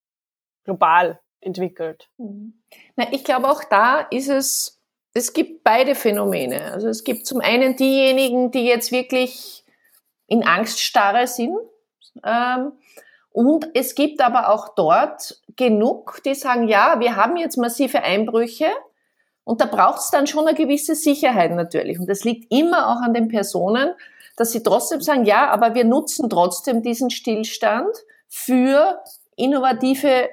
global 0.63 1.19
entwickelt. 1.41 2.09
Mhm. 2.17 2.61
Na, 2.95 3.11
ich 3.11 3.23
glaube 3.23 3.49
auch 3.49 3.63
da 3.63 3.99
ist 3.99 4.29
es, 4.29 4.79
es 5.13 5.33
gibt 5.33 5.63
beide 5.63 5.95
Phänomene. 5.95 6.71
Also 6.71 6.87
es 6.87 7.03
gibt 7.03 7.25
zum 7.25 7.41
einen 7.41 7.75
diejenigen, 7.75 8.51
die 8.51 8.65
jetzt 8.65 8.91
wirklich 8.91 9.60
in 10.31 10.45
Angststarre 10.45 11.27
sind. 11.27 11.57
Ähm, 12.25 12.71
und 13.33 13.69
es 13.73 13.95
gibt 13.95 14.21
aber 14.21 14.49
auch 14.49 14.75
dort 14.75 15.41
genug, 15.57 16.21
die 16.25 16.35
sagen, 16.35 16.69
ja, 16.69 16.99
wir 16.99 17.17
haben 17.17 17.35
jetzt 17.35 17.57
massive 17.57 18.01
Einbrüche 18.01 18.67
und 19.43 19.59
da 19.59 19.65
braucht 19.65 19.99
es 19.99 20.09
dann 20.09 20.27
schon 20.27 20.47
eine 20.47 20.55
gewisse 20.55 20.95
Sicherheit 20.95 21.51
natürlich. 21.51 21.99
Und 21.99 22.07
das 22.09 22.23
liegt 22.23 22.51
immer 22.51 22.89
auch 22.89 23.01
an 23.01 23.13
den 23.13 23.27
Personen, 23.27 23.93
dass 24.37 24.53
sie 24.53 24.63
trotzdem 24.63 25.01
sagen, 25.01 25.25
ja, 25.25 25.49
aber 25.49 25.75
wir 25.75 25.83
nutzen 25.83 26.29
trotzdem 26.29 26.81
diesen 26.81 27.09
Stillstand 27.09 27.93
für 28.29 29.03
innovative 29.35 30.29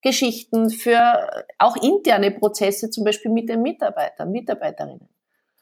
Geschichten, 0.00 0.70
für 0.70 1.44
auch 1.58 1.76
interne 1.76 2.30
Prozesse, 2.30 2.88
zum 2.90 3.02
Beispiel 3.02 3.32
mit 3.32 3.48
den 3.48 3.62
Mitarbeitern, 3.62 4.30
Mitarbeiterinnen. 4.30 5.08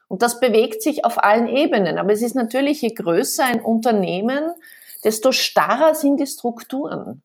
Und 0.08 0.22
das 0.22 0.40
bewegt 0.40 0.82
sich 0.82 1.04
auf 1.04 1.22
allen 1.22 1.48
Ebenen. 1.48 1.98
Aber 1.98 2.12
es 2.12 2.22
ist 2.22 2.34
natürlich, 2.34 2.80
je 2.80 2.94
größer 2.94 3.44
ein 3.44 3.60
Unternehmen, 3.60 4.52
desto 5.04 5.32
starrer 5.32 5.94
sind 5.94 6.18
die 6.18 6.26
Strukturen. 6.26 7.22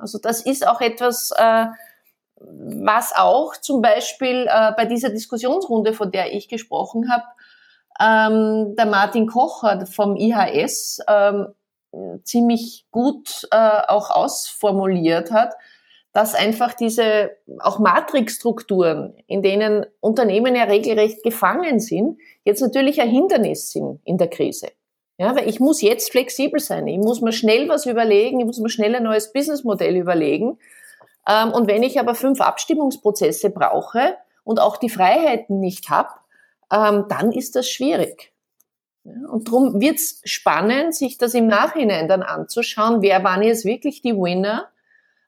Also 0.00 0.18
das 0.18 0.40
ist 0.42 0.66
auch 0.66 0.80
etwas, 0.80 1.30
äh, 1.36 1.66
was 2.40 3.14
auch 3.14 3.56
zum 3.56 3.80
Beispiel 3.80 4.46
äh, 4.48 4.72
bei 4.76 4.84
dieser 4.84 5.10
Diskussionsrunde, 5.10 5.92
von 5.92 6.10
der 6.10 6.34
ich 6.34 6.48
gesprochen 6.48 7.10
habe, 7.10 7.24
ähm, 8.00 8.76
der 8.76 8.86
Martin 8.86 9.26
Kocher 9.26 9.86
vom 9.86 10.16
IHS 10.16 11.00
ähm, 11.08 11.48
ziemlich 12.22 12.86
gut 12.90 13.48
äh, 13.50 13.80
auch 13.88 14.10
ausformuliert 14.10 15.30
hat, 15.30 15.54
dass 16.18 16.34
einfach 16.34 16.74
diese 16.74 17.30
auch 17.60 17.78
Matrixstrukturen, 17.78 19.14
in 19.28 19.40
denen 19.40 19.86
Unternehmen 20.00 20.56
ja 20.56 20.64
regelrecht 20.64 21.22
gefangen 21.22 21.78
sind, 21.78 22.18
jetzt 22.42 22.60
natürlich 22.60 23.00
ein 23.00 23.08
Hindernis 23.08 23.70
sind 23.70 24.00
in 24.04 24.18
der 24.18 24.26
Krise. 24.26 24.66
Ja, 25.16 25.36
weil 25.36 25.48
ich 25.48 25.60
muss 25.60 25.80
jetzt 25.80 26.10
flexibel 26.10 26.58
sein. 26.58 26.88
Ich 26.88 26.98
muss 26.98 27.20
mir 27.20 27.30
schnell 27.30 27.68
was 27.68 27.86
überlegen. 27.86 28.40
Ich 28.40 28.46
muss 28.46 28.58
mir 28.58 28.68
schnell 28.68 28.96
ein 28.96 29.04
neues 29.04 29.32
Businessmodell 29.32 29.94
überlegen. 29.94 30.58
Ähm, 31.28 31.52
und 31.52 31.68
wenn 31.68 31.84
ich 31.84 32.00
aber 32.00 32.16
fünf 32.16 32.40
Abstimmungsprozesse 32.40 33.50
brauche 33.50 34.16
und 34.42 34.58
auch 34.58 34.76
die 34.76 34.90
Freiheiten 34.90 35.60
nicht 35.60 35.88
habe, 35.88 36.10
ähm, 36.72 37.04
dann 37.08 37.30
ist 37.30 37.54
das 37.54 37.70
schwierig. 37.70 38.32
Und 39.04 39.46
darum 39.46 39.80
wird 39.80 39.98
es 39.98 40.20
spannend, 40.24 40.96
sich 40.96 41.16
das 41.16 41.34
im 41.34 41.46
Nachhinein 41.46 42.08
dann 42.08 42.24
anzuschauen, 42.24 43.02
wer 43.02 43.22
waren 43.22 43.44
jetzt 43.44 43.64
wirklich 43.64 44.02
die 44.02 44.16
Winner 44.16 44.68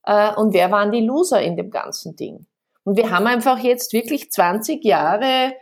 äh, 0.05 0.35
und 0.35 0.55
wer 0.55 0.71
waren 0.71 0.93
die 0.93 1.05
Loser 1.05 1.41
in 1.43 1.57
dem 1.57 1.71
ganzen 1.71 2.17
Ding. 2.17 2.47
Und 2.85 2.97
wir 2.97 3.11
haben 3.11 3.27
einfach 3.27 3.59
jetzt 3.59 3.93
wirklich 3.93 4.31
20 4.33 4.85
Jahre 4.85 5.53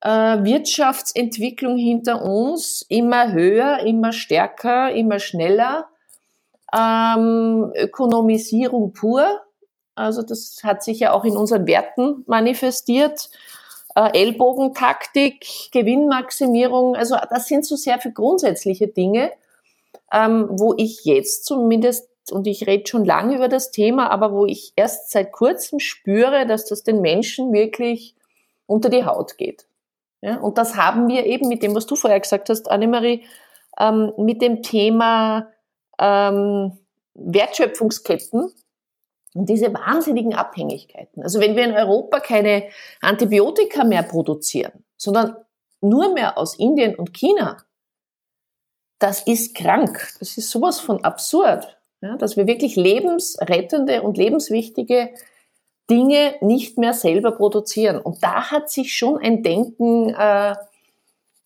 äh, 0.00 0.08
Wirtschaftsentwicklung 0.42 1.76
hinter 1.76 2.22
uns, 2.24 2.84
immer 2.88 3.32
höher, 3.32 3.80
immer 3.80 4.12
stärker, 4.12 4.92
immer 4.92 5.18
schneller. 5.18 5.88
ähm, 6.74 7.72
Ökonomisierung 7.76 8.92
pur. 8.94 9.42
Also 9.94 10.22
das 10.22 10.60
hat 10.64 10.82
sich 10.82 11.00
ja 11.00 11.12
auch 11.12 11.24
in 11.24 11.36
unseren 11.36 11.66
Werten 11.66 12.24
manifestiert. 12.26 13.30
Äh, 13.94 14.22
Ellbogentaktik, 14.22 15.46
Gewinnmaximierung, 15.70 16.96
also 16.96 17.16
das 17.28 17.46
sind 17.46 17.66
so 17.66 17.76
sehr 17.76 17.98
viele 17.98 18.14
grundsätzliche 18.14 18.88
Dinge, 18.88 19.32
ähm, 20.10 20.48
wo 20.50 20.74
ich 20.78 21.04
jetzt 21.04 21.44
zumindest, 21.44 22.08
und 22.30 22.46
ich 22.46 22.66
rede 22.66 22.86
schon 22.86 23.04
lange 23.04 23.36
über 23.36 23.48
das 23.48 23.70
Thema, 23.70 24.10
aber 24.10 24.32
wo 24.32 24.46
ich 24.46 24.72
erst 24.76 25.10
seit 25.10 25.32
kurzem 25.32 25.80
spüre, 25.80 26.46
dass 26.46 26.66
das 26.66 26.84
den 26.84 27.00
Menschen 27.00 27.52
wirklich 27.52 28.14
unter 28.66 28.88
die 28.88 29.04
Haut 29.04 29.38
geht. 29.38 29.66
Ja, 30.20 30.36
und 30.36 30.56
das 30.56 30.76
haben 30.76 31.08
wir 31.08 31.26
eben 31.26 31.48
mit 31.48 31.62
dem, 31.62 31.74
was 31.74 31.86
du 31.86 31.96
vorher 31.96 32.20
gesagt 32.20 32.48
hast, 32.48 32.70
Annemarie, 32.70 33.24
ähm, 33.78 34.12
mit 34.16 34.40
dem 34.40 34.62
Thema 34.62 35.48
ähm, 35.98 36.78
Wertschöpfungsketten 37.14 38.52
und 39.34 39.48
diese 39.48 39.74
wahnsinnigen 39.74 40.34
Abhängigkeiten. 40.34 41.22
Also 41.22 41.40
wenn 41.40 41.56
wir 41.56 41.64
in 41.64 41.72
Europa 41.72 42.20
keine 42.20 42.68
Antibiotika 43.00 43.82
mehr 43.84 44.04
produzieren, 44.04 44.84
sondern 44.96 45.36
nur 45.80 46.12
mehr 46.12 46.38
aus 46.38 46.56
Indien 46.56 46.94
und 46.94 47.12
China, 47.12 47.56
das 48.98 49.26
ist 49.26 49.56
krank. 49.56 50.14
Das 50.20 50.38
ist 50.38 50.50
sowas 50.50 50.78
von 50.78 51.02
absurd, 51.02 51.76
ja, 52.02 52.16
dass 52.16 52.36
wir 52.36 52.46
wirklich 52.46 52.76
lebensrettende 52.76 54.02
und 54.02 54.18
lebenswichtige 54.18 55.10
Dinge 55.88 56.34
nicht 56.40 56.76
mehr 56.76 56.92
selber 56.94 57.32
produzieren. 57.32 58.00
Und 58.00 58.22
da 58.22 58.50
hat 58.50 58.70
sich 58.70 58.94
schon 58.94 59.18
ein 59.18 59.42
Denken 59.42 60.10
äh, 60.10 60.54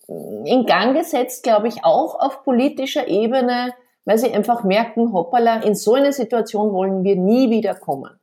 in 0.09 0.66
Gang 0.66 0.96
gesetzt, 0.96 1.42
glaube 1.42 1.68
ich, 1.68 1.84
auch 1.84 2.18
auf 2.18 2.42
politischer 2.42 3.07
Ebene, 3.07 3.74
weil 4.04 4.18
sie 4.18 4.32
einfach 4.32 4.64
merken, 4.64 5.12
hoppala, 5.12 5.62
in 5.62 5.74
so 5.74 5.94
eine 5.94 6.12
Situation 6.12 6.72
wollen 6.72 7.04
wir 7.04 7.16
nie 7.16 7.50
wieder 7.50 7.74
kommen. 7.74 8.18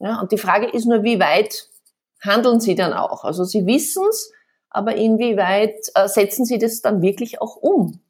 Ja, 0.00 0.20
und 0.20 0.32
die 0.32 0.38
Frage 0.38 0.66
ist 0.66 0.86
nur, 0.86 1.04
wie 1.04 1.20
weit 1.20 1.68
handeln 2.20 2.60
sie 2.60 2.74
dann 2.74 2.92
auch? 2.92 3.24
Also 3.24 3.44
sie 3.44 3.66
wissen 3.66 4.04
es, 4.08 4.32
aber 4.68 4.96
inwieweit 4.96 5.76
äh, 5.94 6.08
setzen 6.08 6.44
sie 6.44 6.58
das 6.58 6.80
dann 6.80 7.02
wirklich 7.02 7.40
auch 7.40 7.56
um? 7.56 8.00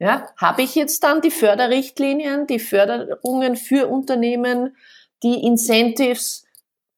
Ja, 0.00 0.30
habe 0.38 0.62
ich 0.62 0.74
jetzt 0.74 1.04
dann 1.04 1.20
die 1.20 1.30
Förderrichtlinien, 1.30 2.46
die 2.46 2.58
Förderungen 2.58 3.54
für 3.54 3.86
Unternehmen, 3.86 4.74
die 5.22 5.44
Incentives, 5.44 6.46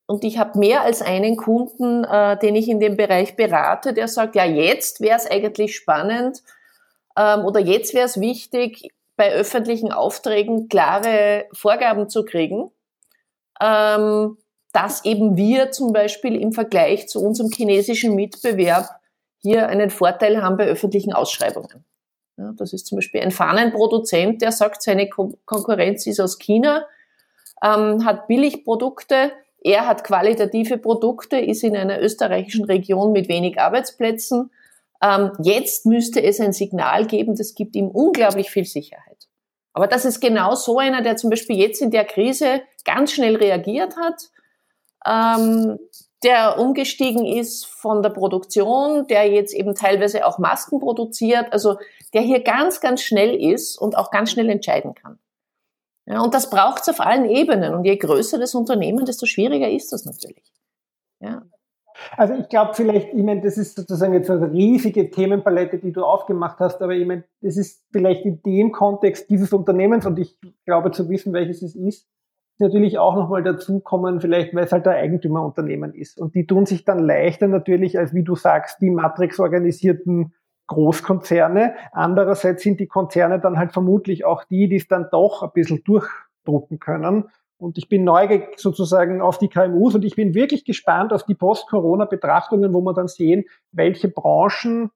und 0.06 0.24
ich 0.24 0.38
habe 0.38 0.58
mehr 0.58 0.82
als 0.82 1.02
einen 1.02 1.36
Kunden, 1.36 2.04
äh, 2.04 2.38
den 2.38 2.54
ich 2.54 2.68
in 2.68 2.80
dem 2.80 2.96
Bereich 2.96 3.34
berate, 3.34 3.92
der 3.92 4.08
sagt, 4.08 4.36
ja, 4.36 4.44
jetzt 4.44 5.00
wäre 5.00 5.16
es 5.16 5.28
eigentlich 5.28 5.74
spannend 5.74 6.42
ähm, 7.16 7.44
oder 7.44 7.60
jetzt 7.60 7.94
wäre 7.94 8.06
es 8.06 8.20
wichtig, 8.20 8.90
bei 9.16 9.32
öffentlichen 9.32 9.92
Aufträgen 9.92 10.68
klare 10.68 11.46
Vorgaben 11.52 12.08
zu 12.08 12.24
kriegen, 12.24 12.70
ähm, 13.60 14.38
dass 14.72 15.04
eben 15.04 15.36
wir 15.36 15.70
zum 15.70 15.92
Beispiel 15.92 16.40
im 16.40 16.52
Vergleich 16.52 17.08
zu 17.08 17.20
unserem 17.20 17.50
chinesischen 17.50 18.14
Mitbewerb 18.14 18.90
hier 19.38 19.68
einen 19.68 19.90
Vorteil 19.90 20.42
haben 20.42 20.56
bei 20.56 20.66
öffentlichen 20.66 21.12
Ausschreibungen. 21.12 21.84
Ja, 22.36 22.52
das 22.56 22.72
ist 22.72 22.86
zum 22.86 22.96
Beispiel 22.96 23.20
ein 23.20 23.30
Fahnenproduzent, 23.30 24.42
der 24.42 24.52
sagt, 24.52 24.82
seine 24.82 25.08
Ko 25.08 25.34
Konkurrenz 25.44 26.06
ist 26.06 26.20
aus 26.20 26.38
China, 26.38 26.86
ähm, 27.62 28.04
hat 28.04 28.26
Billigprodukte, 28.26 29.32
er 29.60 29.86
hat 29.86 30.02
qualitative 30.02 30.78
Produkte, 30.78 31.38
ist 31.38 31.62
in 31.62 31.76
einer 31.76 32.00
österreichischen 32.00 32.64
Region 32.64 33.12
mit 33.12 33.28
wenig 33.28 33.60
Arbeitsplätzen. 33.60 34.50
Ähm, 35.02 35.32
jetzt 35.42 35.86
müsste 35.86 36.22
es 36.22 36.40
ein 36.40 36.52
Signal 36.52 37.06
geben, 37.06 37.36
das 37.36 37.54
gibt 37.54 37.76
ihm 37.76 37.88
unglaublich 37.88 38.50
viel 38.50 38.64
Sicherheit. 38.64 39.28
Aber 39.72 39.86
das 39.86 40.04
ist 40.04 40.20
genau 40.20 40.54
so 40.54 40.78
einer, 40.78 41.02
der 41.02 41.16
zum 41.16 41.30
Beispiel 41.30 41.56
jetzt 41.56 41.80
in 41.80 41.90
der 41.90 42.04
Krise 42.04 42.62
ganz 42.84 43.12
schnell 43.12 43.36
reagiert 43.36 43.96
hat, 43.96 44.30
ähm, 45.06 45.78
der 46.22 46.58
umgestiegen 46.58 47.26
ist 47.26 47.66
von 47.66 48.02
der 48.02 48.10
Produktion, 48.10 49.06
der 49.06 49.30
jetzt 49.30 49.54
eben 49.54 49.74
teilweise 49.74 50.26
auch 50.26 50.38
Masken 50.38 50.80
produziert, 50.80 51.52
also 51.52 51.76
der 52.14 52.22
hier 52.22 52.42
ganz, 52.42 52.80
ganz 52.80 53.02
schnell 53.02 53.34
ist 53.34 53.76
und 53.76 53.96
auch 53.96 54.10
ganz 54.10 54.30
schnell 54.30 54.48
entscheiden 54.48 54.94
kann. 54.94 55.18
Ja, 56.06 56.20
und 56.20 56.34
das 56.34 56.50
braucht 56.50 56.82
es 56.82 56.88
auf 56.88 57.00
allen 57.00 57.26
Ebenen. 57.26 57.74
Und 57.74 57.84
je 57.84 57.96
größer 57.96 58.38
das 58.38 58.54
Unternehmen, 58.54 59.04
desto 59.04 59.26
schwieriger 59.26 59.70
ist 59.70 59.92
das 59.92 60.04
natürlich. 60.04 60.42
Ja. 61.20 61.42
Also 62.16 62.34
ich 62.34 62.48
glaube 62.48 62.74
vielleicht, 62.74 63.12
ich 63.12 63.22
meine, 63.22 63.40
das 63.40 63.56
ist 63.56 63.76
sozusagen 63.76 64.14
jetzt 64.14 64.30
eine 64.30 64.50
riesige 64.50 65.10
Themenpalette, 65.10 65.78
die 65.78 65.92
du 65.92 66.04
aufgemacht 66.04 66.58
hast, 66.58 66.82
aber 66.82 66.94
ich 66.94 67.06
meine, 67.06 67.24
das 67.40 67.56
ist 67.56 67.84
vielleicht 67.92 68.24
in 68.24 68.42
dem 68.42 68.72
Kontext 68.72 69.30
dieses 69.30 69.52
Unternehmens 69.52 70.06
und 70.06 70.18
ich 70.18 70.36
glaube 70.64 70.90
zu 70.90 71.08
wissen, 71.08 71.32
welches 71.32 71.62
es 71.62 71.76
ist, 71.76 72.08
natürlich 72.62 72.98
auch 72.98 73.14
nochmal 73.14 73.42
dazukommen, 73.42 74.20
vielleicht 74.20 74.54
weil 74.54 74.64
es 74.64 74.72
halt 74.72 74.88
ein 74.88 74.96
Eigentümerunternehmen 74.96 75.92
ist. 75.94 76.18
Und 76.18 76.34
die 76.34 76.46
tun 76.46 76.64
sich 76.64 76.84
dann 76.84 76.98
leichter 76.98 77.48
natürlich, 77.48 77.98
als 77.98 78.14
wie 78.14 78.22
du 78.22 78.34
sagst, 78.34 78.80
die 78.80 78.90
matrixorganisierten 78.90 80.32
Großkonzerne. 80.68 81.74
Andererseits 81.92 82.62
sind 82.62 82.80
die 82.80 82.86
Konzerne 82.86 83.38
dann 83.40 83.58
halt 83.58 83.72
vermutlich 83.72 84.24
auch 84.24 84.44
die, 84.44 84.68
die 84.68 84.76
es 84.76 84.88
dann 84.88 85.08
doch 85.10 85.42
ein 85.42 85.50
bisschen 85.52 85.82
durchdrucken 85.84 86.78
können. 86.78 87.24
Und 87.58 87.78
ich 87.78 87.88
bin 87.88 88.04
neugierig 88.04 88.58
sozusagen 88.58 89.20
auf 89.20 89.38
die 89.38 89.48
KMUs 89.48 89.94
und 89.94 90.04
ich 90.04 90.16
bin 90.16 90.34
wirklich 90.34 90.64
gespannt 90.64 91.12
auf 91.12 91.24
die 91.24 91.34
Post-Corona-Betrachtungen, 91.34 92.72
wo 92.72 92.80
wir 92.80 92.94
dann 92.94 93.08
sehen, 93.08 93.44
welche 93.70 94.08
Branchen 94.08 94.90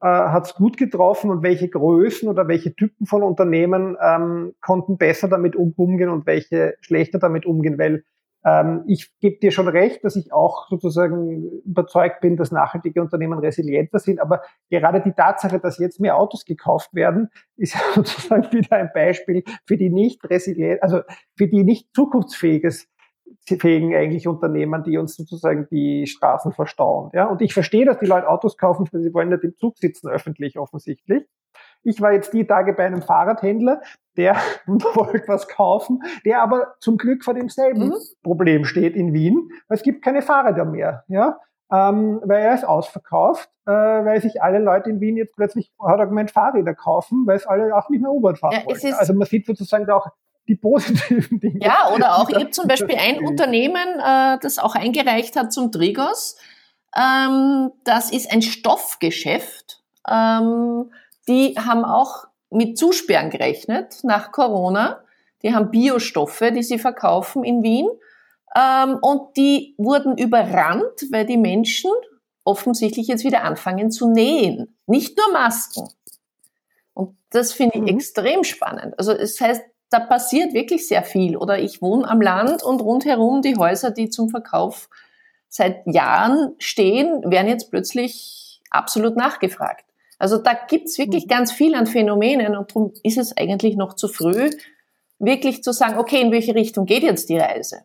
äh, 0.00 0.06
hat 0.06 0.46
es 0.46 0.54
gut 0.54 0.76
getroffen 0.76 1.30
und 1.30 1.42
welche 1.42 1.68
Größen 1.68 2.28
oder 2.28 2.48
welche 2.48 2.74
Typen 2.74 3.06
von 3.06 3.22
Unternehmen 3.22 3.96
ähm, 4.00 4.54
konnten 4.60 4.98
besser 4.98 5.28
damit 5.28 5.56
umgehen 5.56 6.10
und 6.10 6.26
welche 6.26 6.74
schlechter 6.80 7.18
damit 7.18 7.46
umgehen, 7.46 7.78
weil 7.78 8.04
ähm, 8.46 8.84
ich 8.86 9.10
gebe 9.18 9.38
dir 9.38 9.50
schon 9.50 9.66
recht, 9.66 10.04
dass 10.04 10.14
ich 10.14 10.32
auch 10.32 10.68
sozusagen 10.68 11.42
überzeugt 11.64 12.20
bin, 12.20 12.36
dass 12.36 12.52
nachhaltige 12.52 13.02
Unternehmen 13.02 13.40
resilienter 13.40 13.98
sind. 13.98 14.20
Aber 14.20 14.42
gerade 14.70 15.00
die 15.00 15.12
Tatsache, 15.12 15.58
dass 15.58 15.78
jetzt 15.78 16.00
mehr 16.00 16.16
Autos 16.16 16.44
gekauft 16.44 16.94
werden, 16.94 17.28
ist 17.56 17.76
sozusagen 17.94 18.52
wieder 18.52 18.76
ein 18.76 18.90
Beispiel 18.94 19.42
für 19.66 19.76
die 19.76 19.90
nicht 19.90 20.24
resilient, 20.30 20.82
also 20.82 21.00
für 21.36 21.48
die 21.48 21.64
nicht 21.64 21.88
zukunftsfähiges 21.94 22.88
fähigen 23.58 23.94
eigentlich 23.94 24.26
Unternehmen, 24.26 24.82
die 24.82 24.98
uns 24.98 25.16
sozusagen 25.16 25.68
die 25.70 26.06
Straßen 26.06 26.52
verstauen. 26.52 27.10
Ja? 27.14 27.26
Und 27.26 27.42
ich 27.42 27.54
verstehe, 27.54 27.84
dass 27.84 27.98
die 27.98 28.06
Leute 28.06 28.28
Autos 28.28 28.56
kaufen, 28.56 28.88
weil 28.92 29.02
sie 29.02 29.14
wollen 29.14 29.28
nicht 29.28 29.44
im 29.44 29.56
Zug 29.56 29.78
sitzen, 29.78 30.08
öffentlich 30.08 30.58
offensichtlich. 30.58 31.24
Ich 31.82 32.00
war 32.00 32.12
jetzt 32.12 32.32
die 32.32 32.46
Tage 32.46 32.72
bei 32.72 32.84
einem 32.84 33.02
Fahrradhändler, 33.02 33.80
der 34.16 34.36
wollte 34.66 35.28
was 35.28 35.48
kaufen, 35.48 36.02
der 36.24 36.42
aber 36.42 36.74
zum 36.80 36.96
Glück 36.96 37.24
vor 37.24 37.34
demselben 37.34 37.88
mhm. 37.88 37.94
Problem 38.22 38.64
steht 38.64 38.96
in 38.96 39.12
Wien, 39.12 39.50
weil 39.68 39.76
es 39.76 39.82
gibt 39.82 40.04
keine 40.04 40.22
Fahrräder 40.22 40.64
mehr. 40.64 41.04
Ja? 41.08 41.38
Ähm, 41.70 42.20
weil 42.24 42.42
er 42.42 42.54
ist 42.54 42.64
ausverkauft, 42.64 43.50
äh, 43.66 43.72
weil 43.72 44.20
sich 44.20 44.40
alle 44.40 44.60
Leute 44.60 44.88
in 44.88 45.00
Wien 45.00 45.16
jetzt 45.16 45.34
plötzlich, 45.34 45.72
hat 45.80 45.98
er 45.98 46.06
gemeint, 46.06 46.30
Fahrräder 46.30 46.74
kaufen, 46.74 47.26
weil 47.26 47.36
es 47.36 47.46
alle 47.46 47.74
auch 47.76 47.88
nicht 47.88 48.02
mehr 48.02 48.12
U-Bahn 48.12 48.36
fahren 48.36 48.54
ja, 48.60 48.66
wollen. 48.66 48.94
Also 48.94 49.14
man 49.14 49.26
sieht 49.26 49.46
sozusagen 49.46 49.86
da 49.86 49.96
auch 49.96 50.06
die 50.48 50.56
positiven 50.56 51.40
Dinge. 51.40 51.60
Ja, 51.62 51.90
oder 51.94 52.16
auch, 52.18 52.28
ich 52.28 52.36
habe 52.36 52.50
zum 52.50 52.68
Beispiel 52.68 52.96
ein 52.96 53.18
Unternehmen, 53.18 53.98
äh, 53.98 54.38
das 54.40 54.58
auch 54.58 54.74
eingereicht 54.74 55.36
hat 55.36 55.52
zum 55.52 55.72
Trigos. 55.72 56.36
Ähm, 56.96 57.72
das 57.84 58.10
ist 58.10 58.30
ein 58.30 58.42
Stoffgeschäft. 58.42 59.82
Ähm, 60.08 60.90
die 61.28 61.54
haben 61.58 61.84
auch 61.84 62.26
mit 62.50 62.78
Zusperren 62.78 63.30
gerechnet 63.30 63.98
nach 64.02 64.32
Corona. 64.32 65.02
Die 65.42 65.54
haben 65.54 65.70
Biostoffe, 65.70 66.52
die 66.52 66.62
sie 66.62 66.78
verkaufen 66.78 67.44
in 67.44 67.62
Wien. 67.62 67.88
Ähm, 68.56 68.98
und 69.02 69.36
die 69.36 69.74
wurden 69.76 70.16
überrannt, 70.16 71.02
weil 71.10 71.26
die 71.26 71.36
Menschen 71.36 71.90
offensichtlich 72.44 73.08
jetzt 73.08 73.24
wieder 73.24 73.42
anfangen 73.42 73.90
zu 73.90 74.08
nähen. 74.10 74.76
Nicht 74.86 75.18
nur 75.18 75.32
Masken. 75.32 75.88
Und 76.94 77.16
das 77.30 77.52
finde 77.52 77.76
ich 77.76 77.82
mhm. 77.82 77.88
extrem 77.88 78.44
spannend. 78.44 78.98
Also 78.98 79.12
es 79.12 79.40
heißt, 79.40 79.62
da 79.90 80.00
passiert 80.00 80.52
wirklich 80.52 80.88
sehr 80.88 81.02
viel. 81.02 81.36
Oder 81.36 81.58
ich 81.58 81.80
wohne 81.80 82.08
am 82.08 82.20
Land 82.20 82.62
und 82.62 82.80
rundherum 82.80 83.42
die 83.42 83.56
Häuser, 83.56 83.90
die 83.90 84.10
zum 84.10 84.28
Verkauf 84.28 84.88
seit 85.48 85.86
Jahren 85.86 86.54
stehen, 86.58 87.22
werden 87.30 87.48
jetzt 87.48 87.70
plötzlich 87.70 88.60
absolut 88.70 89.16
nachgefragt. 89.16 89.84
Also 90.18 90.38
da 90.38 90.54
gibt's 90.54 90.98
wirklich 90.98 91.24
mhm. 91.24 91.28
ganz 91.28 91.52
viel 91.52 91.74
an 91.74 91.86
Phänomenen 91.86 92.56
und 92.56 92.70
darum 92.70 92.92
ist 93.02 93.18
es 93.18 93.36
eigentlich 93.36 93.76
noch 93.76 93.94
zu 93.94 94.08
früh, 94.08 94.50
wirklich 95.18 95.62
zu 95.62 95.72
sagen, 95.72 95.98
okay, 95.98 96.20
in 96.20 96.32
welche 96.32 96.54
Richtung 96.54 96.86
geht 96.86 97.02
jetzt 97.02 97.28
die 97.28 97.38
Reise? 97.38 97.82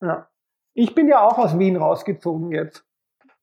Ja. 0.00 0.28
Ich 0.74 0.94
bin 0.94 1.06
ja 1.06 1.20
auch 1.20 1.36
aus 1.36 1.58
Wien 1.58 1.76
rausgezogen 1.76 2.52
jetzt. 2.52 2.84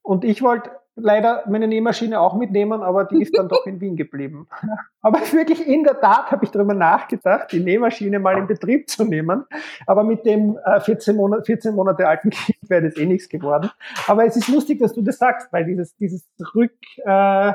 Und 0.01 0.23
ich 0.23 0.41
wollte 0.41 0.71
leider 1.01 1.43
meine 1.47 1.67
Nähmaschine 1.67 2.19
auch 2.19 2.35
mitnehmen, 2.35 2.81
aber 2.81 3.05
die 3.05 3.21
ist 3.21 3.37
dann 3.37 3.47
doch 3.47 3.65
in 3.65 3.79
Wien 3.81 3.95
geblieben. 3.95 4.47
Aber 5.01 5.19
wirklich 5.31 5.65
in 5.65 5.85
der 5.85 6.01
Tat 6.01 6.29
habe 6.29 6.43
ich 6.43 6.51
darüber 6.51 6.73
nachgedacht, 6.73 7.53
die 7.53 7.61
Nähmaschine 7.61 8.19
mal 8.19 8.37
in 8.37 8.47
Betrieb 8.47 8.89
zu 8.89 9.05
nehmen. 9.05 9.45
Aber 9.87 10.03
mit 10.03 10.25
dem 10.25 10.57
14, 10.81 11.15
Monate, 11.15 11.45
14 11.45 11.73
Monate 11.73 12.05
alten 12.05 12.29
Kind 12.31 12.57
wäre 12.69 12.83
das 12.83 12.97
eh 12.97 13.05
nichts 13.05 13.29
geworden. 13.29 13.71
Aber 14.07 14.25
es 14.25 14.35
ist 14.35 14.49
lustig, 14.49 14.79
dass 14.79 14.93
du 14.93 15.01
das 15.01 15.17
sagst, 15.17 15.53
weil 15.53 15.63
dieses, 15.65 15.95
dieses 15.95 16.27
Rück, 16.53 16.73
äh, 17.05 17.53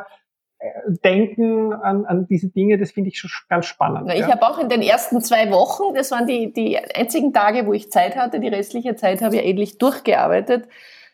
denken 0.86 1.72
an, 1.72 2.07
an 2.07 2.26
diese 2.26 2.49
Dinge, 2.49 2.78
das 2.78 2.92
finde 2.92 3.09
ich 3.09 3.18
schon 3.18 3.30
ganz 3.49 3.66
spannend. 3.66 4.11
Ich 4.12 4.20
ja. 4.20 4.30
habe 4.30 4.47
auch 4.47 4.59
in 4.59 4.68
den 4.68 4.82
ersten 4.82 5.20
zwei 5.20 5.51
Wochen, 5.51 5.95
das 5.95 6.11
waren 6.11 6.26
die, 6.26 6.53
die 6.53 6.78
einzigen 6.78 7.32
Tage, 7.32 7.66
wo 7.66 7.72
ich 7.72 7.90
Zeit 7.90 8.16
hatte, 8.16 8.40
die 8.40 8.49
restliche 8.49 8.97
Zeit 8.97 9.20
habe 9.22 9.36
ich 9.36 9.45
ähnlich 9.45 9.78
durchgearbeitet, 9.78 10.66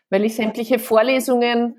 weil 0.08 0.24
ich 0.24 0.36
sämtliche 0.36 0.78
Vorlesungen 0.78 1.76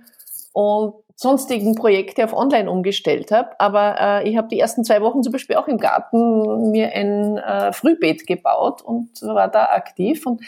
und 0.53 0.95
sonstigen 1.15 1.75
Projekte 1.75 2.23
auf 2.23 2.33
online 2.33 2.69
umgestellt 2.69 3.31
habe. 3.31 3.51
Aber 3.59 3.95
äh, 3.99 4.29
ich 4.29 4.37
habe 4.37 4.47
die 4.47 4.59
ersten 4.59 4.83
zwei 4.83 5.01
Wochen 5.01 5.21
zum 5.21 5.31
Beispiel 5.31 5.55
auch 5.55 5.67
im 5.67 5.77
Garten 5.77 6.71
mir 6.71 6.91
ein 6.93 7.37
äh, 7.37 7.71
Frühbeet 7.73 8.25
gebaut 8.25 8.81
und 8.81 9.21
war 9.21 9.47
da 9.47 9.65
aktiv. 9.65 10.25
Und 10.25 10.41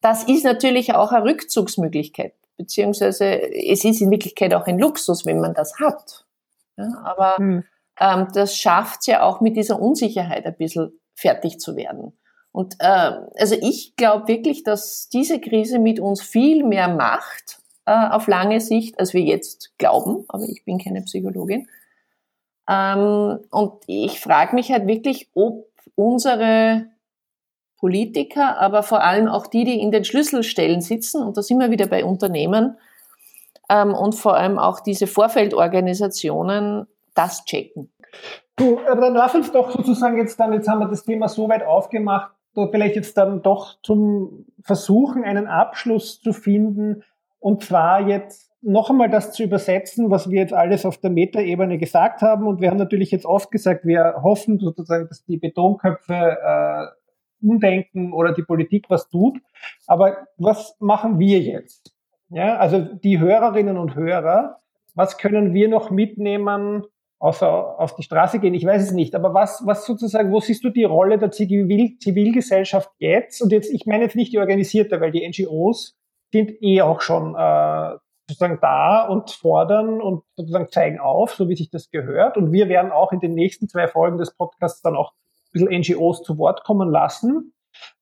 das 0.00 0.24
ist 0.24 0.44
natürlich 0.44 0.94
auch 0.94 1.12
eine 1.12 1.24
Rückzugsmöglichkeit, 1.24 2.32
beziehungsweise 2.56 3.40
es 3.52 3.84
ist 3.84 4.00
in 4.00 4.10
Wirklichkeit 4.10 4.54
auch 4.54 4.66
ein 4.66 4.78
Luxus, 4.78 5.26
wenn 5.26 5.40
man 5.40 5.52
das 5.52 5.78
hat. 5.78 6.24
Ja, 6.78 6.88
aber 7.04 7.36
hm. 7.36 7.64
ähm, 8.00 8.28
das 8.32 8.56
schafft 8.56 9.00
es 9.00 9.06
ja 9.06 9.22
auch 9.22 9.42
mit 9.42 9.56
dieser 9.56 9.80
Unsicherheit 9.80 10.46
ein 10.46 10.56
bisschen 10.56 10.98
fertig 11.14 11.60
zu 11.60 11.76
werden. 11.76 12.18
Und 12.52 12.76
äh, 12.80 13.12
also 13.38 13.54
ich 13.60 13.94
glaube 13.96 14.28
wirklich, 14.28 14.64
dass 14.64 15.08
diese 15.08 15.40
Krise 15.40 15.78
mit 15.78 16.00
uns 16.00 16.22
viel 16.22 16.64
mehr 16.64 16.88
macht, 16.88 17.59
äh, 17.90 18.10
auf 18.10 18.28
lange 18.28 18.60
Sicht, 18.60 19.00
als 19.00 19.14
wir 19.14 19.22
jetzt 19.22 19.76
glauben, 19.76 20.24
aber 20.28 20.44
ich 20.44 20.64
bin 20.64 20.78
keine 20.78 21.02
Psychologin. 21.02 21.68
Ähm, 22.68 23.40
und 23.50 23.72
ich 23.88 24.20
frage 24.20 24.54
mich 24.54 24.70
halt 24.70 24.86
wirklich, 24.86 25.28
ob 25.34 25.66
unsere 25.96 26.86
Politiker, 27.78 28.60
aber 28.60 28.84
vor 28.84 29.02
allem 29.02 29.26
auch 29.26 29.48
die, 29.48 29.64
die 29.64 29.80
in 29.80 29.90
den 29.90 30.04
Schlüsselstellen 30.04 30.82
sitzen, 30.82 31.20
und 31.20 31.36
da 31.36 31.42
sind 31.42 31.58
wir 31.58 31.72
wieder 31.72 31.88
bei 31.88 32.04
Unternehmen, 32.04 32.78
ähm, 33.68 33.92
und 33.92 34.14
vor 34.14 34.36
allem 34.36 34.60
auch 34.60 34.78
diese 34.78 35.08
Vorfeldorganisationen 35.08 36.86
das 37.14 37.44
checken. 37.44 37.90
Du, 38.54 38.78
aber 38.86 39.00
dann 39.00 39.14
lass 39.14 39.34
uns 39.34 39.50
doch 39.50 39.72
sozusagen 39.72 40.16
jetzt 40.16 40.38
dann, 40.38 40.52
jetzt 40.52 40.68
haben 40.68 40.78
wir 40.78 40.86
das 40.86 41.02
Thema 41.02 41.28
so 41.28 41.48
weit 41.48 41.64
aufgemacht, 41.64 42.30
vielleicht 42.70 42.94
jetzt 42.94 43.16
dann 43.16 43.42
doch 43.42 43.78
zum 43.82 44.46
Versuchen, 44.62 45.24
einen 45.24 45.48
Abschluss 45.48 46.20
zu 46.20 46.32
finden, 46.32 47.02
und 47.40 47.64
zwar 47.64 48.06
jetzt 48.06 48.50
noch 48.62 48.90
einmal 48.90 49.08
das 49.08 49.32
zu 49.32 49.42
übersetzen, 49.42 50.10
was 50.10 50.30
wir 50.30 50.40
jetzt 50.40 50.52
alles 50.52 50.84
auf 50.84 50.98
der 50.98 51.10
Metaebene 51.10 51.78
gesagt 51.78 52.20
haben. 52.20 52.46
Und 52.46 52.60
wir 52.60 52.70
haben 52.70 52.76
natürlich 52.76 53.10
jetzt 53.10 53.24
oft 53.24 53.50
gesagt, 53.50 53.86
wir 53.86 54.16
hoffen 54.22 54.58
sozusagen, 54.58 55.08
dass 55.08 55.24
die 55.24 55.38
Betonköpfe 55.38 56.12
äh, 56.14 56.86
umdenken 57.42 58.12
oder 58.12 58.32
die 58.32 58.42
Politik 58.42 58.86
was 58.88 59.08
tut. 59.08 59.38
Aber 59.86 60.28
was 60.36 60.76
machen 60.78 61.18
wir 61.18 61.40
jetzt? 61.40 61.94
Ja, 62.28 62.58
also 62.58 62.80
die 62.80 63.18
Hörerinnen 63.18 63.78
und 63.78 63.94
Hörer, 63.94 64.58
was 64.94 65.16
können 65.16 65.54
wir 65.54 65.68
noch 65.68 65.90
mitnehmen, 65.90 66.84
außer 67.18 67.80
auf 67.80 67.96
die 67.96 68.02
Straße 68.02 68.40
gehen? 68.40 68.54
Ich 68.54 68.66
weiß 68.66 68.82
es 68.82 68.92
nicht. 68.92 69.14
Aber 69.14 69.32
was, 69.32 69.62
was 69.64 69.86
sozusagen, 69.86 70.30
wo 70.30 70.40
siehst 70.40 70.62
du 70.64 70.68
die 70.68 70.84
Rolle 70.84 71.18
der 71.18 71.30
Zivil 71.30 71.96
Zivilgesellschaft 71.98 72.90
jetzt? 72.98 73.40
Und 73.40 73.52
jetzt, 73.52 73.72
ich 73.72 73.86
meine 73.86 74.04
jetzt 74.04 74.16
nicht 74.16 74.32
die 74.32 74.38
organisierte, 74.38 75.00
weil 75.00 75.12
die 75.12 75.26
NGOs 75.26 75.99
sind 76.32 76.62
eh 76.62 76.82
auch 76.82 77.00
schon 77.00 77.34
äh, 77.34 77.96
sozusagen 78.28 78.58
da 78.60 79.06
und 79.06 79.30
fordern 79.30 80.00
und 80.00 80.22
sozusagen 80.36 80.70
zeigen 80.70 81.00
auf, 81.00 81.34
so 81.34 81.48
wie 81.48 81.56
sich 81.56 81.70
das 81.70 81.90
gehört. 81.90 82.36
Und 82.36 82.52
wir 82.52 82.68
werden 82.68 82.92
auch 82.92 83.12
in 83.12 83.20
den 83.20 83.34
nächsten 83.34 83.68
zwei 83.68 83.88
Folgen 83.88 84.18
des 84.18 84.34
Podcasts 84.34 84.82
dann 84.82 84.96
auch 84.96 85.12
ein 85.12 85.52
bisschen 85.52 85.96
NGOs 85.98 86.22
zu 86.22 86.38
Wort 86.38 86.64
kommen 86.64 86.90
lassen. 86.90 87.52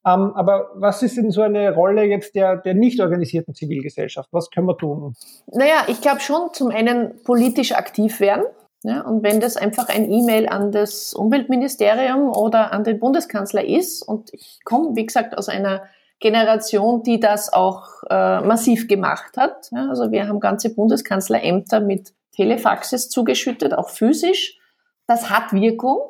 Ähm, 0.07 0.33
aber 0.35 0.71
was 0.75 1.03
ist 1.03 1.17
denn 1.17 1.31
so 1.31 1.43
eine 1.43 1.75
Rolle 1.75 2.05
jetzt 2.05 2.35
der, 2.35 2.57
der 2.57 2.75
nicht 2.75 3.01
organisierten 3.01 3.55
Zivilgesellschaft? 3.55 4.29
Was 4.33 4.51
können 4.51 4.67
wir 4.67 4.77
tun? 4.77 5.15
Naja, 5.47 5.85
ich 5.89 6.01
glaube 6.01 6.21
schon 6.21 6.53
zum 6.53 6.69
einen 6.69 7.23
politisch 7.25 7.73
aktiv 7.73 8.21
werden. 8.21 8.45
Ja, 8.85 9.03
und 9.03 9.25
wenn 9.25 9.41
das 9.41 9.57
einfach 9.57 9.89
ein 9.89 10.11
E-Mail 10.11 10.49
an 10.49 10.71
das 10.71 11.13
Umweltministerium 11.13 12.31
oder 12.31 12.73
an 12.73 12.85
den 12.85 13.01
Bundeskanzler 13.01 13.65
ist, 13.65 14.03
und 14.03 14.33
ich 14.33 14.61
komme, 14.65 14.95
wie 14.95 15.05
gesagt, 15.05 15.37
aus 15.37 15.49
einer 15.49 15.83
Generation, 16.21 17.03
die 17.03 17.21
das 17.21 17.53
auch 17.53 18.03
äh, 18.11 18.41
massiv 18.41 18.89
gemacht 18.89 19.37
hat. 19.37 19.69
Ja, 19.71 19.89
also 19.89 20.11
wir 20.11 20.27
haben 20.27 20.41
ganze 20.41 20.75
Bundeskanzlerämter 20.75 21.81
mit 21.81 22.13
Telefaxes 22.33 23.09
zugeschüttet, 23.09 23.75
auch 23.75 23.89
physisch. 23.89 24.59
Das 25.07 25.31
hat 25.31 25.53
Wirkung, 25.53 26.01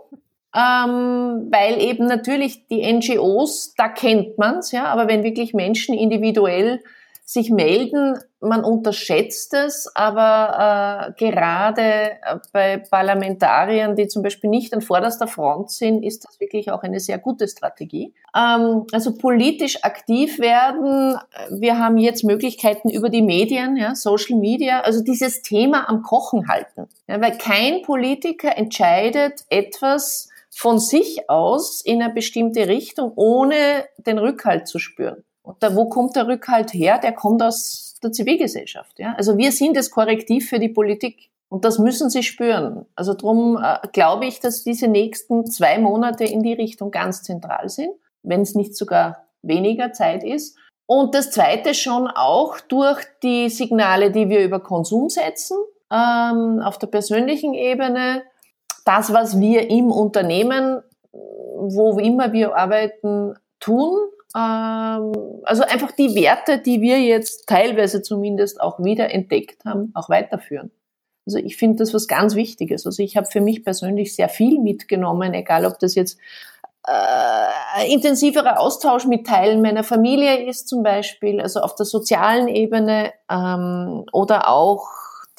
ähm, 0.55 1.49
weil 1.51 1.81
eben 1.81 2.07
natürlich 2.07 2.67
die 2.69 2.91
NGOs, 2.91 3.75
da 3.77 3.89
kennt 3.89 4.39
man's, 4.39 4.73
ja, 4.73 4.87
aber 4.87 5.09
wenn 5.09 5.23
wirklich 5.23 5.55
Menschen 5.55 5.95
individuell 5.95 6.83
sich 7.25 7.51
melden. 7.51 8.19
Man 8.41 8.63
unterschätzt 8.63 9.53
es, 9.55 9.91
aber 9.97 11.09
äh, 11.19 11.25
gerade 11.25 11.83
äh, 11.83 12.37
bei 12.53 12.77
Parlamentariern, 12.77 13.97
die 13.97 14.07
zum 14.07 14.23
Beispiel 14.23 14.49
nicht 14.49 14.73
an 14.73 14.81
vorderster 14.81 15.27
Front 15.27 15.73
sind, 15.73 16.05
ist 16.05 16.25
das 16.25 16.39
wirklich 16.39 16.71
auch 16.71 16.83
eine 16.85 17.01
sehr 17.01 17.19
gute 17.19 17.49
Strategie. 17.49 18.15
Ähm, 18.37 18.87
also 18.93 19.15
politisch 19.15 19.83
aktiv 19.83 20.39
werden. 20.39 21.19
Wir 21.51 21.81
haben 21.81 21.99
jetzt 21.99 22.23
Möglichkeiten 22.23 22.91
über 22.91 23.09
die 23.09 23.23
Medien, 23.23 23.77
ja, 23.77 23.97
Social 23.97 24.39
Media, 24.39 24.83
also 24.83 25.03
dieses 25.03 25.43
Thema 25.43 25.89
am 25.89 26.03
Kochen 26.03 26.47
halten. 26.49 26.89
Ja, 27.09 27.21
weil 27.21 27.37
kein 27.39 27.83
Politiker 27.83 28.57
entscheidet 28.57 29.47
etwas 29.49 30.29
von 30.51 30.79
sich 30.79 31.29
aus 31.29 31.83
in 31.83 32.03
eine 32.03 32.13
bestimmte 32.13 32.69
Richtung, 32.69 33.13
ohne 33.17 33.55
den 33.99 34.19
Rückhalt 34.19 34.69
zu 34.69 34.79
spüren. 34.79 35.25
Und 35.43 35.63
da, 35.63 35.75
wo 35.75 35.89
kommt 35.89 36.15
der 36.15 36.27
Rückhalt 36.27 36.75
her? 36.75 36.99
Der 36.99 37.13
kommt 37.13 37.43
aus 37.43 37.88
der 38.01 38.13
Zivilgesellschaft. 38.13 38.99
Ja? 38.99 39.15
Also 39.17 39.37
wir 39.37 39.53
sind 39.53 39.77
das 39.77 39.91
Korrektiv 39.91 40.49
für 40.49 40.59
die 40.59 40.69
Politik. 40.69 41.31
Und 41.51 41.65
das 41.65 41.79
müssen 41.79 42.11
sie 42.11 42.23
spüren. 42.23 42.85
Also 42.95 43.15
darum 43.15 43.59
äh, 43.63 43.79
glaube 43.93 44.27
ich, 44.27 44.41
dass 44.41 44.65
diese 44.65 44.87
nächsten 44.87 45.47
zwei 45.47 45.79
Monate 45.79 46.25
in 46.25 46.43
die 46.43 46.53
Richtung 46.53 46.91
ganz 46.91 47.23
zentral 47.23 47.69
sind, 47.69 47.91
wenn 48.23 48.43
es 48.43 48.55
nicht 48.55 48.77
sogar 48.77 49.25
weniger 49.43 49.93
Zeit 49.93 50.25
ist. 50.25 50.59
Und 50.87 51.15
das 51.15 51.31
Zweite 51.31 51.75
schon 51.75 52.07
auch 52.07 52.61
durch 52.61 53.01
die 53.23 53.49
Signale, 53.49 54.11
die 54.11 54.29
wir 54.29 54.45
über 54.45 54.61
Konsum 54.61 55.09
setzen, 55.09 55.57
ähm, 55.91 56.61
auf 56.63 56.79
der 56.79 56.87
persönlichen 56.89 57.55
Ebene. 57.55 58.23
Das, 58.85 59.13
was 59.13 59.39
wir 59.39 59.71
im 59.71 59.91
Unternehmen, 59.91 60.83
wo 61.13 61.99
immer 61.99 62.33
wir 62.33 62.57
arbeiten, 62.57 63.35
tun, 63.61 63.99
also 64.35 65.63
einfach 65.63 65.93
die 65.93 66.15
Werte, 66.15 66.59
die 66.59 66.81
wir 66.81 67.01
jetzt 67.01 67.47
teilweise 67.47 68.03
zumindest 68.03 68.61
auch 68.61 68.79
wieder 68.79 69.11
entdeckt 69.11 69.65
haben, 69.65 69.91
auch 69.95 70.09
weiterführen. 70.09 70.71
Also 71.27 71.39
ich 71.39 71.57
finde 71.57 71.77
das 71.77 71.93
was 71.93 72.09
ganz 72.09 72.35
Wichtiges. 72.35 72.87
Also 72.87 73.03
ich 73.03 73.17
habe 73.17 73.27
für 73.27 73.41
mich 73.41 73.65
persönlich 73.65 74.15
sehr 74.15 74.29
viel 74.29 74.61
mitgenommen, 74.61 75.35
egal 75.35 75.67
ob 75.67 75.79
das 75.79 75.95
jetzt 75.95 76.19
äh, 76.87 77.93
intensiverer 77.93 78.61
Austausch 78.61 79.05
mit 79.07 79.27
Teilen 79.27 79.61
meiner 79.61 79.85
Familie 79.85 80.49
ist 80.49 80.69
zum 80.69 80.83
Beispiel, 80.83 81.41
also 81.41 81.61
auf 81.61 81.75
der 81.75 81.85
sozialen 81.85 82.49
Ebene 82.49 83.13
ähm, 83.31 84.05
oder 84.13 84.49
auch 84.49 84.89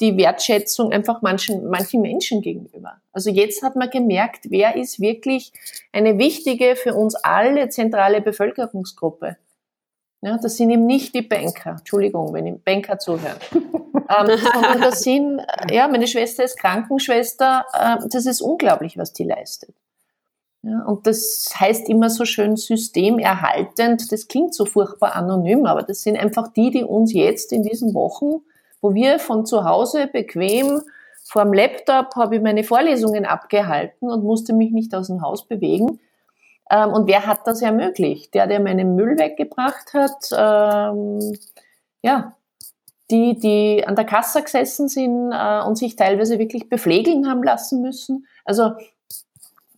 die 0.00 0.16
Wertschätzung 0.16 0.92
einfach 0.92 1.22
manchen, 1.22 1.68
manchen 1.68 2.00
Menschen 2.00 2.40
gegenüber. 2.40 3.00
Also 3.12 3.30
jetzt 3.30 3.62
hat 3.62 3.76
man 3.76 3.90
gemerkt, 3.90 4.46
wer 4.50 4.76
ist 4.76 5.00
wirklich 5.00 5.52
eine 5.92 6.18
wichtige 6.18 6.76
für 6.76 6.94
uns 6.94 7.14
alle 7.14 7.68
zentrale 7.68 8.20
Bevölkerungsgruppe. 8.20 9.36
Ja, 10.22 10.38
das 10.38 10.56
sind 10.56 10.70
eben 10.70 10.86
nicht 10.86 11.14
die 11.14 11.22
Banker. 11.22 11.76
Entschuldigung, 11.78 12.32
wenn 12.34 12.46
ich 12.46 12.62
Banker 12.62 12.98
zuhören. 12.98 13.38
ähm, 13.52 14.38
sondern 14.38 14.80
das 14.80 15.02
sind, 15.02 15.40
ja, 15.70 15.88
meine 15.88 16.06
Schwester 16.06 16.44
ist 16.44 16.58
Krankenschwester. 16.58 17.64
Äh, 17.72 18.08
das 18.10 18.26
ist 18.26 18.42
unglaublich, 18.42 18.98
was 18.98 19.12
die 19.12 19.24
leistet. 19.24 19.74
Ja, 20.62 20.82
und 20.84 21.06
das 21.06 21.50
heißt 21.58 21.88
immer 21.88 22.10
so 22.10 22.26
schön 22.26 22.56
systemerhaltend. 22.56 24.12
Das 24.12 24.28
klingt 24.28 24.54
so 24.54 24.66
furchtbar 24.66 25.16
anonym, 25.16 25.64
aber 25.64 25.82
das 25.82 26.02
sind 26.02 26.18
einfach 26.18 26.48
die, 26.52 26.70
die 26.70 26.84
uns 26.84 27.14
jetzt 27.14 27.50
in 27.52 27.62
diesen 27.62 27.94
Wochen 27.94 28.42
wo 28.80 28.94
wir 28.94 29.18
von 29.18 29.46
zu 29.46 29.64
Hause 29.64 30.06
bequem 30.06 30.82
vor 31.30 31.44
dem 31.44 31.52
Laptop 31.52 32.16
habe 32.16 32.36
ich 32.36 32.42
meine 32.42 32.64
Vorlesungen 32.64 33.24
abgehalten 33.24 34.10
und 34.10 34.24
musste 34.24 34.52
mich 34.52 34.72
nicht 34.72 34.92
aus 34.96 35.06
dem 35.06 35.22
Haus 35.22 35.46
bewegen. 35.46 36.00
Ähm, 36.68 36.92
und 36.92 37.06
wer 37.06 37.24
hat 37.24 37.46
das 37.46 37.62
ermöglicht? 37.62 38.34
Der, 38.34 38.48
der 38.48 38.58
meinen 38.58 38.96
Müll 38.96 39.16
weggebracht 39.16 39.94
hat, 39.94 40.28
ähm, 40.36 41.32
ja, 42.02 42.34
die, 43.12 43.38
die 43.38 43.86
an 43.86 43.94
der 43.94 44.06
Kasse 44.06 44.42
gesessen 44.42 44.88
sind 44.88 45.30
äh, 45.32 45.62
und 45.62 45.78
sich 45.78 45.94
teilweise 45.94 46.40
wirklich 46.40 46.68
bepflegeln 46.68 47.28
haben 47.28 47.44
lassen 47.44 47.80
müssen. 47.80 48.26
Also 48.44 48.72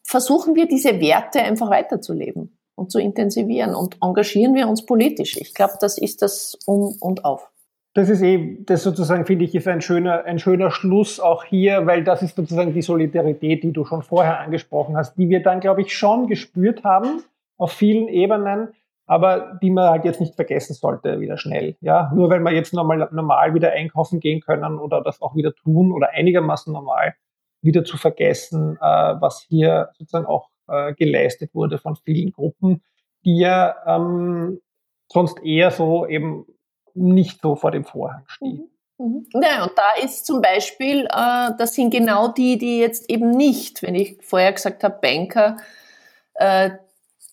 versuchen 0.05 0.55
wir 0.55 0.67
diese 0.67 1.01
Werte 1.01 1.41
einfach 1.41 1.69
weiterzuleben 1.69 2.57
und 2.77 2.91
zu 2.91 2.99
intensivieren 2.99 3.75
und 3.75 3.99
engagieren 4.03 4.55
wir 4.55 4.69
uns 4.69 4.87
politisch. 4.87 5.37
Ich 5.37 5.53
glaube, 5.53 5.75
das 5.81 5.99
ist 5.99 6.23
das 6.23 6.59
Um 6.65 6.97
und 7.01 7.27
Auf. 7.27 7.52
Das 7.95 8.09
ist 8.09 8.23
eben, 8.23 8.65
das 8.65 8.83
sozusagen 8.83 9.27
finde 9.27 9.45
ich, 9.45 9.55
ist 9.55 9.69
ein 9.69 9.83
schöner, 9.83 10.25
ein 10.25 10.39
schöner 10.39 10.71
Schluss 10.71 11.21
auch 11.21 11.45
hier, 11.45 11.87
weil 11.87 12.05
das 12.05 12.23
ist 12.23 12.37
sozusagen 12.37 12.73
die 12.73 12.83
Solidarität, 12.83 13.63
die 13.63 13.73
du 13.73 13.85
schon 13.85 14.03
vorher 14.03 14.41
angesprochen 14.41 14.97
hast, 14.97 15.17
die 15.17 15.29
wir 15.29 15.43
dann, 15.43 15.61
glaube 15.61 15.83
ich, 15.83 15.97
schon 15.97 16.27
gespürt 16.27 16.85
haben 16.85 17.23
auf 17.59 17.73
vielen 17.73 18.09
Ebenen. 18.09 18.69
aber 19.07 19.59
die 19.61 19.71
man 19.71 19.91
halt 19.91 20.05
jetzt 20.05 20.21
nicht 20.21 20.35
vergessen 20.37 20.75
sollte 20.75 21.21
wieder 21.21 21.37
schnell. 21.37 21.77
Ja, 21.81 22.11
nur 22.15 22.31
weil 22.31 22.41
wir 22.41 22.53
jetzt 22.53 22.73
nochmal 22.73 23.09
normal 23.13 23.55
wieder 23.55 23.73
einkaufen 23.73 24.21
gehen 24.21 24.41
können 24.41 24.79
oder 24.79 25.03
das 25.03 25.21
auch 25.21 25.35
wieder 25.35 25.55
tun 25.55 25.93
oder 25.93 26.11
einigermaßen 26.11 26.73
normal 26.73 27.15
wieder 27.61 27.85
zu 27.85 27.97
vergessen, 27.97 28.77
äh, 28.81 28.81
was 29.21 29.47
hier 29.49 29.91
sozusagen 29.99 30.27
auch 30.27 30.49
äh, 30.69 30.95
geleistet 30.95 31.55
wurde 31.55 31.79
von 31.79 31.97
vielen 31.97 32.33
Gruppen, 32.33 32.83
die 33.25 33.39
ja 33.39 33.75
ähm, 33.87 34.61
sonst 35.09 35.43
eher 35.45 35.71
so 35.71 36.07
eben 36.07 36.47
nicht 36.95 37.41
so 37.43 37.57
vor 37.57 37.71
dem 37.71 37.85
Vorhang 37.85 38.25
stehen. 38.27 38.71
Mhm. 38.99 39.27
mhm. 39.33 39.43
Ja, 39.43 39.65
und 39.65 39.73
da 39.77 40.05
ist 40.05 40.27
zum 40.27 40.41
Beispiel, 40.41 41.07
äh, 41.07 41.51
das 41.59 41.75
sind 41.75 41.91
genau 41.91 42.29
die, 42.29 42.59
die 42.59 42.79
jetzt 42.79 43.11
eben 43.11 43.31
nicht, 43.31 43.83
wenn 43.83 43.95
ich 43.95 44.19
vorher 44.23 44.53
gesagt 44.53 44.85
habe, 44.85 44.99
Banker, 45.01 45.57
äh, 46.35 46.71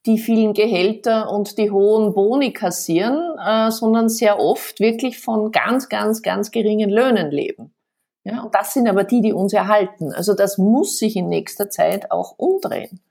die 0.05 0.18
vielen 0.18 0.53
Gehälter 0.53 1.30
und 1.30 1.57
die 1.57 1.72
hohen 1.72 2.14
Boni 2.14 2.53
kassieren, 2.53 3.38
äh, 3.45 3.70
sondern 3.70 4.10
sehr 4.10 4.39
oft 4.39 4.80
wirklich 4.80 5.20
von 5.20 5.51
ganz, 5.51 5.89
ganz, 5.89 6.22
ganz 6.22 6.51
geringen 6.51 6.89
Löhnen 6.89 7.32
leben. 7.32 7.74
Ja, 8.24 8.41
und 8.41 8.53
das 8.55 8.74
sind 8.74 8.88
aber 8.88 9.03
die, 9.03 9.22
die 9.22 9.34
uns 9.34 9.53
erhalten. 9.53 10.14
Also 10.14 10.34
das 10.34 10.57
muss 10.57 10.97
sich 10.97 11.16
in 11.16 11.30
nächster 11.30 11.70
Zeit 11.70 12.12
auch 12.12 12.36
umdrehen. 12.38 13.01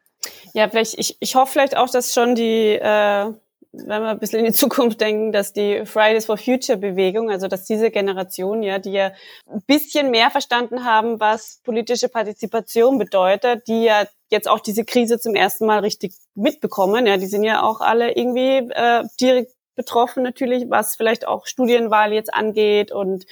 Ja, 0.53 0.69
vielleicht, 0.69 0.99
ich, 0.99 1.17
ich 1.21 1.35
hoffe 1.35 1.53
vielleicht 1.53 1.77
auch, 1.77 1.91
dass 1.91 2.13
schon 2.13 2.35
die, 2.35 2.75
äh, 2.75 3.33
wenn 3.73 4.03
wir 4.03 4.09
ein 4.09 4.19
bisschen 4.19 4.41
in 4.41 4.47
die 4.47 4.53
Zukunft 4.53 5.01
denken, 5.01 5.33
dass 5.33 5.53
die 5.53 5.85
Fridays 5.85 6.27
for 6.27 6.39
Future 6.39 6.79
Bewegung, 6.79 7.31
also 7.31 7.49
dass 7.49 7.65
diese 7.65 7.91
Generation, 7.91 8.63
ja, 8.63 8.79
die 8.79 8.93
ja 8.93 9.13
ein 9.47 9.63
bisschen 9.67 10.11
mehr 10.11 10.31
verstanden 10.31 10.85
haben, 10.85 11.21
was 11.21 11.61
politische 11.65 12.09
Partizipation 12.09 12.99
bedeutet, 12.99 13.69
die 13.69 13.85
ja 13.85 14.05
jetzt 14.31 14.49
auch 14.49 14.61
diese 14.61 14.85
Krise 14.85 15.19
zum 15.19 15.35
ersten 15.35 15.67
Mal 15.67 15.81
richtig 15.81 16.15
mitbekommen. 16.35 17.07
Ja, 17.07 17.17
die 17.17 17.27
sind 17.27 17.45
ja 17.45 17.63
auch 17.63 17.81
alle 17.81 18.17
irgendwie 18.17 18.71
äh, 18.73 19.05
direkt 19.21 19.53
betroffen 19.79 20.23
natürlich, 20.23 20.69
was 20.69 20.97
vielleicht 20.97 21.27
auch 21.27 21.47
Studienwahl 21.47 22.13
jetzt 22.13 22.35
angeht 22.35 22.93
und 22.93 23.25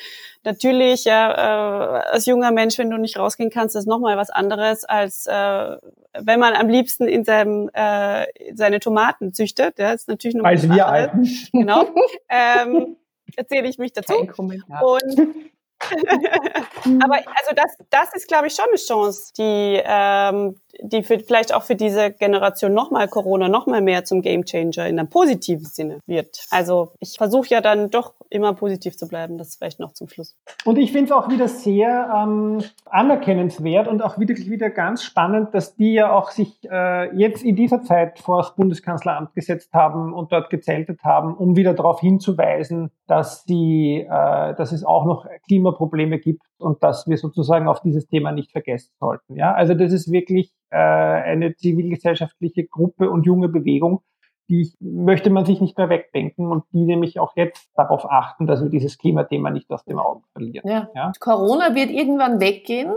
natürlich 0.44 1.04
ja 1.04 1.98
äh, 2.00 2.02
als 2.12 2.24
junger 2.24 2.52
Mensch, 2.52 2.78
wenn 2.78 2.88
du 2.88 2.96
nicht 2.96 3.18
rausgehen 3.18 3.50
kannst, 3.50 3.76
ist 3.76 3.86
nochmal 3.86 4.16
was 4.16 4.30
anderes 4.30 4.84
als 4.84 5.26
äh, 5.26 5.76
wenn 6.18 6.40
man 6.40 6.54
am 6.54 6.68
liebsten 6.68 7.06
in 7.08 7.24
seinem 7.24 7.68
äh, 7.74 8.26
seine 8.54 8.80
Tomaten 8.80 9.34
züchtet. 9.34 9.78
Ja, 9.78 9.92
ist 9.92 10.08
natürlich 10.08 10.36
noch 10.36 10.44
als 10.44 10.66
wir 10.66 10.86
alten. 10.86 11.28
Genau. 11.52 11.88
ähm, 12.30 12.96
erzähle 13.36 13.68
ich 13.68 13.76
mich 13.76 13.92
dazu. 13.92 14.14
Und 14.14 15.34
aber 17.02 17.14
also 17.14 17.54
das, 17.54 17.76
das 17.90 18.14
ist, 18.14 18.28
glaube 18.28 18.46
ich, 18.46 18.54
schon 18.54 18.66
eine 18.68 18.76
Chance, 18.76 19.32
die 19.36 19.80
ähm, 19.84 20.56
die 20.82 21.02
für, 21.02 21.18
vielleicht 21.18 21.54
auch 21.54 21.62
für 21.62 21.74
diese 21.74 22.10
Generation 22.10 22.74
nochmal 22.74 23.08
Corona 23.08 23.48
nochmal 23.48 23.82
mehr 23.82 24.04
zum 24.04 24.22
Gamechanger 24.22 24.86
in 24.86 24.98
einem 24.98 25.08
positiven 25.08 25.64
Sinne 25.64 26.00
wird. 26.06 26.38
Also 26.50 26.92
ich 27.00 27.16
versuche 27.16 27.48
ja 27.48 27.60
dann 27.60 27.90
doch 27.90 28.14
immer 28.28 28.54
positiv 28.54 28.96
zu 28.96 29.06
bleiben, 29.06 29.38
das 29.38 29.56
vielleicht 29.56 29.78
noch 29.78 29.92
zum 29.92 30.08
Schluss. 30.08 30.36
Und 30.64 30.78
ich 30.78 30.92
finde 30.92 31.06
es 31.06 31.12
auch 31.12 31.28
wieder 31.28 31.48
sehr 31.48 32.12
ähm, 32.14 32.62
anerkennenswert 32.86 33.88
und 33.88 34.02
auch 34.02 34.18
wirklich 34.18 34.50
wieder 34.50 34.70
ganz 34.70 35.04
spannend, 35.04 35.54
dass 35.54 35.76
die 35.76 35.94
ja 35.94 36.12
auch 36.12 36.30
sich 36.30 36.58
äh, 36.70 37.16
jetzt 37.16 37.44
in 37.44 37.56
dieser 37.56 37.82
Zeit 37.82 38.18
vor 38.18 38.38
das 38.38 38.54
Bundeskanzleramt 38.56 39.34
gesetzt 39.34 39.72
haben 39.72 40.12
und 40.12 40.32
dort 40.32 40.50
gezeltet 40.50 41.02
haben, 41.04 41.36
um 41.36 41.56
wieder 41.56 41.74
darauf 41.74 42.00
hinzuweisen, 42.00 42.90
dass, 43.06 43.44
die, 43.44 44.00
äh, 44.08 44.54
dass 44.54 44.72
es 44.72 44.84
auch 44.84 45.04
noch 45.04 45.26
Klimaprobleme 45.66 46.18
gibt 46.18 46.42
und 46.58 46.82
dass 46.82 47.06
wir 47.06 47.16
sozusagen 47.16 47.68
auf 47.68 47.80
dieses 47.80 48.06
Thema 48.06 48.32
nicht 48.32 48.52
vergessen 48.52 48.92
sollten. 49.00 49.36
Ja, 49.36 49.52
also 49.52 49.74
das 49.74 49.92
ist 49.92 50.10
wirklich 50.10 50.52
äh, 50.70 50.76
eine 50.76 51.54
zivilgesellschaftliche 51.56 52.66
Gruppe 52.66 53.10
und 53.10 53.26
junge 53.26 53.48
Bewegung, 53.48 54.02
die 54.48 54.72
möchte 54.78 55.30
man 55.30 55.44
sich 55.44 55.60
nicht 55.60 55.76
mehr 55.76 55.88
wegdenken 55.88 56.46
und 56.46 56.64
die 56.72 56.84
nämlich 56.84 57.18
auch 57.18 57.32
jetzt 57.36 57.68
darauf 57.74 58.08
achten, 58.08 58.46
dass 58.46 58.62
wir 58.62 58.70
dieses 58.70 58.96
Klimathema 58.96 59.50
nicht 59.50 59.70
aus 59.70 59.84
dem 59.84 59.98
Auge 59.98 60.22
verlieren. 60.32 60.68
Ja. 60.68 60.88
ja? 60.94 61.12
Corona 61.18 61.74
wird 61.74 61.90
irgendwann 61.90 62.40
weggehen, 62.40 62.94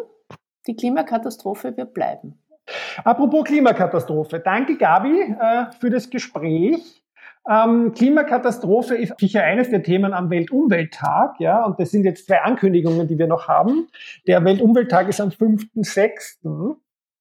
die 0.67 0.75
Klimakatastrophe 0.75 1.75
wird 1.75 1.93
bleiben. 1.93 2.39
Apropos 3.03 3.45
Klimakatastrophe, 3.45 4.39
danke 4.39 4.77
Gabi 4.77 5.21
äh, 5.21 5.71
für 5.79 5.89
das 5.89 6.11
Gespräch. 6.11 7.01
Ähm, 7.49 7.93
Klimakatastrophe 7.93 8.95
ist 8.95 9.19
sicher 9.19 9.43
eines 9.43 9.71
der 9.71 9.81
Themen 9.81 10.13
am 10.13 10.29
Weltumwelttag, 10.29 11.39
ja, 11.39 11.65
und 11.65 11.79
das 11.79 11.89
sind 11.89 12.03
jetzt 12.03 12.27
zwei 12.27 12.41
Ankündigungen, 12.41 13.07
die 13.07 13.17
wir 13.17 13.25
noch 13.25 13.47
haben. 13.47 13.87
Der 14.27 14.45
Weltumwelttag 14.45 15.09
ist 15.09 15.19
am 15.19 15.29
5.6. 15.29 16.75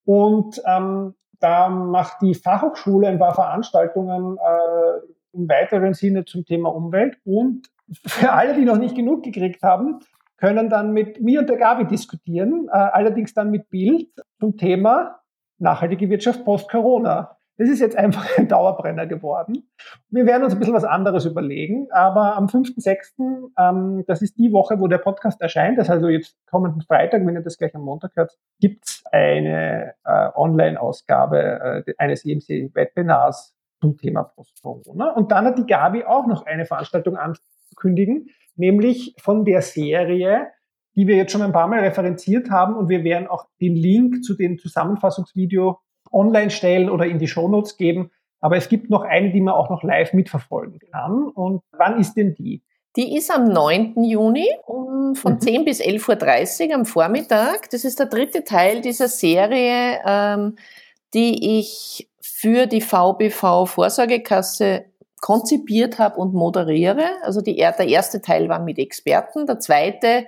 Und 0.04 0.62
ähm, 0.66 1.14
da 1.40 1.70
macht 1.70 2.20
die 2.20 2.34
Fachhochschule 2.34 3.08
ein 3.08 3.18
paar 3.18 3.34
Veranstaltungen 3.34 4.36
äh, 4.36 5.36
im 5.36 5.48
weiteren 5.48 5.94
Sinne 5.94 6.26
zum 6.26 6.44
Thema 6.44 6.74
Umwelt. 6.74 7.16
Und 7.24 7.68
für 8.06 8.32
alle, 8.32 8.54
die 8.54 8.66
noch 8.66 8.78
nicht 8.78 8.96
genug 8.96 9.22
gekriegt 9.22 9.62
haben, 9.62 10.00
können 10.36 10.68
dann 10.68 10.92
mit 10.92 11.22
mir 11.22 11.40
und 11.40 11.48
der 11.48 11.56
Gabi 11.56 11.86
diskutieren, 11.86 12.68
äh, 12.68 12.76
allerdings 12.76 13.32
dann 13.32 13.50
mit 13.50 13.70
Bild 13.70 14.08
zum 14.38 14.58
Thema 14.58 15.20
nachhaltige 15.58 16.10
Wirtschaft 16.10 16.44
post-Corona. 16.44 17.37
Das 17.58 17.68
ist 17.68 17.80
jetzt 17.80 17.96
einfach 17.96 18.26
ein 18.38 18.48
Dauerbrenner 18.48 19.06
geworden. 19.06 19.68
Wir 20.10 20.26
werden 20.26 20.44
uns 20.44 20.54
ein 20.54 20.58
bisschen 20.58 20.74
was 20.74 20.84
anderes 20.84 21.26
überlegen, 21.26 21.88
aber 21.90 22.36
am 22.36 22.46
5.6., 22.46 23.50
ähm, 23.58 24.04
das 24.06 24.22
ist 24.22 24.38
die 24.38 24.52
Woche, 24.52 24.80
wo 24.80 24.86
der 24.86 24.98
Podcast 24.98 25.40
erscheint, 25.40 25.76
das 25.76 25.88
ist 25.88 25.90
also 25.90 26.08
jetzt 26.08 26.36
kommenden 26.46 26.82
Freitag, 26.82 27.26
wenn 27.26 27.34
ihr 27.34 27.42
das 27.42 27.58
gleich 27.58 27.74
am 27.74 27.82
Montag 27.82 28.12
hört, 28.14 28.38
gibt's 28.60 29.02
eine 29.10 29.94
äh, 30.04 30.28
Online-Ausgabe 30.34 31.84
äh, 31.86 31.94
eines 31.98 32.24
EMC-Webinars 32.24 33.56
zum 33.80 33.96
Thema 33.98 34.22
Post-Corona. 34.22 35.12
Und 35.12 35.32
dann 35.32 35.44
hat 35.44 35.58
die 35.58 35.66
Gabi 35.66 36.04
auch 36.04 36.26
noch 36.26 36.46
eine 36.46 36.64
Veranstaltung 36.64 37.16
anzukündigen, 37.16 38.28
nämlich 38.56 39.14
von 39.20 39.44
der 39.44 39.62
Serie 39.62 40.48
die 40.98 41.06
wir 41.06 41.14
jetzt 41.14 41.30
schon 41.30 41.42
ein 41.42 41.52
paar 41.52 41.68
Mal 41.68 41.78
referenziert 41.78 42.50
haben 42.50 42.74
und 42.74 42.88
wir 42.88 43.04
werden 43.04 43.28
auch 43.28 43.46
den 43.60 43.76
Link 43.76 44.24
zu 44.24 44.34
dem 44.34 44.58
Zusammenfassungsvideo 44.58 45.78
online 46.12 46.50
stellen 46.50 46.90
oder 46.90 47.06
in 47.06 47.18
die 47.18 47.28
Shownotes 47.28 47.76
geben. 47.76 48.10
Aber 48.40 48.56
es 48.56 48.68
gibt 48.68 48.90
noch 48.90 49.02
eine, 49.02 49.30
die 49.32 49.40
man 49.40 49.54
auch 49.54 49.70
noch 49.70 49.82
live 49.82 50.12
mitverfolgen 50.12 50.78
kann. 50.92 51.28
Und 51.28 51.62
wann 51.72 51.98
ist 51.98 52.14
denn 52.14 52.34
die? 52.34 52.62
Die 52.96 53.16
ist 53.16 53.30
am 53.30 53.48
9. 53.48 54.02
Juni 54.04 54.48
um, 54.66 55.14
von 55.14 55.34
mhm. 55.34 55.40
10 55.40 55.64
bis 55.64 55.80
11.30 55.80 56.68
Uhr 56.68 56.74
am 56.74 56.84
Vormittag. 56.84 57.70
Das 57.70 57.84
ist 57.84 57.98
der 57.98 58.06
dritte 58.06 58.44
Teil 58.44 58.80
dieser 58.80 59.08
Serie, 59.08 60.00
ähm, 60.06 60.56
die 61.14 61.58
ich 61.58 62.08
für 62.20 62.66
die 62.66 62.80
VBV 62.80 63.66
Vorsorgekasse 63.66 64.84
konzipiert 65.20 65.98
habe 65.98 66.16
und 66.16 66.34
moderiere. 66.34 67.04
Also 67.22 67.40
die, 67.40 67.56
der 67.56 67.80
erste 67.80 68.20
Teil 68.20 68.48
war 68.48 68.60
mit 68.60 68.78
Experten, 68.78 69.46
der 69.46 69.58
zweite 69.58 70.26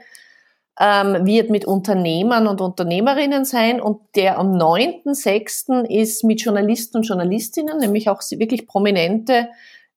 ähm, 0.80 1.26
wird 1.26 1.50
mit 1.50 1.66
Unternehmern 1.66 2.46
und 2.46 2.62
Unternehmerinnen 2.62 3.44
sein 3.44 3.82
und 3.82 4.00
der 4.16 4.38
am 4.38 4.52
9.6. 4.52 5.84
ist 5.84 6.24
mit 6.24 6.40
Journalisten 6.40 6.96
und 6.96 7.02
Journalistinnen, 7.06 7.78
nämlich 7.78 8.08
auch 8.08 8.22
wirklich 8.30 8.66
prominente, 8.66 9.48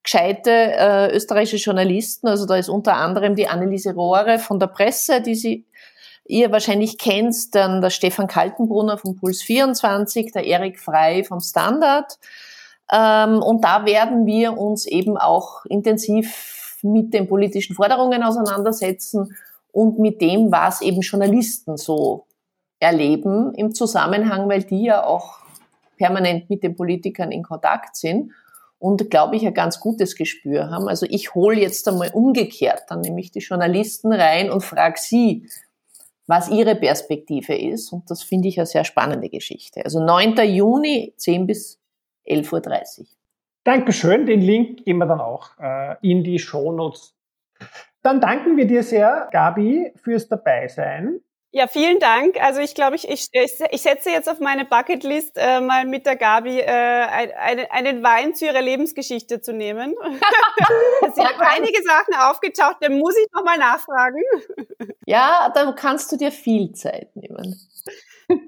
gescheite 0.03 0.51
äh, 0.51 1.15
österreichische 1.15 1.63
Journalisten. 1.63 2.27
Also 2.27 2.45
da 2.45 2.57
ist 2.57 2.67
unter 2.67 2.97
anderem 2.97 3.35
die 3.35 3.47
Anneliese 3.47 3.93
Rohre 3.93 4.39
von 4.39 4.59
der 4.59 4.67
Presse, 4.67 5.21
die 5.21 5.35
sie 5.35 5.65
ihr 6.25 6.51
wahrscheinlich 6.51 6.97
kennt, 6.97 7.55
dann 7.55 7.81
der 7.81 7.89
Stefan 7.89 8.27
Kaltenbrunner 8.27 8.97
vom 8.97 9.15
Puls 9.15 9.41
24, 9.41 10.33
der 10.33 10.45
Erik 10.45 10.79
Frei 10.79 11.23
vom 11.23 11.39
Standard. 11.39 12.17
Ähm, 12.91 13.41
und 13.41 13.63
da 13.63 13.85
werden 13.85 14.25
wir 14.25 14.57
uns 14.57 14.85
eben 14.85 15.17
auch 15.17 15.63
intensiv 15.65 16.77
mit 16.81 17.13
den 17.13 17.29
politischen 17.29 17.73
Forderungen 17.73 18.21
auseinandersetzen 18.23 19.33
und 19.73 19.99
mit 19.99 20.21
dem, 20.21 20.51
was 20.51 20.81
eben 20.81 21.01
Journalisten 21.01 21.75
so 21.75 22.27
erleben 22.79 23.53
im 23.55 23.73
Zusammenhang, 23.73 24.47
weil 24.47 24.63
die 24.63 24.83
ja 24.83 25.03
auch 25.03 25.39
permanent 25.97 26.49
mit 26.49 26.63
den 26.63 26.75
Politikern 26.75 27.31
in 27.31 27.43
Kontakt 27.43 27.95
sind 27.95 28.31
und, 28.77 29.09
glaube 29.09 29.35
ich, 29.35 29.45
ein 29.45 29.53
ganz 29.53 29.79
gutes 29.79 30.15
Gespür 30.15 30.69
haben. 30.69 30.87
Also 30.87 31.05
ich 31.09 31.33
hole 31.33 31.59
jetzt 31.59 31.87
einmal 31.87 32.11
umgekehrt 32.13 32.83
dann 32.89 33.01
nämlich 33.01 33.31
die 33.31 33.39
Journalisten 33.39 34.13
rein 34.13 34.51
und 34.51 34.61
frage 34.61 34.99
sie, 34.99 35.49
was 36.27 36.49
ihre 36.49 36.75
Perspektive 36.75 37.55
ist. 37.55 37.91
Und 37.91 38.09
das 38.11 38.21
finde 38.21 38.49
ich 38.49 38.59
eine 38.59 38.65
sehr 38.65 38.83
spannende 38.83 39.29
Geschichte. 39.29 39.83
Also 39.83 40.03
9. 40.03 40.35
Juni, 40.53 41.13
10 41.17 41.47
bis 41.47 41.79
11.30 42.27 42.99
Uhr. 42.99 43.05
Dankeschön. 43.63 44.25
Den 44.25 44.41
Link 44.41 44.83
geben 44.85 44.99
wir 44.99 45.05
dann 45.07 45.21
auch 45.21 45.51
äh, 45.59 45.95
in 46.01 46.23
die 46.23 46.37
Shownotes 46.37 47.15
dann 48.03 48.21
danken 48.21 48.57
wir 48.57 48.67
dir 48.67 48.83
sehr, 48.83 49.29
Gabi, 49.31 49.93
fürs 49.95 50.27
Dabeisein. 50.27 51.21
Ja, 51.55 51.67
vielen 51.67 51.99
Dank. 51.99 52.41
Also 52.41 52.61
ich 52.61 52.73
glaube, 52.73 52.95
ich, 52.95 53.07
ich, 53.07 53.29
ich 53.31 53.81
setze 53.81 54.09
jetzt 54.09 54.27
auf 54.27 54.39
meine 54.39 54.65
Bucketlist, 54.65 55.37
äh, 55.37 55.61
mal 55.61 55.85
mit 55.85 56.07
der 56.07 56.15
Gabi 56.15 56.59
äh, 56.59 56.65
ein, 56.65 57.59
einen 57.69 58.03
Wein 58.03 58.33
zu 58.33 58.45
ihrer 58.45 58.61
Lebensgeschichte 58.63 59.39
zu 59.39 59.53
nehmen. 59.53 59.93
es 61.07 61.13
sind 61.13 61.27
einige 61.37 61.83
Sachen 61.83 62.15
aufgetaucht, 62.15 62.77
dann 62.81 62.97
muss 62.97 63.15
ich 63.15 63.27
nochmal 63.33 63.59
nachfragen. 63.59 64.23
Ja, 65.05 65.51
dann 65.53 65.75
kannst 65.75 66.11
du 66.11 66.17
dir 66.17 66.31
viel 66.31 66.71
Zeit 66.71 67.15
nehmen. 67.15 67.55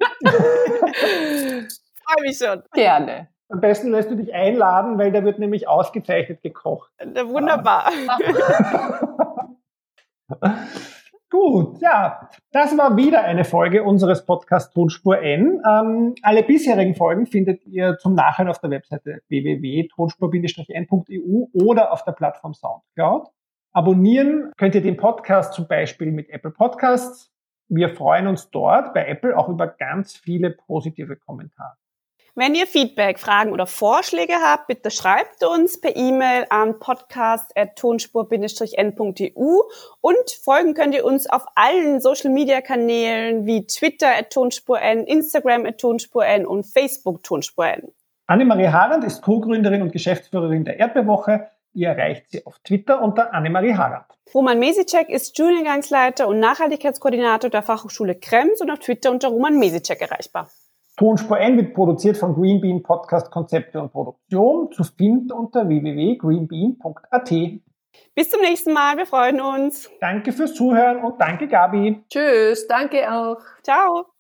Freue 2.05 2.21
mich 2.23 2.39
schon. 2.39 2.63
Gerne. 2.73 3.29
Am 3.49 3.61
besten 3.61 3.91
lässt 3.91 4.09
du 4.09 4.15
dich 4.15 4.33
einladen, 4.33 4.97
weil 4.97 5.11
da 5.11 5.23
wird 5.23 5.37
nämlich 5.37 5.67
ausgezeichnet 5.67 6.41
gekocht. 6.41 6.91
Wunderbar. 6.99 7.91
Gut, 11.29 11.79
ja, 11.81 12.29
das 12.51 12.75
war 12.77 12.97
wieder 12.97 13.23
eine 13.23 13.45
Folge 13.45 13.83
unseres 13.83 14.25
Podcasts 14.25 14.73
Tonspur 14.73 15.21
N. 15.21 15.61
Ähm, 15.67 16.15
alle 16.21 16.43
bisherigen 16.43 16.95
Folgen 16.95 17.25
findet 17.25 17.65
ihr 17.65 17.97
zum 17.97 18.13
Nachhören 18.15 18.47
auf 18.47 18.59
der 18.59 18.69
Webseite 18.69 19.21
www.tonspur-n.eu 19.27 21.47
oder 21.53 21.91
auf 21.91 22.03
der 22.03 22.11
Plattform 22.13 22.53
Soundcloud. 22.53 23.27
Abonnieren 23.73 24.53
könnt 24.57 24.75
ihr 24.75 24.81
den 24.81 24.97
Podcast 24.97 25.53
zum 25.53 25.67
Beispiel 25.67 26.11
mit 26.11 26.29
Apple 26.29 26.51
Podcasts. 26.51 27.31
Wir 27.67 27.89
freuen 27.89 28.27
uns 28.27 28.49
dort 28.49 28.93
bei 28.93 29.05
Apple 29.05 29.37
auch 29.37 29.49
über 29.49 29.67
ganz 29.67 30.15
viele 30.15 30.51
positive 30.51 31.17
Kommentare. 31.17 31.75
Wenn 32.37 32.53
ihr 32.53 32.67
Feedback, 32.67 33.17
Fragen 33.17 33.53
oder 33.53 33.65
Vorschläge 33.65 34.33
habt, 34.43 34.67
bitte 34.67 34.91
schreibt 34.91 35.41
uns 35.45 35.79
per 35.79 35.95
E-Mail 35.95 36.45
an 36.49 36.79
podcast.tonspur-n.eu 36.79 39.61
und 40.01 40.31
folgen 40.43 40.73
könnt 40.73 40.95
ihr 40.95 41.05
uns 41.05 41.29
auf 41.29 41.45
allen 41.55 42.01
Social-Media-Kanälen 42.01 43.45
wie 43.45 43.65
Twitter 43.65 44.09
at 44.09 44.31
tonspur-n, 44.31 45.05
Instagram 45.05 45.65
at 45.65 45.77
tonspur-n 45.77 46.45
und 46.45 46.65
Facebook 46.65 47.23
tonspur-n. 47.23 47.83
Annemarie 48.27 48.67
Harand 48.67 49.05
ist 49.05 49.21
Co-Gründerin 49.21 49.81
und 49.81 49.93
Geschäftsführerin 49.93 50.65
der 50.65 50.77
Erdbeerwoche. 50.77 51.47
Ihr 51.73 51.87
erreicht 51.87 52.31
sie 52.31 52.45
auf 52.45 52.59
Twitter 52.59 53.01
unter 53.01 53.33
Annemarie 53.33 53.75
Harand. 53.75 54.07
Roman 54.33 54.59
Mesicek 54.59 55.07
ist 55.07 55.29
Studiengangsleiter 55.29 56.27
und 56.27 56.41
Nachhaltigkeitskoordinator 56.41 57.49
der 57.49 57.63
Fachhochschule 57.63 58.15
Krems 58.15 58.59
und 58.59 58.69
auf 58.71 58.79
Twitter 58.79 59.11
unter 59.11 59.29
Roman 59.29 59.57
Mesicek 59.57 60.01
erreichbar. 60.01 60.49
Tonspur 60.97 61.39
N 61.39 61.57
wird 61.57 61.73
produziert 61.73 62.17
von 62.17 62.33
Greenbean 62.35 62.81
Podcast 62.81 63.29
Konzepte 63.31 63.81
und 63.81 63.91
Produktion, 63.91 64.71
zu 64.71 64.83
finden 64.83 65.31
unter 65.31 65.67
www.greenbean.at. 65.67 67.31
Bis 68.13 68.29
zum 68.29 68.41
nächsten 68.41 68.73
Mal, 68.73 68.97
wir 68.97 69.05
freuen 69.05 69.41
uns. 69.41 69.89
Danke 69.99 70.31
fürs 70.31 70.53
Zuhören 70.53 71.03
und 71.03 71.19
danke 71.19 71.47
Gabi. 71.47 72.03
Tschüss, 72.09 72.67
danke 72.67 73.11
auch. 73.11 73.39
Ciao. 73.63 74.14